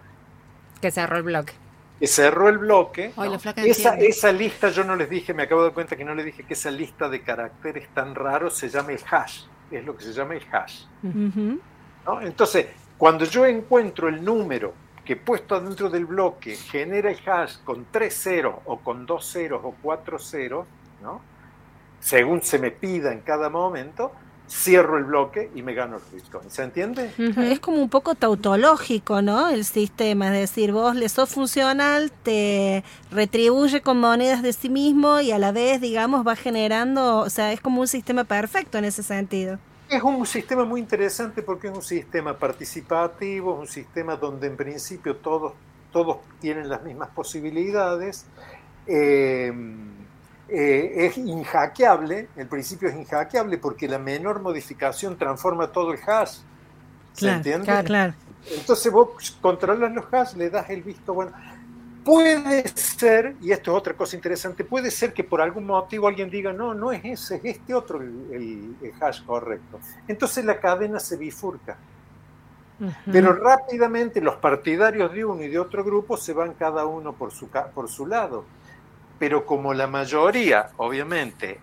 Que 0.82 0.92
cerró 0.92 1.18
el 1.18 1.24
bloque. 1.24 1.54
que 2.00 2.08
cerró 2.08 2.50
el 2.50 2.58
bloque, 2.58 3.12
flaca 3.40 3.62
esa, 3.64 3.96
esa 3.96 4.32
lista 4.32 4.70
yo 4.70 4.84
no 4.86 4.96
les 4.96 5.10
dije, 5.10 5.34
me 5.34 5.44
acabo 5.44 5.62
de 5.62 5.68
dar 5.68 5.74
cuenta 5.74 5.96
que 5.98 6.04
no 6.06 6.16
les 6.16 6.26
dije 6.26 6.44
que 6.44 6.54
esa 6.54 6.72
lista 6.72 7.08
de 7.10 7.22
caracteres 7.22 7.88
tan 7.94 8.14
raros 8.16 8.58
se 8.58 8.70
llama 8.70 8.92
el 8.94 9.02
hash, 9.10 9.44
es 9.72 9.86
lo 9.86 9.96
que 9.98 10.04
se 10.04 10.14
llama 10.14 10.36
el 10.36 10.44
hash. 10.52 10.84
¿no? 12.06 12.22
Entonces, 12.22 12.68
cuando 13.00 13.26
yo 13.26 13.48
encuentro 13.48 14.08
el 14.10 14.24
número 14.24 14.76
que 15.04 15.16
puesto 15.16 15.56
adentro 15.56 15.90
del 15.90 16.06
bloque 16.06 16.56
genera 16.56 17.10
el 17.10 17.18
hash 17.28 17.56
con 17.64 17.88
tres 17.90 18.14
ceros 18.22 18.58
o 18.66 18.78
con 18.78 19.08
dos 19.08 19.26
ceros 19.26 19.62
o 19.64 19.74
cuatro 19.82 20.20
ceros, 20.20 20.68
¿no? 21.02 21.20
según 22.00 22.42
se 22.42 22.60
me 22.60 22.72
pida 22.72 23.12
en 23.12 23.22
cada 23.22 23.50
momento, 23.50 24.12
cierro 24.50 24.98
el 24.98 25.04
bloque 25.06 25.52
y 25.54 25.62
me 25.62 25.74
gano 25.74 25.98
el 25.98 26.04
Bitcoin. 26.12 26.50
¿Se 26.50 26.64
entiende? 26.64 27.12
Es 27.18 27.60
como 27.60 27.82
un 27.82 27.90
poco 27.90 28.16
tautológico, 28.16 29.22
¿no? 29.22 29.50
El 29.50 29.64
sistema, 29.64 30.28
es 30.28 30.50
decir, 30.50 30.72
vos 30.72 30.96
le 30.96 31.08
sos 31.10 31.30
funcional, 31.30 32.12
te 32.24 32.84
retribuye 33.12 33.82
con 33.82 34.00
monedas 34.00 34.42
de 34.42 34.54
sí 34.54 34.70
mismo 34.70 35.22
y 35.22 35.32
a 35.32 35.40
la 35.40 35.52
vez, 35.52 35.82
digamos, 35.82 36.26
va 36.26 36.36
generando, 36.36 37.20
o 37.20 37.30
sea, 37.30 37.54
es 37.54 37.62
como 37.62 37.82
un 37.82 37.88
sistema 37.88 38.24
perfecto 38.24 38.78
en 38.78 38.86
ese 38.86 39.04
sentido. 39.04 39.60
Es 39.90 40.04
un 40.04 40.24
sistema 40.26 40.66
muy 40.66 40.82
interesante 40.82 41.42
porque 41.42 41.68
es 41.68 41.74
un 41.74 41.82
sistema 41.82 42.38
participativo, 42.38 43.56
es 43.56 43.60
un 43.62 43.68
sistema 43.68 44.16
donde 44.16 44.46
en 44.48 44.56
principio 44.56 45.16
todos, 45.18 45.54
todos 45.92 46.18
tienen 46.40 46.70
las 46.70 46.84
mismas 46.84 47.10
posibilidades. 47.10 48.26
Eh, 48.86 49.52
eh, 50.48 50.94
es 51.06 51.18
inhackeable, 51.18 52.30
el 52.36 52.48
principio 52.48 52.90
es 52.90 52.96
inhackeable 52.96 53.58
porque 53.58 53.88
la 53.88 53.98
menor 53.98 54.42
modificación 54.42 55.18
transforma 55.18 55.72
todo 55.72 55.92
el 55.94 56.00
hash. 56.08 56.38
¿Se 57.14 57.32
Claro, 57.32 57.38
entiende? 57.38 57.66
claro, 57.66 57.84
claro. 57.88 58.14
Entonces 58.52 58.92
vos 58.92 59.38
controlas 59.42 59.92
los 59.92 60.06
hash, 60.14 60.36
le 60.36 60.50
das 60.52 60.70
el 60.70 60.84
visto 60.84 61.14
bueno. 61.16 61.32
Puede 62.04 62.68
ser, 62.70 63.36
y 63.42 63.52
esto 63.52 63.72
es 63.72 63.78
otra 63.78 63.94
cosa 63.94 64.16
interesante, 64.16 64.64
puede 64.64 64.90
ser 64.90 65.14
que 65.14 65.24
por 65.24 65.42
algún 65.42 65.66
motivo 65.66 66.08
alguien 66.08 66.30
diga, 66.30 66.54
no, 66.54 66.74
no 66.74 66.92
es 66.92 67.04
ese, 67.04 67.36
es 67.36 67.58
este 67.58 67.74
otro 67.74 68.02
el, 68.02 68.76
hash 69.02 69.24
correcto. 69.24 69.80
Entonces 70.08 70.46
la 70.46 70.60
cadena 70.60 71.00
se 71.00 71.18
bifurca. 71.18 71.78
Pero 73.12 73.34
rápidamente 73.34 74.22
los 74.22 74.38
partidarios 74.38 75.12
de 75.12 75.26
uno 75.26 75.44
y 75.44 75.50
de 75.50 75.60
otro 75.60 75.84
grupo 75.84 76.16
se 76.16 76.32
van 76.32 76.54
cada 76.54 76.86
uno 76.86 77.12
por 77.12 77.32
su, 77.32 77.50
por 77.50 77.90
su 77.90 78.08
lado. 78.08 78.46
Pero 79.18 79.46
como 79.46 79.74
la 79.74 79.86
mayoría, 79.86 80.70
obviamente, 80.78 81.60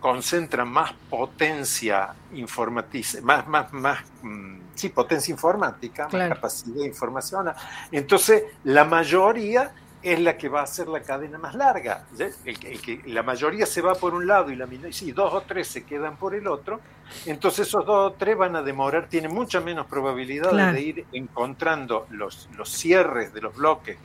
concentra 0.00 0.64
más 0.64 0.92
potencia 1.08 2.14
informatiza, 2.32 3.20
más, 3.22 3.46
más, 3.46 3.72
más, 3.72 3.98
mm, 4.22 4.58
sí, 4.78 4.88
potencia 4.90 5.32
informática, 5.32 6.06
Claro. 6.06 6.34
capacidad 6.34 6.84
informacional, 6.84 7.54
entonces 7.92 8.44
la 8.64 8.84
mayoría 8.84 9.72
es 10.00 10.20
la 10.20 10.36
que 10.36 10.48
va 10.48 10.60
a 10.60 10.62
hacer 10.62 10.86
la 10.86 11.00
cadena 11.00 11.38
más 11.38 11.56
larga. 11.56 12.04
¿sí? 12.16 12.22
El, 12.44 12.58
que- 12.58 12.70
el 12.72 12.80
que, 12.80 13.02
la 13.06 13.24
mayoría 13.24 13.66
se 13.66 13.80
va 13.82 13.96
por 13.96 14.14
un 14.14 14.28
lado 14.28 14.50
y 14.52 14.56
la 14.56 14.66
minoría, 14.66 14.92
sí, 14.92 15.10
dos 15.10 15.34
o 15.34 15.40
tres 15.40 15.66
se 15.66 15.82
quedan 15.84 16.16
por 16.16 16.36
el 16.36 16.46
otro, 16.46 16.80
entonces 17.26 17.66
esos 17.66 17.84
dos 17.84 18.12
o 18.12 18.14
tres 18.14 18.36
van 18.38 18.54
a 18.54 18.62
demorar, 18.62 19.08
tienen 19.08 19.34
mucha 19.34 19.60
menos 19.60 19.86
probabilidad 19.86 20.50
Claro. 20.50 20.72
de 20.72 20.80
ir 20.80 21.06
encontrando 21.12 22.06
los, 22.10 22.48
los 22.56 22.68
cierres 22.70 23.34
de 23.34 23.40
los 23.40 23.56
bloques. 23.56 23.98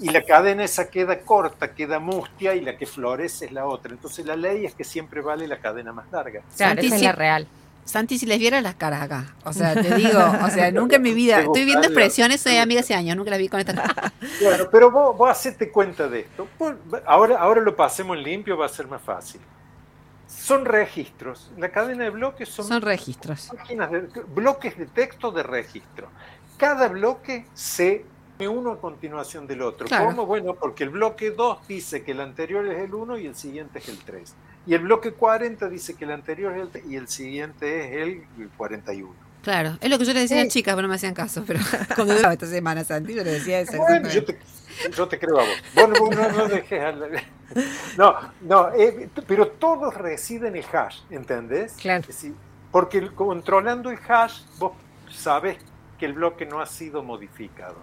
Y 0.00 0.10
la 0.10 0.22
cadena 0.22 0.64
esa 0.64 0.90
queda 0.90 1.20
corta, 1.20 1.72
queda 1.72 2.00
mustia 2.00 2.56
y 2.56 2.60
la 2.62 2.76
que 2.76 2.84
florece 2.84 3.44
es 3.44 3.52
la 3.52 3.64
otra. 3.66 3.92
Entonces 3.92 4.26
la 4.26 4.34
ley 4.34 4.66
es 4.66 4.74
que 4.74 4.82
siempre 4.82 5.20
vale 5.20 5.46
la 5.46 5.58
cadena 5.58 5.92
más 5.92 6.10
larga. 6.10 6.40
Claro, 6.56 6.74
Santi, 6.74 6.86
esa 6.86 6.94
es 6.96 7.00
sí. 7.00 7.06
la 7.06 7.12
real. 7.12 7.46
Santi, 7.86 8.18
si 8.18 8.26
les 8.26 8.38
viera 8.38 8.60
las 8.60 8.74
caras 8.74 9.00
acá. 9.00 9.34
O 9.44 9.52
sea, 9.54 9.72
te 9.74 9.94
digo, 9.94 10.18
o 10.44 10.50
sea, 10.50 10.70
nunca 10.72 10.96
en 10.96 11.02
mi 11.02 11.14
vida. 11.14 11.40
Estoy 11.40 11.64
viendo 11.64 11.86
expresiones, 11.86 12.40
soy 12.42 12.56
amiga 12.58 12.80
hace 12.80 12.94
años, 12.94 13.16
nunca 13.16 13.30
la 13.30 13.38
vi 13.38 13.48
con 13.48 13.60
esta 13.60 13.74
cara. 13.74 14.12
Bueno, 14.42 14.64
pero 14.70 14.90
vos, 14.90 15.16
vos 15.16 15.30
hacete 15.30 15.70
cuenta 15.70 16.08
de 16.08 16.20
esto. 16.20 16.46
Ahora, 17.06 17.38
ahora 17.38 17.62
lo 17.62 17.74
pasemos 17.74 18.18
limpio, 18.18 18.56
va 18.58 18.66
a 18.66 18.68
ser 18.68 18.86
más 18.88 19.00
fácil. 19.00 19.40
Son 20.26 20.64
registros. 20.64 21.50
La 21.56 21.70
cadena 21.70 22.04
de 22.04 22.10
bloques 22.10 22.48
son, 22.48 22.66
Son 22.66 22.82
registros. 22.82 23.50
de- 23.68 24.22
bloques 24.34 24.76
de 24.76 24.86
texto 24.86 25.30
de 25.30 25.42
registro. 25.42 26.08
Cada 26.58 26.88
bloque 26.88 27.46
se 27.54 28.04
uno 28.46 28.72
a 28.72 28.80
continuación 28.80 29.46
del 29.46 29.62
otro. 29.62 29.86
Claro. 29.86 30.06
¿Cómo? 30.06 30.26
Bueno, 30.26 30.54
porque 30.54 30.84
el 30.84 30.90
bloque 30.90 31.30
2 31.30 31.66
dice 31.68 32.02
que 32.02 32.12
el 32.12 32.20
anterior 32.20 32.66
es 32.66 32.78
el 32.84 32.92
1 32.94 33.18
y 33.18 33.26
el 33.26 33.34
siguiente 33.34 33.78
es 33.78 33.88
el 33.88 33.98
3. 33.98 34.34
Y 34.66 34.74
el 34.74 34.80
bloque 34.82 35.12
40 35.12 35.68
dice 35.68 35.94
que 35.94 36.04
el 36.04 36.10
anterior 36.12 36.52
es 36.54 36.62
el 36.62 36.68
3 36.70 36.84
y 36.86 36.96
el 36.96 37.08
siguiente 37.08 38.02
es 38.02 38.02
el 38.38 38.48
41. 38.56 39.14
Claro, 39.42 39.78
es 39.80 39.88
lo 39.88 39.96
que 39.98 40.04
yo 40.04 40.12
le 40.12 40.20
decía 40.20 40.40
a 40.40 40.44
las 40.44 40.52
chicas, 40.52 40.74
pero 40.74 40.82
no 40.82 40.88
me 40.88 40.96
hacían 40.96 41.14
caso. 41.14 41.44
Pero 41.46 41.60
cuando 41.94 42.14
duraba 42.14 42.32
esta 42.34 42.46
semana, 42.46 42.82
Santi, 42.82 43.14
yo 43.14 43.22
le 43.22 43.30
decía 43.30 43.60
eso. 43.60 43.76
Bueno, 43.78 44.08
yo 44.08 44.24
te, 44.24 44.36
yo 44.92 45.06
te 45.06 45.18
creo 45.20 45.38
a 45.38 45.44
vos. 45.44 45.62
Vos 45.74 45.88
no, 46.16 46.28
no- 46.32 46.48
dejes 46.48 46.82
al- 46.82 47.22
No, 47.96 48.14
no, 48.40 48.74
eh, 48.74 49.08
pero 49.26 49.46
todos 49.46 49.94
residen 49.94 50.56
en 50.56 50.64
el 50.64 50.76
hash, 50.76 50.98
¿entendés? 51.10 51.74
Claro. 51.74 52.04
Decir, 52.04 52.34
porque 52.72 52.98
el- 52.98 53.14
controlando 53.14 53.90
el 53.90 53.98
hash, 54.08 54.40
vos 54.58 54.72
sabés 55.12 55.58
que 55.96 56.06
el 56.06 56.14
bloque 56.14 56.44
no 56.44 56.60
ha 56.60 56.66
sido 56.66 57.04
modificado. 57.04 57.76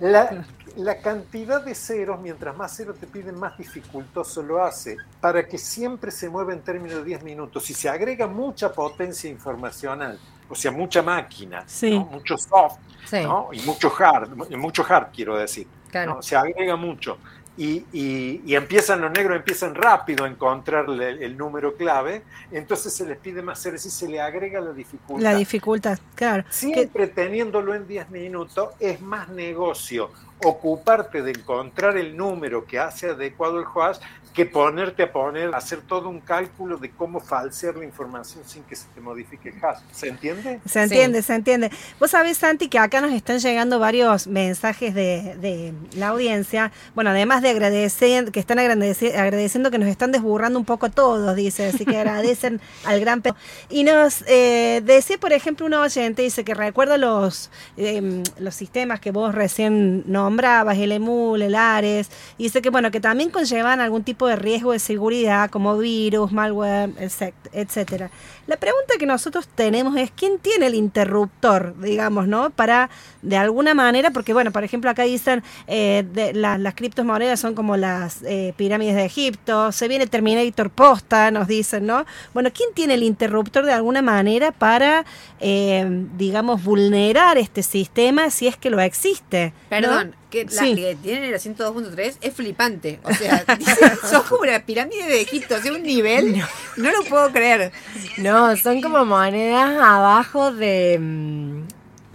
La, 0.00 0.44
la 0.76 0.98
cantidad 0.98 1.62
de 1.62 1.74
ceros, 1.74 2.20
mientras 2.20 2.56
más 2.56 2.74
ceros 2.76 2.96
te 2.98 3.06
piden, 3.06 3.38
más 3.38 3.56
dificultoso 3.58 4.42
lo 4.42 4.62
hace, 4.64 4.96
para 5.20 5.46
que 5.46 5.58
siempre 5.58 6.10
se 6.10 6.28
mueva 6.28 6.52
en 6.52 6.60
términos 6.62 6.98
de 6.98 7.04
10 7.04 7.22
minutos. 7.22 7.64
Si 7.64 7.74
se 7.74 7.88
agrega 7.88 8.26
mucha 8.26 8.72
potencia 8.72 9.28
informacional, 9.30 10.18
o 10.48 10.54
sea, 10.54 10.70
mucha 10.70 11.02
máquina, 11.02 11.64
Sí. 11.66 11.98
¿no? 11.98 12.06
mucho 12.06 12.36
soft, 12.38 12.78
Sí, 13.04 13.22
¿no? 13.22 13.48
y 13.52 13.60
mucho 13.62 13.92
hard, 13.98 14.30
mu- 14.34 14.46
mucho 14.56 14.84
hard 14.88 15.08
quiero 15.12 15.36
decir, 15.36 15.66
claro. 15.90 16.14
¿no? 16.16 16.22
se 16.22 16.34
agrega 16.36 16.76
mucho. 16.76 17.18
Y, 17.56 17.84
y- 17.92 18.40
y 18.46 18.54
empiezan 18.54 19.00
los 19.02 19.10
negros, 19.10 19.36
empiezan 19.36 19.74
rápido 19.74 20.24
a 20.24 20.28
encontrar 20.28 20.86
el, 20.88 21.00
el 21.22 21.36
número 21.36 21.74
clave, 21.74 22.22
entonces 22.52 22.92
se 22.94 23.04
les 23.04 23.18
pide 23.18 23.42
más 23.42 23.60
ceros 23.60 23.84
y 23.84 23.90
se 23.90 24.08
le 24.08 24.20
agrega 24.20 24.60
la 24.60 24.72
dificultad. 24.72 25.22
La 25.22 25.34
dificultad, 25.34 25.98
claro. 26.14 26.44
Que- 26.44 26.52
Siempre 26.52 27.06
teniéndolo 27.08 27.74
en 27.74 27.86
10 27.86 28.08
minutos 28.10 28.70
es 28.78 29.00
más 29.02 29.28
negocio 29.28 30.10
ocuparte 30.44 31.22
de 31.22 31.30
encontrar 31.32 31.96
el 31.96 32.16
número 32.16 32.64
que 32.66 32.78
hace 32.78 33.10
adecuado 33.10 33.58
el 33.58 33.64
hash 33.74 33.98
que 34.34 34.46
ponerte 34.46 35.02
a 35.02 35.12
poner, 35.12 35.52
hacer 35.56 35.80
todo 35.80 36.08
un 36.08 36.20
cálculo 36.20 36.76
de 36.78 36.90
cómo 36.92 37.18
falsear 37.18 37.74
la 37.76 37.84
información 37.84 38.44
sin 38.46 38.62
que 38.62 38.76
se 38.76 38.86
te 38.94 39.00
modifique 39.00 39.48
el 39.48 39.56
hash. 39.64 39.78
¿Se 39.90 40.06
entiende? 40.08 40.60
Se 40.66 40.82
entiende, 40.82 41.22
se 41.22 41.34
entiende. 41.34 41.70
Vos 41.98 42.12
sabés, 42.12 42.38
Santi, 42.38 42.68
que 42.68 42.78
acá 42.78 43.00
nos 43.00 43.12
están 43.12 43.40
llegando 43.40 43.80
varios 43.80 44.28
mensajes 44.28 44.94
de, 44.94 45.34
de 45.40 45.72
la 45.96 46.08
audiencia. 46.08 46.70
Bueno, 46.94 47.10
además 47.10 47.30
más 47.30 47.42
de 47.42 47.50
agradecer, 47.50 48.32
que 48.32 48.40
están 48.40 48.58
agradeci- 48.58 49.14
agradeciendo 49.14 49.70
que 49.70 49.78
nos 49.78 49.88
están 49.88 50.10
desburrando 50.10 50.58
un 50.58 50.64
poco 50.64 50.86
a 50.86 50.90
todos, 50.90 51.36
dice, 51.36 51.66
así 51.66 51.84
que 51.84 51.96
agradecen 51.96 52.60
al 52.84 52.98
gran 52.98 53.22
pe- 53.22 53.34
Y 53.68 53.84
nos 53.84 54.24
eh, 54.26 54.80
decía, 54.84 55.16
por 55.18 55.32
ejemplo, 55.32 55.64
una 55.64 55.80
oyente, 55.80 56.22
dice 56.22 56.42
que 56.44 56.54
recuerda 56.54 56.96
los, 56.98 57.50
eh, 57.76 58.22
los 58.40 58.54
sistemas 58.56 58.98
que 58.98 59.12
vos 59.12 59.32
recién 59.32 60.02
nombrabas, 60.30 60.78
el 60.78 60.92
EMUL, 60.92 61.42
el 61.42 61.54
ARES, 61.56 62.08
y 62.38 62.44
dice 62.44 62.62
que 62.62 62.70
bueno, 62.70 62.90
que 62.92 63.00
también 63.00 63.30
conllevan 63.30 63.80
algún 63.80 64.04
tipo 64.04 64.26
de 64.28 64.36
riesgo 64.36 64.72
de 64.72 64.78
seguridad, 64.78 65.50
como 65.50 65.76
virus, 65.76 66.30
malware, 66.32 66.90
etc- 67.00 67.32
etcétera. 67.52 68.10
La 68.46 68.56
pregunta 68.56 68.94
que 68.98 69.06
nosotros 69.06 69.48
tenemos 69.54 69.96
es 69.96 70.10
quién 70.10 70.38
tiene 70.38 70.66
el 70.66 70.74
interruptor, 70.74 71.74
digamos, 71.80 72.26
¿no? 72.28 72.50
Para, 72.50 72.90
de 73.22 73.36
alguna 73.36 73.74
manera, 73.74 74.10
porque 74.10 74.32
bueno, 74.32 74.50
por 74.52 74.64
ejemplo, 74.64 74.90
acá 74.90 75.02
dicen 75.02 75.42
eh, 75.66 76.04
de, 76.12 76.32
la- 76.32 76.58
las 76.58 76.74
criptomonedas 76.74 77.38
son 77.40 77.54
como 77.54 77.76
las 77.76 78.22
eh, 78.22 78.54
pirámides 78.56 78.94
de 78.96 79.04
Egipto, 79.04 79.72
se 79.72 79.88
viene 79.88 80.06
Terminator 80.06 80.70
posta, 80.70 81.30
nos 81.30 81.46
dicen, 81.48 81.86
¿no? 81.86 82.04
Bueno, 82.34 82.50
¿quién 82.54 82.70
tiene 82.74 82.94
el 82.94 83.02
interruptor 83.02 83.64
de 83.66 83.72
alguna 83.72 84.02
manera 84.02 84.52
para, 84.52 85.04
eh, 85.40 85.86
digamos, 86.16 86.62
vulnerar 86.64 87.36
este 87.38 87.62
sistema 87.62 88.30
si 88.30 88.46
es 88.48 88.56
que 88.56 88.70
lo 88.70 88.80
existe? 88.80 89.52
¿no? 89.88 90.19
Que 90.30 90.44
la 90.44 90.50
Sí. 90.50 90.76
que 90.76 90.94
tienen 91.02 91.24
el 91.24 91.34
102.3 91.40 92.18
es 92.20 92.34
flipante. 92.34 93.00
O 93.02 93.12
sea, 93.12 93.44
dice, 93.58 93.96
son 94.08 94.22
como 94.22 94.44
la 94.44 94.64
pirámide 94.64 95.06
de 95.06 95.20
Egipto, 95.22 95.56
o 95.56 95.58
sea, 95.58 95.72
un 95.72 95.82
nivel. 95.82 96.40
No 96.76 96.90
lo 96.92 97.02
puedo 97.08 97.30
creer. 97.32 97.72
No, 98.18 98.56
son 98.56 98.80
como 98.80 99.04
monedas 99.04 99.76
abajo 99.82 100.52
de... 100.52 100.98
mm, 101.00 101.62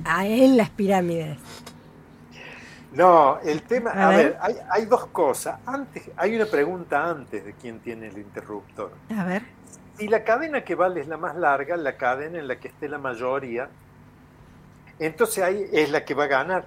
ah, 0.05 0.25
en 0.25 0.55
las 0.57 0.69
pirámides. 0.69 1.37
No, 2.93 3.39
el 3.43 3.61
tema, 3.63 3.91
A 3.91 4.07
a, 4.07 4.09
ver. 4.11 4.17
ver, 4.27 4.37
hay, 4.39 4.55
hay 4.71 4.85
dos 4.85 5.07
cosas. 5.07 5.59
Antes, 5.65 6.03
hay 6.15 6.33
una 6.37 6.45
pregunta 6.45 7.09
antes 7.09 7.43
de 7.43 7.53
quién 7.53 7.79
tiene 7.79 8.07
el 8.07 8.17
interruptor. 8.17 8.93
A 9.17 9.25
ver. 9.25 9.41
Si 9.97 10.07
la 10.07 10.23
cadena 10.23 10.63
que 10.63 10.75
vale 10.75 11.01
es 11.01 11.07
la 11.07 11.17
más 11.17 11.35
larga, 11.35 11.75
la 11.75 11.97
cadena 11.97 12.39
en 12.39 12.47
la 12.47 12.55
que 12.57 12.69
esté 12.69 12.87
la 12.87 12.97
mayoría, 12.97 13.67
entonces 14.99 15.43
ahí 15.43 15.65
es 15.73 15.89
la 15.89 16.05
que 16.05 16.13
va 16.13 16.23
a 16.25 16.27
ganar. 16.27 16.65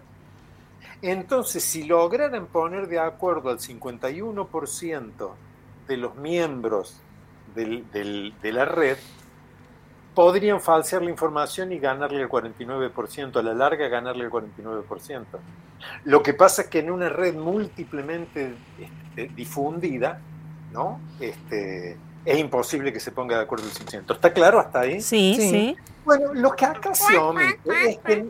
Entonces, 1.03 1.63
si 1.63 1.85
lograran 1.85 2.47
poner 2.47 2.89
de 2.89 2.99
acuerdo 2.99 3.51
al 3.51 3.61
51% 3.61 5.35
de 5.87 5.97
los 5.97 6.17
miembros 6.17 7.01
del- 7.55 7.91
del- 7.93 8.35
de 8.43 8.53
la 8.53 8.65
red, 8.65 8.97
podrían 10.15 10.61
falsear 10.61 11.03
la 11.03 11.11
información 11.11 11.73
y 11.73 11.79
ganarle 11.79 12.21
el 12.23 12.29
49%, 12.29 13.39
a 13.39 13.43
la 13.43 13.55
larga 13.55 13.87
ganarle 13.89 14.25
el 14.25 14.31
49%. 14.31 15.39
Lo 16.05 16.23
que 16.25 16.35
pasa 16.35 16.63
es 16.63 16.69
que 16.69 16.81
en 16.81 16.91
una 16.91 17.09
red 17.09 17.35
múltiplemente 17.37 18.55
este, 18.81 19.29
difundida, 19.35 20.21
¿no? 20.73 21.01
Este, 21.21 21.97
es 22.25 22.39
imposible 22.39 22.93
que 22.93 22.99
se 22.99 23.13
ponga 23.13 23.37
de 23.37 23.45
acuerdo 23.45 23.65
el 23.67 23.71
100%. 23.73 24.13
¿Está 24.15 24.33
claro 24.33 24.59
hasta 24.59 24.81
ahí? 24.81 25.01
Sí, 25.01 25.35
Sí. 25.37 25.51
sí. 25.51 25.77
Bueno, 26.05 26.35
lo 26.35 26.51
que 26.57 26.65
acá 26.65 26.93
se 26.95 27.17
omite 27.17 27.61
es 27.91 27.99
que 27.99 28.27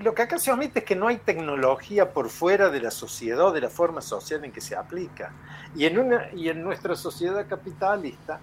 lo 0.00 0.14
que 0.14 0.22
acá 0.22 0.38
se 0.38 0.50
omite 0.50 0.80
es 0.80 0.84
que 0.84 0.96
no 0.96 1.08
hay 1.08 1.18
tecnología 1.18 2.12
por 2.12 2.30
fuera 2.30 2.70
de 2.70 2.80
la 2.80 2.90
sociedad 2.90 3.46
o 3.46 3.52
de 3.52 3.60
la 3.60 3.68
forma 3.68 4.00
social 4.00 4.44
en 4.44 4.52
que 4.52 4.60
se 4.60 4.76
aplica. 4.76 5.32
Y 5.74 5.84
en 5.84 5.98
una 5.98 6.30
y 6.34 6.48
en 6.48 6.62
nuestra 6.62 6.96
sociedad 6.96 7.46
capitalista, 7.46 8.40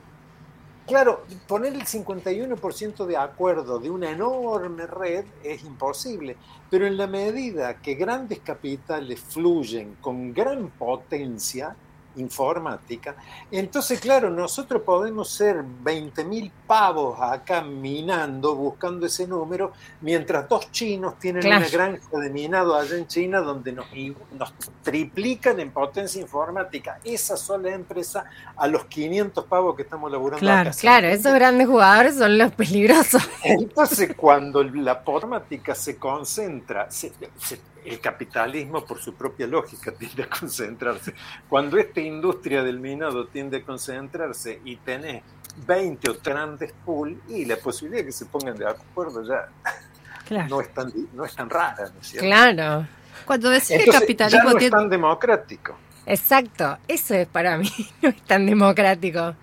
claro, 0.86 1.26
poner 1.48 1.74
el 1.74 1.86
51% 1.86 3.06
de 3.06 3.18
acuerdo 3.18 3.80
de 3.80 3.90
una 3.90 4.12
enorme 4.12 4.86
red 4.86 5.26
es 5.44 5.64
imposible, 5.64 6.38
pero 6.70 6.86
en 6.86 6.98
la 6.98 7.08
medida 7.08 7.82
que 7.82 7.96
grandes 7.96 8.40
capitales 8.40 9.20
fluyen 9.20 9.96
con 10.02 10.34
gran 10.34 10.70
potencia 10.70 11.76
informática, 12.18 13.16
entonces, 13.52 14.00
claro, 14.00 14.30
nosotros 14.30 14.82
podemos 14.84 15.30
ser 15.30 15.64
20.000 15.84 16.52
pavos 16.68 17.18
acá 17.22 17.62
minando, 17.62 18.56
buscando 18.56 19.06
ese 19.06 19.28
número, 19.28 19.74
mientras 20.02 20.48
dos 20.50 20.72
chinos 20.72 21.20
tienen 21.20 21.42
Claro. 21.42 21.58
una 21.66 21.70
granja 21.70 22.18
de 22.20 22.30
minado 22.30 22.76
allá 22.76 22.96
en 22.98 23.08
China 23.08 23.40
donde 23.42 23.72
nos, 23.72 23.86
nos 24.38 24.54
triplican 24.84 25.60
en 25.60 25.72
potencia 25.72 26.22
informática. 26.22 27.00
Esa 27.04 27.38
sola 27.38 27.72
empresa 27.72 28.26
a 28.56 28.68
los 28.68 28.86
500 28.86 29.46
pavos 29.46 29.76
que 29.76 29.82
estamos 29.84 30.12
laburando 30.12 30.40
Claro, 30.40 30.70
acá. 30.70 30.80
Claro, 30.80 31.08
esos 31.08 31.34
grandes 31.34 31.68
jugadores 31.68 32.16
son 32.18 32.38
los 32.38 32.52
peligrosos. 32.54 33.28
Entonces, 33.44 34.14
cuando 34.16 34.64
la 34.64 34.94
informática 35.00 35.76
se 35.76 35.98
concentra, 35.98 36.90
se- 36.90 37.12
se- 37.38 37.60
el 37.86 38.00
capitalismo, 38.00 38.86
por 38.86 39.00
su 39.00 39.14
propia 39.16 39.48
lógica, 39.48 39.92
tiende 39.98 40.24
a 40.24 40.30
concentrarse. 40.30 41.14
Cuando 41.50 41.78
esta 41.78 42.02
industria 42.02 42.64
del 42.64 42.80
minado 42.80 43.28
tiende 43.28 43.58
a 43.58 43.64
concentrarse 43.64 44.62
y 44.66 44.78
tenés 44.78 45.24
20 45.58 46.10
o 46.12 46.16
grandes 46.24 46.74
pool, 46.86 47.22
y 47.30 47.46
la 47.46 47.58
posibilidad 47.58 48.02
de 48.02 48.08
que 48.08 48.12
se 48.12 48.26
pongan 48.26 48.58
de 48.58 48.68
acuerdo 48.68 49.24
ya 49.24 49.48
Claro. 50.26 50.50
no 50.50 50.62
es 50.62 50.74
tan, 50.74 50.92
no 51.14 51.24
es 51.26 51.36
tan 51.36 51.50
rara, 51.50 51.90
¿no 51.94 52.02
es 52.02 52.08
cierto? 52.08 52.26
Claro, 52.28 52.88
Cuando 53.26 53.50
decís 53.50 53.80
que 53.84 53.90
el 53.90 53.96
Entonces, 53.96 54.18
ya 54.28 54.42
capitalismo 54.42 54.50
no 54.50 54.58
es 54.58 54.70
tan 54.70 54.90
democrático. 54.90 55.82
exacto. 56.06 56.78
Eso 56.88 57.14
es 57.16 57.28
para 57.28 57.58
mí, 57.58 57.70
no 58.02 58.10
es 58.10 58.22
tan 58.24 58.46
democrático. 58.46 59.36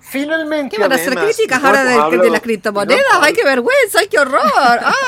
Finalmente, 0.00 0.76
¿Qué 0.76 0.82
van 0.82 0.92
a 0.92 0.94
hacer 0.96 1.14
críticas 1.14 1.60
no 1.60 1.68
ahora 1.68 1.84
de, 1.84 1.90
de 1.90 1.96
hablado- 1.98 2.30
las 2.30 2.40
criptomonedas? 2.40 3.02
no 3.12 3.22
¡Ay, 3.22 3.32
qué 3.32 3.44
vergüenza! 3.44 3.98
¡Ay, 4.00 4.08
qué 4.08 4.18
horror! 4.18 4.42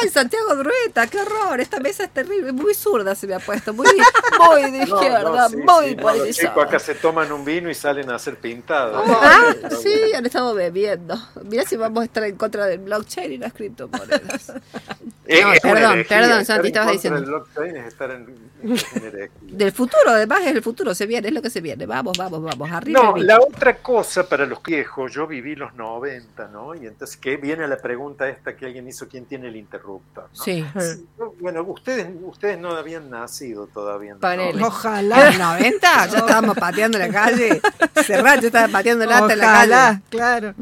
¡Ay, 0.01 0.09
Santiago 0.11 0.55
Drueta! 0.55 1.07
¡Qué 1.07 1.19
horror! 1.21 1.61
Esta 1.61 1.81
mesa 1.81 2.05
es 2.05 2.11
terrible. 2.11 2.53
Muy 2.53 2.75
zurda 2.75 3.15
se 3.15 3.27
me 3.27 3.35
ha 3.35 3.39
puesto. 3.41 3.73
Muy, 3.73 3.87
muy 4.51 4.71
de 4.71 4.87
No, 4.87 4.95
izquierda. 4.95 5.23
no, 5.23 5.49
sí, 5.49 5.57
muy 5.57 5.89
sí, 5.89 5.97
no, 5.97 6.03
por 6.03 6.17
los 6.17 6.31
chicos 6.37 6.65
acá 6.67 6.79
se 6.79 6.95
toman 6.95 7.33
un 7.33 7.45
vino 7.45 7.71
y 7.71 7.75
salen 7.75 8.11
a 8.11 8.17
hacer 8.17 8.37
pintadas. 8.37 9.03
Ah, 9.09 9.55
sí, 9.83 10.13
han 10.15 10.27
estado 10.27 10.55
bebiendo. 10.55 11.17
Mirá 11.45 11.65
si 11.65 11.77
vamos 11.77 12.03
a 12.03 12.05
estar 12.05 12.23
en 12.25 12.37
contra 12.37 12.67
del 12.67 12.81
blockchain 12.81 13.33
y 13.33 13.39
las 13.39 13.53
criptomonedas. 13.53 14.53
Eh, 15.27 15.41
No, 15.43 15.49
una 15.51 15.59
perdón, 15.61 16.05
perdón, 16.09 16.45
Santi, 16.45 16.69
estabas 16.69 16.93
diciendo. 16.93 17.21
del 17.21 17.29
blockchain 17.31 17.77
es 17.77 17.87
estar 17.87 18.11
en. 18.11 18.52
Del 19.43 19.73
futuro, 19.73 20.09
además, 20.09 20.41
es 20.43 20.55
el 20.55 20.63
futuro. 20.63 20.95
Se 20.95 21.07
viene, 21.07 21.29
es 21.29 21.35
lo 21.35 21.43
que 21.43 21.51
se 21.51 21.61
viene. 21.61 21.87
Vamos, 21.87 22.17
vamos, 22.17 22.43
vamos. 22.43 22.71
Arriba. 22.71 23.03
No, 23.03 23.17
la 23.17 23.41
otra 23.41 23.77
cosa 23.79 24.29
para 24.29 24.47
los 24.47 24.63
viejos, 24.63 25.13
yo 25.13 25.27
viví 25.27 25.55
los 25.55 25.75
90, 25.75 26.49
¿no? 26.49 26.75
Y 26.75 26.87
entonces 26.87 27.17
que 27.17 27.37
viene 27.37 27.67
la 27.67 27.77
pregunta 27.77 28.29
esta 28.29 28.57
que 28.57 28.67
alguien 28.67 28.89
hizo, 28.89 29.09
¿quién 29.09 29.27
tiene 29.27 29.49
el 29.49 29.57
interruptor? 29.57 30.29
¿no? 30.37 30.45
Sí. 30.45 30.65
Bueno, 31.41 31.63
ustedes, 31.63 32.09
ustedes 32.23 32.59
no 32.59 32.71
habían 32.71 33.11
nacido 33.11 33.67
todavía. 33.67 34.15
¿no? 34.15 34.67
Ojalá. 34.67 35.27
¿Los 35.27 35.39
90? 35.39 36.07
Ya 36.07 36.19
estábamos 36.19 36.57
pateando 36.57 36.99
la 36.99 37.09
calle. 37.09 37.61
Cerrar, 38.05 38.41
yo 38.41 38.47
estaba 38.47 38.69
pateando 38.69 39.05
lata 39.07 39.33
en 39.33 39.39
la 39.39 39.47
calle. 39.47 39.73
Ojalá, 39.73 40.03
claro. 40.11 40.55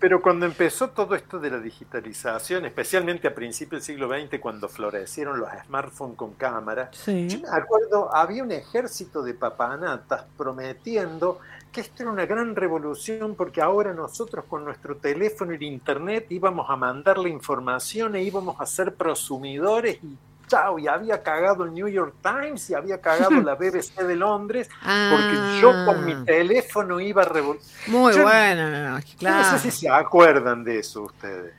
Pero 0.00 0.20
cuando 0.20 0.44
empezó 0.44 0.90
todo 0.90 1.14
esto 1.14 1.38
de 1.38 1.50
la 1.50 1.58
digitalización, 1.58 2.66
especialmente 2.66 3.28
a 3.28 3.34
principios 3.34 3.86
del 3.86 3.96
siglo 3.96 4.08
XX, 4.08 4.38
cuando 4.40 4.68
florecieron 4.68 5.40
los 5.40 5.48
smartphones 5.66 6.16
con 6.16 6.32
cámara, 6.34 6.90
yo 6.92 6.98
Sí. 7.00 7.42
me 7.42 7.48
acuerdo, 7.56 8.14
había 8.14 8.42
un 8.42 8.52
ejército 8.52 9.22
de 9.22 9.32
papanatas 9.34 10.24
prometiendo 10.36 11.38
que 11.72 11.80
esto 11.80 12.02
era 12.02 12.12
una 12.12 12.26
gran 12.26 12.54
revolución 12.54 13.34
porque 13.34 13.60
ahora 13.62 13.94
nosotros 13.94 14.44
con 14.48 14.64
nuestro 14.64 14.96
teléfono 14.96 15.52
y 15.52 15.56
el 15.56 15.62
internet 15.62 16.26
íbamos 16.30 16.68
a 16.68 16.76
mandar 16.76 17.18
la 17.18 17.28
información 17.28 18.14
e 18.14 18.22
íbamos 18.22 18.60
a 18.60 18.66
ser 18.66 18.94
prosumidores 18.94 19.98
y 20.04 20.16
chao, 20.54 20.78
y 20.78 20.86
había 20.86 21.22
cagado 21.22 21.64
el 21.64 21.74
New 21.74 21.88
York 21.88 22.14
Times 22.22 22.70
y 22.70 22.74
había 22.74 23.00
cagado 23.00 23.30
la 23.42 23.54
BBC 23.54 23.96
de 24.02 24.16
Londres 24.16 24.68
porque 24.80 25.58
yo 25.60 25.72
con 25.84 26.04
mi 26.04 26.12
Ah, 26.12 26.22
teléfono 26.24 27.00
iba 27.00 27.22
a 27.22 27.24
revolucionar. 27.26 27.88
Muy 27.88 28.14
yo- 28.14 28.22
bueno, 28.22 29.00
claro. 29.18 29.42
No 29.52 29.58
sé 29.58 29.70
si 29.70 29.80
se 29.80 29.88
acuerdan 29.88 30.62
de 30.64 30.78
eso 30.78 31.02
ustedes. 31.02 31.52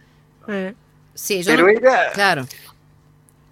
Eh, 0.47 0.73
Sí, 1.13 1.41
yo 1.43 1.51
Pero 1.51 1.63
no- 1.63 1.69
era 1.69 2.11
Claro. 2.11 2.45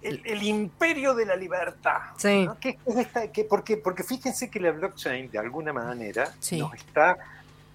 el, 0.02 0.20
el 0.24 0.42
imperio 0.42 1.14
de 1.14 1.24
la 1.24 1.34
libertad. 1.34 1.98
Sí. 2.18 2.44
¿no? 2.44 2.58
¿Qué 2.60 2.78
esta- 2.86 3.28
qué- 3.32 3.44
porque, 3.44 3.78
porque 3.78 4.02
fíjense 4.02 4.50
que 4.50 4.60
la 4.60 4.70
blockchain, 4.72 5.30
de 5.30 5.38
alguna 5.38 5.72
manera, 5.72 6.30
Sí. 6.40 6.58
nos 6.58 6.74
está 6.74 7.16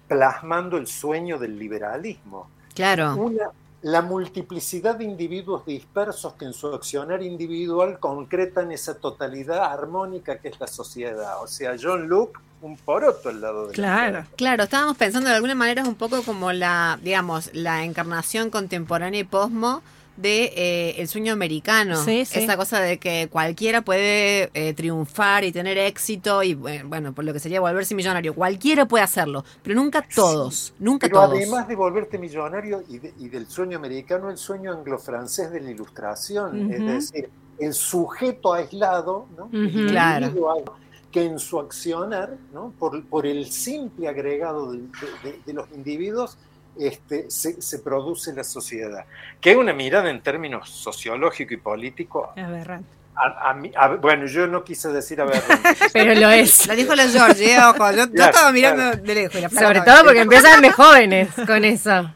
plasmando 0.06 0.76
el 0.76 0.86
sueño 0.86 1.38
del 1.38 1.58
liberalismo. 1.58 2.48
Claro. 2.74 3.16
Una, 3.16 3.48
la 3.82 4.02
multiplicidad 4.02 4.96
de 4.96 5.04
individuos 5.04 5.64
dispersos 5.64 6.34
que 6.34 6.44
en 6.44 6.52
su 6.52 6.68
accionar 6.68 7.22
individual 7.22 7.98
concretan 7.98 8.72
esa 8.72 8.94
totalidad 8.98 9.64
armónica 9.72 10.38
que 10.38 10.48
es 10.48 10.60
la 10.60 10.66
sociedad. 10.66 11.42
O 11.42 11.46
sea, 11.46 11.74
John 11.80 12.06
Luke, 12.06 12.38
un 12.60 12.76
poroto 12.76 13.30
al 13.30 13.40
lado 13.40 13.62
de 13.62 13.68
la 13.68 13.72
Claro. 13.74 14.06
izquierda. 14.18 14.36
Claro, 14.36 14.62
estábamos 14.64 14.96
pensando 14.98 15.30
de 15.30 15.36
alguna 15.36 15.54
manera 15.54 15.80
es 15.82 15.88
un 15.88 15.94
poco 15.94 16.22
como 16.22 16.52
la, 16.52 16.98
digamos, 17.02 17.50
la 17.54 17.84
encarnación 17.84 18.50
contemporánea 18.50 19.20
y 19.20 19.24
posmo 19.24 19.82
de 20.20 20.52
eh, 20.56 20.94
el 20.98 21.08
sueño 21.08 21.32
americano. 21.32 21.96
Sí, 22.04 22.24
sí. 22.24 22.40
Esa 22.40 22.56
cosa 22.56 22.80
de 22.80 22.98
que 22.98 23.28
cualquiera 23.30 23.82
puede 23.82 24.50
eh, 24.54 24.74
triunfar 24.74 25.44
y 25.44 25.52
tener 25.52 25.78
éxito 25.78 26.42
y 26.42 26.54
bueno, 26.54 26.88
bueno, 26.88 27.12
por 27.12 27.24
lo 27.24 27.32
que 27.32 27.40
sería 27.40 27.60
volverse 27.60 27.94
millonario. 27.94 28.34
Cualquiera 28.34 28.86
puede 28.86 29.04
hacerlo, 29.04 29.44
pero 29.62 29.74
nunca 29.76 30.02
todos, 30.14 30.74
nunca 30.78 31.06
Pero 31.08 31.20
todos. 31.22 31.36
además 31.36 31.68
de 31.68 31.76
volverte 31.76 32.18
millonario 32.18 32.82
y, 32.88 32.98
de- 32.98 33.14
y 33.18 33.28
del 33.28 33.46
sueño 33.46 33.78
americano, 33.78 34.30
el 34.30 34.36
sueño 34.38 34.72
anglo-francés 34.72 35.50
de 35.50 35.60
la 35.60 35.70
ilustración, 35.70 36.70
es 36.70 36.80
Ujú. 36.80 36.88
decir, 36.90 37.30
el 37.58 37.74
sujeto 37.74 38.52
aislado, 38.54 39.26
¿no? 39.36 39.48
El 39.52 39.66
Ujú. 39.66 39.86
Claro. 39.88 40.64
que 41.12 41.24
en 41.24 41.40
su 41.40 41.58
accionar, 41.58 42.36
¿no? 42.52 42.72
por, 42.78 43.04
por 43.06 43.26
el 43.26 43.50
simple 43.50 44.06
agregado 44.08 44.70
de, 44.70 44.78
de- 45.24 45.40
de 45.44 45.52
los 45.52 45.68
individuos, 45.74 46.38
este, 46.78 47.30
se, 47.30 47.60
se 47.60 47.78
produce 47.80 48.32
la 48.32 48.44
sociedad. 48.44 49.04
Que 49.40 49.52
es 49.52 49.56
una 49.56 49.72
mirada 49.72 50.10
en 50.10 50.22
términos 50.22 50.68
sociológico 50.70 51.54
y 51.54 51.58
político. 51.58 52.32
Aberrante. 52.36 52.88
A, 53.14 53.50
a 53.50 53.54
mí- 53.54 53.72
a- 53.76 53.88
bueno, 53.96 54.26
yo 54.26 54.46
no 54.46 54.64
quise 54.64 54.88
decir 54.88 55.20
a 55.20 55.24
ver. 55.24 55.42
Pero 55.92 56.14
lo 56.14 56.30
es. 56.30 56.66
La 56.66 56.74
dijo 56.74 56.94
la 56.94 57.06
Georgie, 57.08 57.54
eh, 57.54 57.58
ojo. 57.62 57.90
Yo, 57.92 58.04
estaba 58.04 58.50
mirando 58.52 58.82
claro. 58.82 59.02
de 59.02 59.14
lejos. 59.14 59.34
y 59.36 59.40
la 59.42 59.48
flaca 59.50 59.66
Sobre 59.66 59.80
todo 59.82 60.04
porque 60.04 60.20
empiezan 60.20 60.62
de 60.62 60.70
jóvenes 60.70 61.28
con 61.46 61.64
eso. 61.64 62.10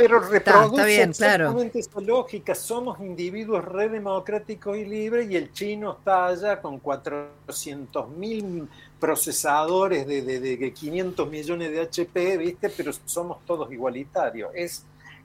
Pero 0.00 0.20
reproduce 0.20 0.84
bien, 0.86 1.12
claro. 1.12 1.44
exactamente 1.44 1.78
esa 1.80 2.00
lógica. 2.00 2.54
Somos 2.54 2.98
individuos 3.00 3.64
re 3.64 3.88
democráticos 3.88 4.76
y 4.76 4.84
libres 4.84 5.30
y 5.30 5.36
el 5.36 5.52
chino 5.52 5.92
está 5.98 6.26
allá 6.26 6.60
con 6.60 6.78
400 6.78 8.08
mil 8.10 8.68
procesadores 8.98 10.06
de, 10.06 10.22
de- 10.22 10.40
de 10.40 10.72
500 10.72 11.28
millones 11.30 11.70
de 11.70 11.80
HP, 11.80 12.36
¿viste? 12.38 12.70
Pero 12.70 12.92
somos 13.04 13.38
todos 13.46 13.70
igualitarios. 13.72 14.50
Es, 14.54 14.84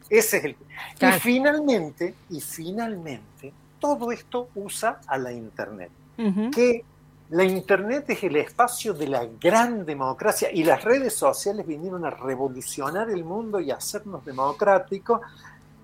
ese 0.10 0.38
es 0.38 0.44
el... 0.46 0.56
Claro. 0.98 1.18
Y 1.18 1.20
finalmente, 1.20 2.14
y 2.30 2.42
finalmente, 2.42 3.54
todo 3.80 4.12
esto 4.12 4.50
usa 4.56 5.00
a 5.08 5.18
la 5.18 5.32
Internet 5.32 5.90
Ujú. 6.18 6.52
que 6.52 6.84
la 7.30 7.44
Internet 7.44 8.06
es 8.10 8.24
el 8.24 8.36
espacio 8.36 8.94
de 8.94 9.08
la 9.08 9.26
gran 9.42 9.86
democracia 9.86 10.50
y 10.52 10.64
las 10.64 10.84
redes 10.84 11.16
sociales 11.16 11.66
vinieron 11.66 12.06
a 12.06 12.12
revolucionar 12.12 13.10
el 13.10 13.24
mundo 13.24 13.60
y 13.60 13.72
a 13.72 13.76
hacernos 13.76 14.24
democráticos, 14.24 15.22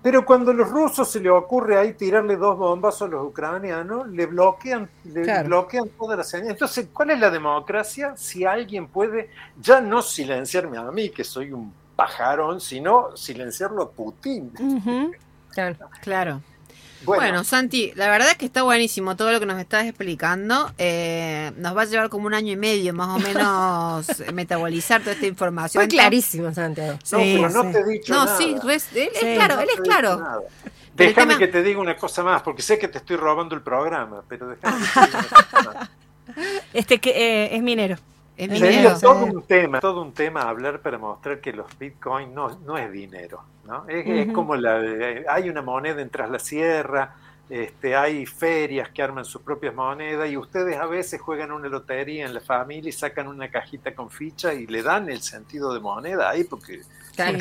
pero 0.02 0.24
cuando 0.24 0.50
a 0.50 0.54
los 0.54 0.68
rusos 0.68 1.10
se 1.10 1.20
les 1.20 1.30
ocurre 1.32 1.78
ahí 1.78 1.94
tirarle 1.94 2.36
dos 2.36 2.56
bombas 2.58 3.00
a 3.02 3.06
los 3.06 3.24
ucranianos, 3.26 4.08
le 4.08 4.26
bloquean, 4.26 4.88
le 5.04 5.22
Claro. 5.22 5.48
bloquean 5.48 5.88
toda 5.98 6.16
la 6.16 6.24
señal. 6.24 6.50
Entonces, 6.50 6.88
¿cuál 6.92 7.10
es 7.10 7.20
la 7.20 7.30
democracia 7.30 8.14
si 8.16 8.44
alguien 8.44 8.88
puede 8.88 9.30
ya 9.60 9.80
no 9.80 10.02
silenciarme 10.02 10.78
a 10.78 10.90
mí, 10.90 11.10
que 11.10 11.22
soy 11.24 11.52
un 11.52 11.72
pajarón, 11.94 12.60
sino 12.60 13.16
silenciarlo 13.16 13.82
a 13.82 13.90
Putin? 13.90 14.52
Claro. 15.52 15.76
Claro. 16.00 16.40
Bueno, 17.04 17.44
Santi, 17.44 17.92
la 17.96 18.08
verdad 18.08 18.30
es 18.30 18.36
que 18.36 18.46
está 18.46 18.62
buenísimo 18.62 19.16
todo 19.16 19.32
lo 19.32 19.40
que 19.40 19.46
nos 19.46 19.58
estás 19.60 19.84
explicando. 19.86 20.72
Eh, 20.78 21.52
nos 21.56 21.76
va 21.76 21.82
a 21.82 21.84
llevar 21.84 22.08
como 22.08 22.26
un 22.26 22.34
año 22.34 22.52
y 22.52 22.56
medio 22.56 22.94
más 22.94 23.08
o 23.08 23.18
menos 23.18 24.06
metabolizar 24.32 25.00
toda 25.00 25.12
esta 25.12 25.26
información. 25.26 25.82
Fue 25.82 25.88
clarísimo, 25.88 26.52
Santiago. 26.54 26.92
no, 26.92 26.98
Sí, 27.02 27.38
pero 27.40 27.50
no 27.50 27.62
sí. 27.62 27.72
te 27.72 27.78
he 27.80 27.84
dicho 27.84 28.14
No, 28.14 28.24
nada. 28.24 28.38
sí, 28.38 28.56
res- 28.64 28.88
él 28.94 29.08
es 29.12 29.20
Sí. 29.20 29.34
claro, 29.34 29.56
No 29.56 29.60
él 29.62 29.68
es 29.74 29.80
claro. 29.80 30.44
Déjame 30.94 31.26
tema- 31.34 31.38
que 31.38 31.48
te 31.48 31.62
diga 31.62 31.80
una 31.80 31.96
cosa 31.96 32.22
más, 32.22 32.42
porque 32.42 32.62
sé 32.62 32.78
que 32.78 32.86
te 32.88 32.98
estoy 32.98 33.16
robando 33.16 33.54
el 33.54 33.62
programa, 33.62 34.22
pero 34.28 34.48
déjame 34.48 34.76
que 34.84 34.88
te 34.92 35.06
diga 35.06 35.18
una 35.18 35.44
cosa 35.50 35.72
más. 35.74 35.90
Este 36.72 36.98
que 37.00 37.10
eh, 37.10 37.56
es 37.56 37.62
minero. 37.62 37.96
Es 38.50 38.58
Sería 38.58 38.94
todo 38.98 39.24
un 39.26 39.42
tema, 39.42 39.80
todo 39.80 40.02
un 40.02 40.12
tema 40.12 40.42
hablar 40.42 40.80
para 40.80 40.98
mostrar 40.98 41.40
que 41.40 41.52
los 41.52 41.66
bitcoins 41.78 42.32
no, 42.32 42.48
no 42.66 42.76
es 42.78 42.90
dinero, 42.90 43.42
¿no? 43.66 43.84
Es, 43.88 44.06
es 44.06 44.32
como 44.32 44.56
la 44.56 44.78
de- 44.80 45.24
hay 45.28 45.48
una 45.48 45.62
moneda 45.62 46.00
en 46.02 46.10
Tras 46.10 46.30
la 46.30 46.38
Sierra, 46.38 47.14
este, 47.50 47.94
hay 47.96 48.24
ferias 48.24 48.88
que 48.90 49.02
arman 49.02 49.24
sus 49.24 49.42
propias 49.42 49.74
monedas 49.74 50.30
y 50.30 50.36
ustedes 50.36 50.76
a 50.78 50.86
veces 50.86 51.20
juegan 51.20 51.52
una 51.52 51.68
lotería 51.68 52.24
en 52.24 52.32
la 52.34 52.40
familia 52.40 52.88
y 52.88 52.92
sacan 52.92 53.28
una 53.28 53.50
cajita 53.50 53.94
con 53.94 54.10
ficha 54.10 54.54
y 54.54 54.66
le 54.66 54.82
dan 54.82 55.10
el 55.10 55.20
sentido 55.20 55.74
de 55.74 55.80
moneda 55.80 56.30
ahí 56.30 56.44
porque, 56.44 56.80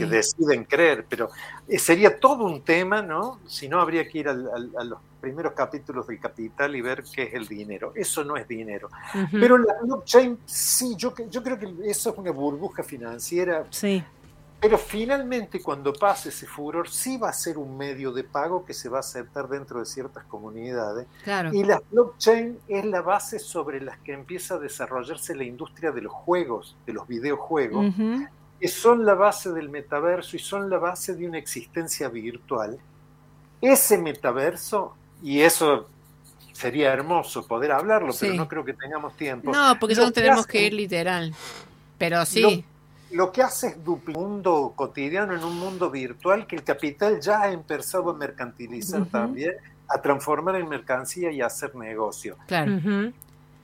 deciden 0.09 0.65
creer, 0.65 1.05
pero 1.07 1.29
eh, 1.67 1.79
sería 1.79 2.19
todo 2.19 2.43
un 2.43 2.61
tema, 2.61 3.01
¿no? 3.01 3.39
Si 3.47 3.69
no, 3.69 3.79
habría 3.79 4.05
que 4.07 4.17
ir 4.17 4.27
al- 4.27 4.49
al- 4.53 4.71
a 4.77 4.83
los 4.83 4.99
primeros 5.21 5.53
capítulos 5.53 6.07
del 6.07 6.19
Capital 6.19 6.75
y 6.75 6.81
ver 6.81 7.03
qué 7.03 7.23
es 7.23 7.33
el 7.35 7.47
dinero. 7.47 7.93
Eso 7.95 8.23
no 8.25 8.35
es 8.35 8.47
dinero. 8.47 8.89
Pero 9.31 9.57
la 9.57 9.75
blockchain, 9.83 10.39
sí, 10.45 10.95
yo, 10.97 11.13
yo 11.29 11.43
creo 11.43 11.59
que 11.59 11.71
eso 11.85 12.09
es 12.09 12.17
una 12.17 12.31
burbuja 12.31 12.81
financiera, 12.83 13.65
Sí. 13.69 14.03
Pero 14.61 14.77
finalmente 14.77 15.59
cuando 15.59 15.91
pase 15.91 16.29
ese 16.29 16.45
furor, 16.45 16.87
sí 16.87 17.17
va 17.17 17.29
a 17.29 17.33
ser 17.33 17.57
un 17.57 17.75
medio 17.75 18.11
de 18.11 18.23
pago 18.23 18.63
que 18.63 18.75
se 18.75 18.89
va 18.89 18.97
a 18.97 18.99
aceptar 18.99 19.49
dentro 19.49 19.79
de 19.79 19.87
ciertas 19.87 20.23
comunidades. 20.25 21.07
Claro. 21.23 21.51
Y 21.51 21.63
la 21.63 21.81
blockchain 21.89 22.59
es 22.67 22.85
la 22.85 23.01
base 23.01 23.39
sobre 23.39 23.81
las 23.81 23.97
que 23.99 24.13
empieza 24.13 24.55
a 24.55 24.59
desarrollarse 24.59 25.33
la 25.33 25.45
industria 25.45 25.91
de 25.91 26.03
los 26.03 26.13
juegos, 26.13 26.75
de 26.85 26.93
los 26.93 27.07
videojuegos, 27.07 27.91
que 28.59 28.67
son 28.67 29.03
la 29.03 29.15
base 29.15 29.51
del 29.51 29.69
metaverso 29.69 30.35
y 30.35 30.39
son 30.39 30.69
la 30.69 30.77
base 30.77 31.15
de 31.15 31.27
una 31.27 31.39
existencia 31.39 32.07
virtual. 32.09 32.77
Ese 33.61 33.97
metaverso, 33.97 34.95
y 35.23 35.41
eso 35.41 35.87
sería 36.53 36.93
hermoso 36.93 37.47
poder 37.47 37.71
hablarlo, 37.71 38.13
pero 38.19 38.35
no 38.35 38.47
creo 38.47 38.63
que 38.63 38.73
tengamos 38.73 39.17
tiempo. 39.17 39.51
No, 39.51 39.79
porque 39.79 39.95
que 39.95 40.11
tenemos 40.11 40.45
que 40.45 40.67
ir 40.67 40.73
literal. 40.73 41.33
Pero 41.97 42.23
sí. 42.27 42.63
Lo 43.13 43.31
que 43.31 43.41
hace 43.41 43.67
es 43.67 43.83
duplicar 43.83 44.21
un 44.23 44.29
mundo 44.31 44.73
cotidiano 44.75 45.33
en 45.35 45.43
un 45.43 45.57
mundo 45.59 45.89
virtual 45.89 46.47
que 46.47 46.55
el 46.55 46.63
capital 46.63 47.19
ya 47.19 47.41
ha 47.41 47.51
empezado 47.51 48.09
a 48.09 48.13
mercantilizar 48.13 49.05
también, 49.05 49.53
a 49.89 50.01
transformar 50.01 50.55
en 50.55 50.69
mercancía 50.69 51.31
y 51.31 51.41
a 51.41 51.47
hacer 51.47 51.75
negocio. 51.75 52.37
Claro. 52.47 52.71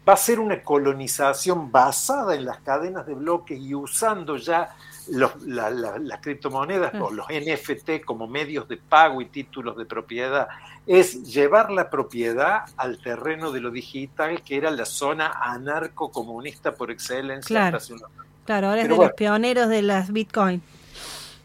Va 0.08 0.14
a 0.14 0.18
ser 0.18 0.40
una 0.40 0.62
colonización 0.64 1.72
basada 1.72 2.36
en 2.36 2.46
las 2.46 2.60
cadenas 2.60 3.06
de 3.06 3.14
bloques 3.14 3.60
y 3.60 3.76
usando 3.76 4.38
ya 4.38 4.70
los- 5.12 5.42
la- 5.44 5.70
la- 5.70 5.98
las 5.98 6.20
criptomonedas 6.22 6.94
o 6.96 7.12
los 7.12 7.28
NFT 7.30 8.02
como 8.06 8.28
medios 8.28 8.68
de 8.68 8.78
pago 8.78 9.22
y 9.22 9.26
títulos 9.26 9.78
de 9.78 9.86
propiedad. 9.86 10.48
Es 10.86 11.24
llevar 11.24 11.72
la 11.72 11.90
propiedad 11.90 12.62
al 12.78 12.98
terreno 13.02 13.52
de 13.52 13.60
lo 13.62 13.72
digital, 13.72 14.42
que 14.44 14.56
era 14.58 14.72
la 14.72 14.86
zona 14.86 15.28
anarco-comunista 15.42 16.74
por 16.74 16.92
excelencia. 16.92 17.48
Claro. 17.48 17.78
hasta 17.78 17.94
hace 17.94 17.94
unos 17.94 18.12
Claro, 18.48 18.70
ahora 18.70 18.84
es 18.84 18.88
de 18.88 18.94
bueno. 18.94 19.10
los 19.10 19.18
pioneros 19.18 19.68
de 19.68 19.82
las 19.82 20.14
Bitcoin. 20.14 20.62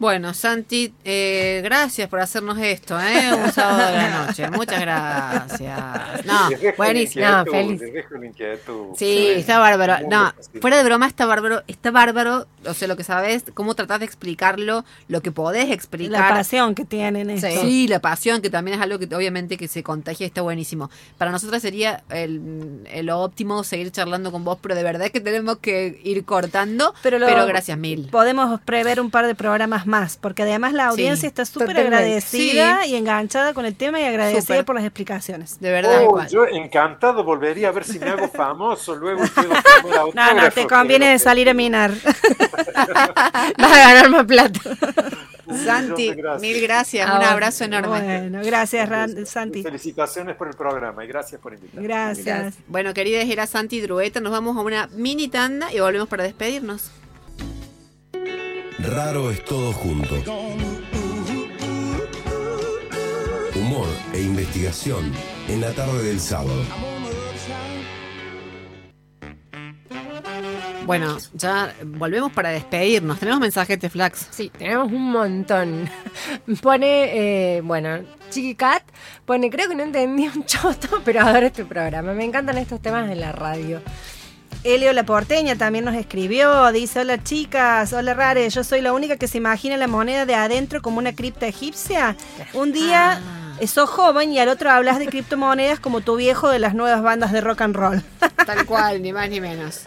Bueno, 0.02 0.34
Santi, 0.34 0.92
eh, 1.04 1.60
gracias 1.62 2.08
por 2.08 2.18
hacernos 2.18 2.58
esto, 2.58 2.98
¿eh? 3.00 3.30
Un 3.32 3.52
sábado 3.52 3.86
de 3.86 3.96
la 3.98 4.26
noche. 4.26 4.50
Muchas 4.50 4.80
gracias. 4.80 6.24
No, 6.26 6.50
la 6.50 6.72
buenísimo. 6.76 7.24
No, 7.24 7.44
feliz. 7.44 7.80
la. 7.80 8.96
Sí, 8.96 9.28
está 9.36 9.60
bárbaro. 9.60 10.08
No, 10.10 10.32
fuera 10.60 10.76
de 10.78 10.82
broma, 10.82 11.06
está 11.06 11.24
bárbaro. 11.26 11.62
Está 11.68 11.92
bárbaro, 11.92 12.48
o 12.66 12.74
sea, 12.74 12.88
lo 12.88 12.96
que 12.96 13.04
sabes, 13.04 13.44
cómo 13.54 13.74
tratás 13.76 14.00
de 14.00 14.06
explicarlo, 14.06 14.84
lo 15.06 15.20
que 15.22 15.30
podés 15.30 15.68
La 15.68 15.74
explicar. 15.74 16.30
pasión 16.34 16.74
que 16.74 16.84
tienen 16.84 17.30
esto. 17.30 17.46
Sí, 17.62 17.86
la 17.86 18.00
pasión, 18.00 18.42
que 18.42 18.50
también 18.50 18.78
es 18.78 18.82
algo 18.82 18.98
que 18.98 19.14
obviamente 19.14 19.56
que 19.56 19.68
se 19.68 19.84
contagia, 19.84 20.26
está 20.26 20.42
buenísimo. 20.42 20.90
Para 21.16 21.30
nosotras 21.30 21.62
sería 21.62 22.02
el, 22.10 22.82
el 22.90 23.08
óptimo 23.10 23.62
seguir 23.62 23.92
charlando 23.92 24.32
con 24.32 24.42
vos, 24.44 24.58
pero 24.60 24.74
de 24.74 24.82
verdad 24.82 25.10
que 25.12 25.20
tenemos 25.20 25.58
que 25.58 26.00
ir 26.02 26.24
cortando. 26.24 26.92
Pero 27.04 27.18
Pero, 27.20 27.36
lo- 27.42 27.46
gracias 27.46 27.78
mil. 27.78 28.08
Podemos 28.10 28.60
prever 28.62 29.00
un 29.00 29.10
par 29.12 29.28
de 29.28 29.36
programas 29.36 29.86
más, 29.86 29.91
porque 30.20 30.42
además 30.42 30.72
la 30.72 30.86
audiencia 30.88 31.20
Sí, 31.22 31.26
está 31.26 31.44
súper 31.44 31.78
agradecida 31.78 32.86
y 32.86 32.96
enganchada 32.96 33.54
con 33.54 33.64
el 33.66 33.74
tema 33.76 34.00
y 34.00 34.04
agradecida 34.04 34.62
por 34.64 34.74
las 34.74 34.84
explicaciones. 34.84 35.60
De 35.60 35.70
verdad. 35.70 35.98
Oh, 36.00 36.04
igual. 36.04 36.28
yo 36.28 36.46
encantado 36.46 37.22
volvería 37.24 37.68
a 37.68 37.72
ver 37.72 37.84
si 37.84 37.98
me 37.98 38.10
hago 38.10 38.28
famoso, 38.34 38.94
luego 38.96 39.22
No, 40.14 40.34
no, 40.34 40.50
te 40.50 40.66
conviene 40.66 41.06
pero- 41.06 41.18
salir 41.18 41.48
a 41.50 41.54
minar. 41.54 41.92
Vas 43.58 43.72
a 43.72 43.78
ganar 43.78 44.10
más 44.10 44.24
plata. 44.26 44.60
Santi, 45.64 46.08
de 46.10 46.14
gracias. 46.14 46.40
mil 46.40 46.60
gracias. 46.62 47.10
Un 47.10 47.22
abrazo 47.22 47.64
enorme. 47.64 47.88
Bueno, 48.00 48.40
gracias, 48.44 48.88
Ran- 48.88 49.26
Santi. 49.26 49.62
Felicitaciones 49.62 50.36
por 50.36 50.48
el 50.48 50.54
programa 50.54 51.04
y 51.04 51.08
gracias 51.08 51.40
por 51.40 51.52
invitarme. 51.52 51.86
Gracias. 51.86 52.54
Bueno, 52.68 52.94
queridas, 52.94 53.28
era 53.28 53.46
Santi 53.46 53.80
Drueta. 53.80 54.20
Nos 54.20 54.32
vamos 54.32 54.56
a 54.56 54.60
una 54.60 54.86
mini 54.88 55.28
tanda 55.28 55.72
y 55.72 55.80
volvemos 55.80 56.08
para 56.08 56.22
despedirnos. 56.22 56.90
Raro 58.82 59.30
es 59.30 59.44
todo 59.44 59.72
junto. 59.72 60.16
Humor 63.54 63.86
e 64.12 64.20
investigación 64.22 65.12
en 65.48 65.60
la 65.60 65.70
tarde 65.72 66.02
del 66.02 66.18
sábado. 66.18 66.62
Bueno, 70.84 71.16
ya 71.32 71.72
volvemos 71.84 72.32
para 72.32 72.50
despedirnos. 72.50 73.20
Tenemos 73.20 73.40
mensajes 73.40 73.78
de 73.78 73.88
Flax. 73.88 74.26
Sí, 74.30 74.50
tenemos 74.58 74.90
un 74.90 75.12
montón. 75.12 75.88
Pone, 76.60 77.56
eh, 77.56 77.60
bueno, 77.60 78.00
Chiqui 78.30 78.56
Cat, 78.56 78.82
pone, 79.24 79.48
creo 79.48 79.68
que 79.68 79.76
no 79.76 79.84
entendí 79.84 80.26
un 80.26 80.44
choto, 80.44 81.00
pero 81.04 81.20
adoro 81.20 81.46
este 81.46 81.64
programa. 81.64 82.14
Me 82.14 82.24
encantan 82.24 82.58
estos 82.58 82.82
temas 82.82 83.08
en 83.08 83.20
la 83.20 83.30
radio. 83.30 83.80
Elio 84.64 84.92
La 84.92 85.04
Porteña 85.04 85.56
también 85.56 85.84
nos 85.84 85.94
escribió, 85.96 86.70
dice, 86.70 87.00
hola 87.00 87.22
chicas, 87.22 87.92
hola 87.92 88.14
Rare, 88.14 88.48
yo 88.48 88.62
soy 88.62 88.80
la 88.80 88.92
única 88.92 89.16
que 89.16 89.26
se 89.26 89.38
imagina 89.38 89.76
la 89.76 89.88
moneda 89.88 90.24
de 90.24 90.36
adentro 90.36 90.80
como 90.82 90.98
una 90.98 91.14
cripta 91.14 91.46
egipcia. 91.48 92.16
Un 92.54 92.72
día 92.72 93.20
Ah. 93.60 93.66
sos 93.66 93.90
joven 93.90 94.32
y 94.32 94.38
al 94.38 94.48
otro 94.48 94.70
hablas 94.70 95.00
de 95.00 95.06
criptomonedas 95.06 95.80
como 95.80 96.00
tu 96.00 96.14
viejo 96.16 96.48
de 96.48 96.60
las 96.60 96.74
nuevas 96.74 97.02
bandas 97.02 97.32
de 97.32 97.40
rock 97.40 97.60
and 97.62 97.74
roll. 97.74 98.02
Tal 98.46 98.64
cual, 98.66 99.02
ni 99.02 99.12
más 99.12 99.28
ni 99.30 99.40
menos. 99.40 99.80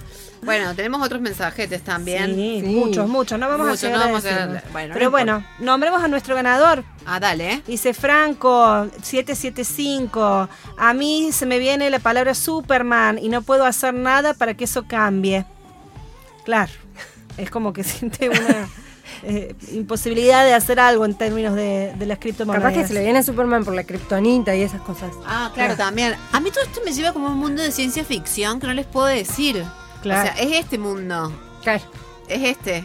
Bueno, 0.45 0.75
tenemos 0.75 1.01
otros 1.03 1.19
mensajetes 1.21 1.81
también. 1.83 2.33
Sí, 2.35 2.61
Sí. 2.63 2.67
muchos, 2.67 3.09
muchos. 3.09 3.39
No 3.39 3.49
vamos 3.49 3.67
Muchos, 3.67 3.83
a 3.83 3.87
llegar 3.87 3.99
no 3.99 4.05
vamos 4.13 4.25
a- 4.25 4.61
bueno, 4.71 4.93
Pero 4.93 5.11
bueno, 5.11 5.43
nombremos 5.59 6.03
a 6.03 6.07
nuestro 6.07 6.35
ganador. 6.35 6.83
Ah, 7.05 7.19
dale. 7.19 7.61
Dice 7.67 7.93
Franco 7.93 8.87
775. 9.01 10.47
A 10.77 10.93
mí 10.93 11.29
se 11.31 11.45
me 11.45 11.59
viene 11.59 11.89
la 11.89 11.99
palabra 11.99 12.33
Superman 12.33 13.17
y 13.21 13.29
no 13.29 13.41
puedo 13.41 13.65
hacer 13.65 13.93
nada 13.93 14.33
para 14.33 14.53
que 14.53 14.63
eso 14.65 14.85
cambie. 14.87 15.45
Claro, 16.43 16.71
es 17.37 17.49
como 17.49 17.73
que 17.73 17.83
siente 17.83 18.29
una 18.29 18.67
eh, 19.23 19.55
imposibilidad 19.71 20.45
de 20.45 20.53
hacer 20.53 20.79
algo 20.79 21.05
en 21.05 21.15
términos 21.15 21.55
de, 21.55 21.93
de 21.97 22.05
las 22.05 22.19
criptomonedas. 22.19 22.63
Capaz 22.71 22.81
que 22.81 22.87
se 22.87 22.93
le 22.93 23.03
viene 23.03 23.19
a 23.19 23.23
Superman 23.23 23.65
por 23.65 23.73
la 23.73 23.83
kriptonita 23.83 24.55
y 24.55 24.61
esas 24.61 24.81
cosas. 24.81 25.11
Ah, 25.25 25.51
claro, 25.53 25.75
también. 25.75 26.15
A 26.31 26.39
mí 26.39 26.51
todo 26.51 26.63
esto 26.63 26.81
me 26.85 26.91
lleva 26.93 27.13
como 27.13 27.27
a 27.27 27.31
un 27.31 27.37
mundo 27.39 27.61
de 27.63 27.71
ciencia 27.71 28.03
ficción 28.03 28.59
que 28.59 28.67
no 28.67 28.73
les 28.73 28.85
puedo 28.85 29.07
decir. 29.07 29.63
Claro. 30.05 30.29
O 30.29 30.33
sea, 30.35 30.43
es 30.43 30.51
este 30.63 30.77
mundo. 30.77 31.33
Claro, 31.63 31.83
Es 32.27 32.41
este. 32.43 32.83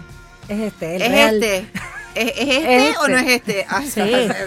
es 0.48 0.60
este, 0.60 0.96
el 0.96 1.02
es 1.02 1.08
real. 1.10 1.42
este. 1.42 1.66
¿Es, 2.14 2.32
es 2.36 2.48
este 2.48 2.88
Es 2.90 2.96
o 2.98 3.08
no 3.08 3.16
es 3.16 3.26
este. 3.28 3.60
este? 3.60 3.66
Ah, 3.70 3.82
Sí, 3.84 4.00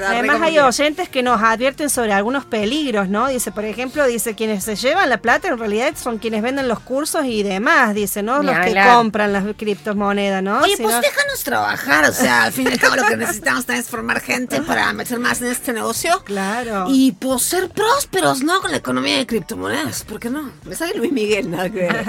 además 0.07 0.41
hay 0.41 0.59
oyentes 0.59 1.09
que 1.09 1.24
nos 1.24 1.41
advierten 1.41 1.89
sobre 1.89 2.14
algunos 2.14 2.45
peligros, 2.45 3.09
¿no? 3.09 3.28
Dice, 3.28 3.51
por 3.51 3.66
ejemplo, 3.66 4.05
dice, 4.05 4.36
quienes 4.36 4.64
se 4.64 4.76
llevan 4.76 5.09
la 5.09 5.18
plata 5.18 5.47
en 5.47 5.57
realidad 5.57 5.93
son 6.01 6.18
quienes 6.18 6.41
venden 6.41 6.68
los 6.68 6.80
cursos 6.80 7.26
y 7.26 7.43
demás, 7.43 7.95
dice, 7.95 8.22
¿no? 8.24 8.43
Los 8.43 8.57
que 8.59 8.76
compran 8.93 9.32
las 9.34 9.43
criptomonedas, 9.57 10.43
¿no? 10.43 10.59
Oye, 10.61 10.76
Sino- 10.76 10.89
pues 10.89 11.01
déjanos 11.01 11.43
trabajar. 11.43 12.09
O 12.09 12.14
sea, 12.14 12.43
al 12.43 12.51
fin 12.53 12.68
y 12.68 12.74
al 12.74 12.80
cabo 12.80 12.95
lo 12.97 13.05
que 13.05 13.18
necesitamos 13.18 13.66
también 13.66 13.84
es 13.84 13.89
formar 13.89 14.20
gente 14.22 14.61
para 14.61 14.91
meter 14.93 15.20
más 15.20 15.41
en 15.41 15.47
este 15.47 15.74
negocio. 15.74 16.22
Claro. 16.26 16.86
Y 16.89 17.14
pues 17.14 17.43
ser 17.43 17.70
prósperos, 17.70 18.43
¿no? 18.43 18.61
Con 18.61 18.72
la 18.72 18.78
economía 18.78 19.18
de 19.18 19.26
criptomonedas. 19.28 20.03
¿Por 20.03 20.20
qué 20.20 20.30
no? 20.30 20.51
Me 20.66 20.76
sale 20.76 20.95
Luis 20.95 21.11
Miguel, 21.11 21.49
nada 21.51 21.70
que 21.70 21.80
ver. 21.80 22.05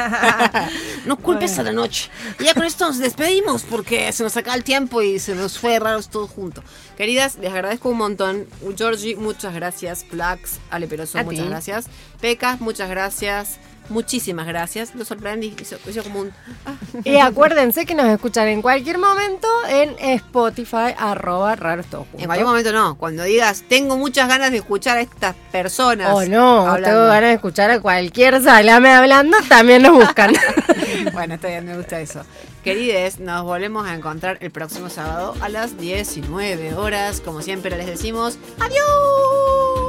no 1.07 1.17
culpes 1.17 1.59
a 1.59 1.63
la 1.63 1.73
noche. 1.73 2.11
Y 2.39 2.45
ya 2.45 2.55
con 2.55 2.65
esto 2.65 2.87
nos 2.87 2.99
despedimos 2.99 3.63
porque 3.63 4.13
se 4.13 4.23
nos 4.23 4.37
acaba 4.37 4.57
el 4.57 4.65
tiempo 4.65 5.03
y 5.03 5.19
se 5.19 5.35
nos 5.35 5.54
fue 5.59 5.79
raros 5.79 6.09
todo 6.09 6.27
junto. 6.27 6.63
Queridas, 6.97 7.37
les 7.37 7.53
agradezco 7.53 7.89
un 7.89 7.99
montón. 7.99 8.47
Georgie, 8.77 9.17
muchas 9.17 9.55
gracias. 9.55 10.05
Flax, 10.05 10.59
Ale 10.71 10.87
Peroso, 10.87 11.19
A 11.19 11.23
muchas 11.25 11.43
ti. 11.45 11.49
gracias. 11.49 11.87
Peca, 12.21 12.57
muchas 12.61 12.89
gracias. 12.91 13.59
Muchísimas 13.91 14.47
gracias. 14.47 14.95
Lo 14.95 15.05
sorprendí. 15.05 15.55
Hizo, 15.61 15.77
hizo 15.87 16.03
como 16.03 16.21
un. 16.21 16.33
ah, 16.65 16.73
Y 17.05 17.19
acuérdense 17.19 17.85
que 17.85 17.95
nos 17.95 18.07
escuchan 18.07 18.49
en 18.49 18.63
cualquier 18.63 18.97
momento 18.97 19.47
en 19.69 19.95
Spotify, 19.99 20.95
arroba 20.97 21.55
raros 21.55 21.85
todos 21.87 22.05
juntos. 22.07 22.23
En 22.23 22.27
cualquier 22.27 22.47
momento 22.47 22.73
no. 22.73 22.95
Cuando 22.97 23.25
digas, 23.25 23.63
tengo 23.69 23.99
muchas 23.99 24.27
ganas 24.27 24.53
de 24.53 24.57
escuchar 24.59 24.97
a 24.97 25.03
estas 25.03 25.35
personas. 25.53 26.09
O 26.13 26.17
Oh, 26.17 26.25
no, 26.25 26.61
hablando. 26.67 26.89
tengo 26.97 27.09
ganas 27.09 27.29
de 27.29 27.35
escuchar 27.35 27.71
a 27.73 27.81
cualquier 27.81 28.43
salame 28.43 28.91
hablando, 28.91 29.37
también 29.51 29.83
nos 29.83 29.93
buscan. 29.93 30.33
bueno, 31.13 31.35
está 31.35 31.49
bien, 31.49 31.67
me 31.67 31.77
gusta 31.77 32.01
eso. 32.01 32.23
Querides, 32.65 33.21
nos 33.21 33.45
volvemos 33.45 33.87
a 33.87 33.95
encontrar 33.95 34.39
el 34.41 34.51
próximo 34.51 34.89
sábado 34.89 35.35
a 35.43 35.51
las 35.51 35.77
19 35.77 36.73
horas. 36.73 37.21
Como 37.21 37.43
siempre 37.43 37.77
les 37.77 37.87
decimos, 37.87 38.39
¡adiós! 38.59 39.84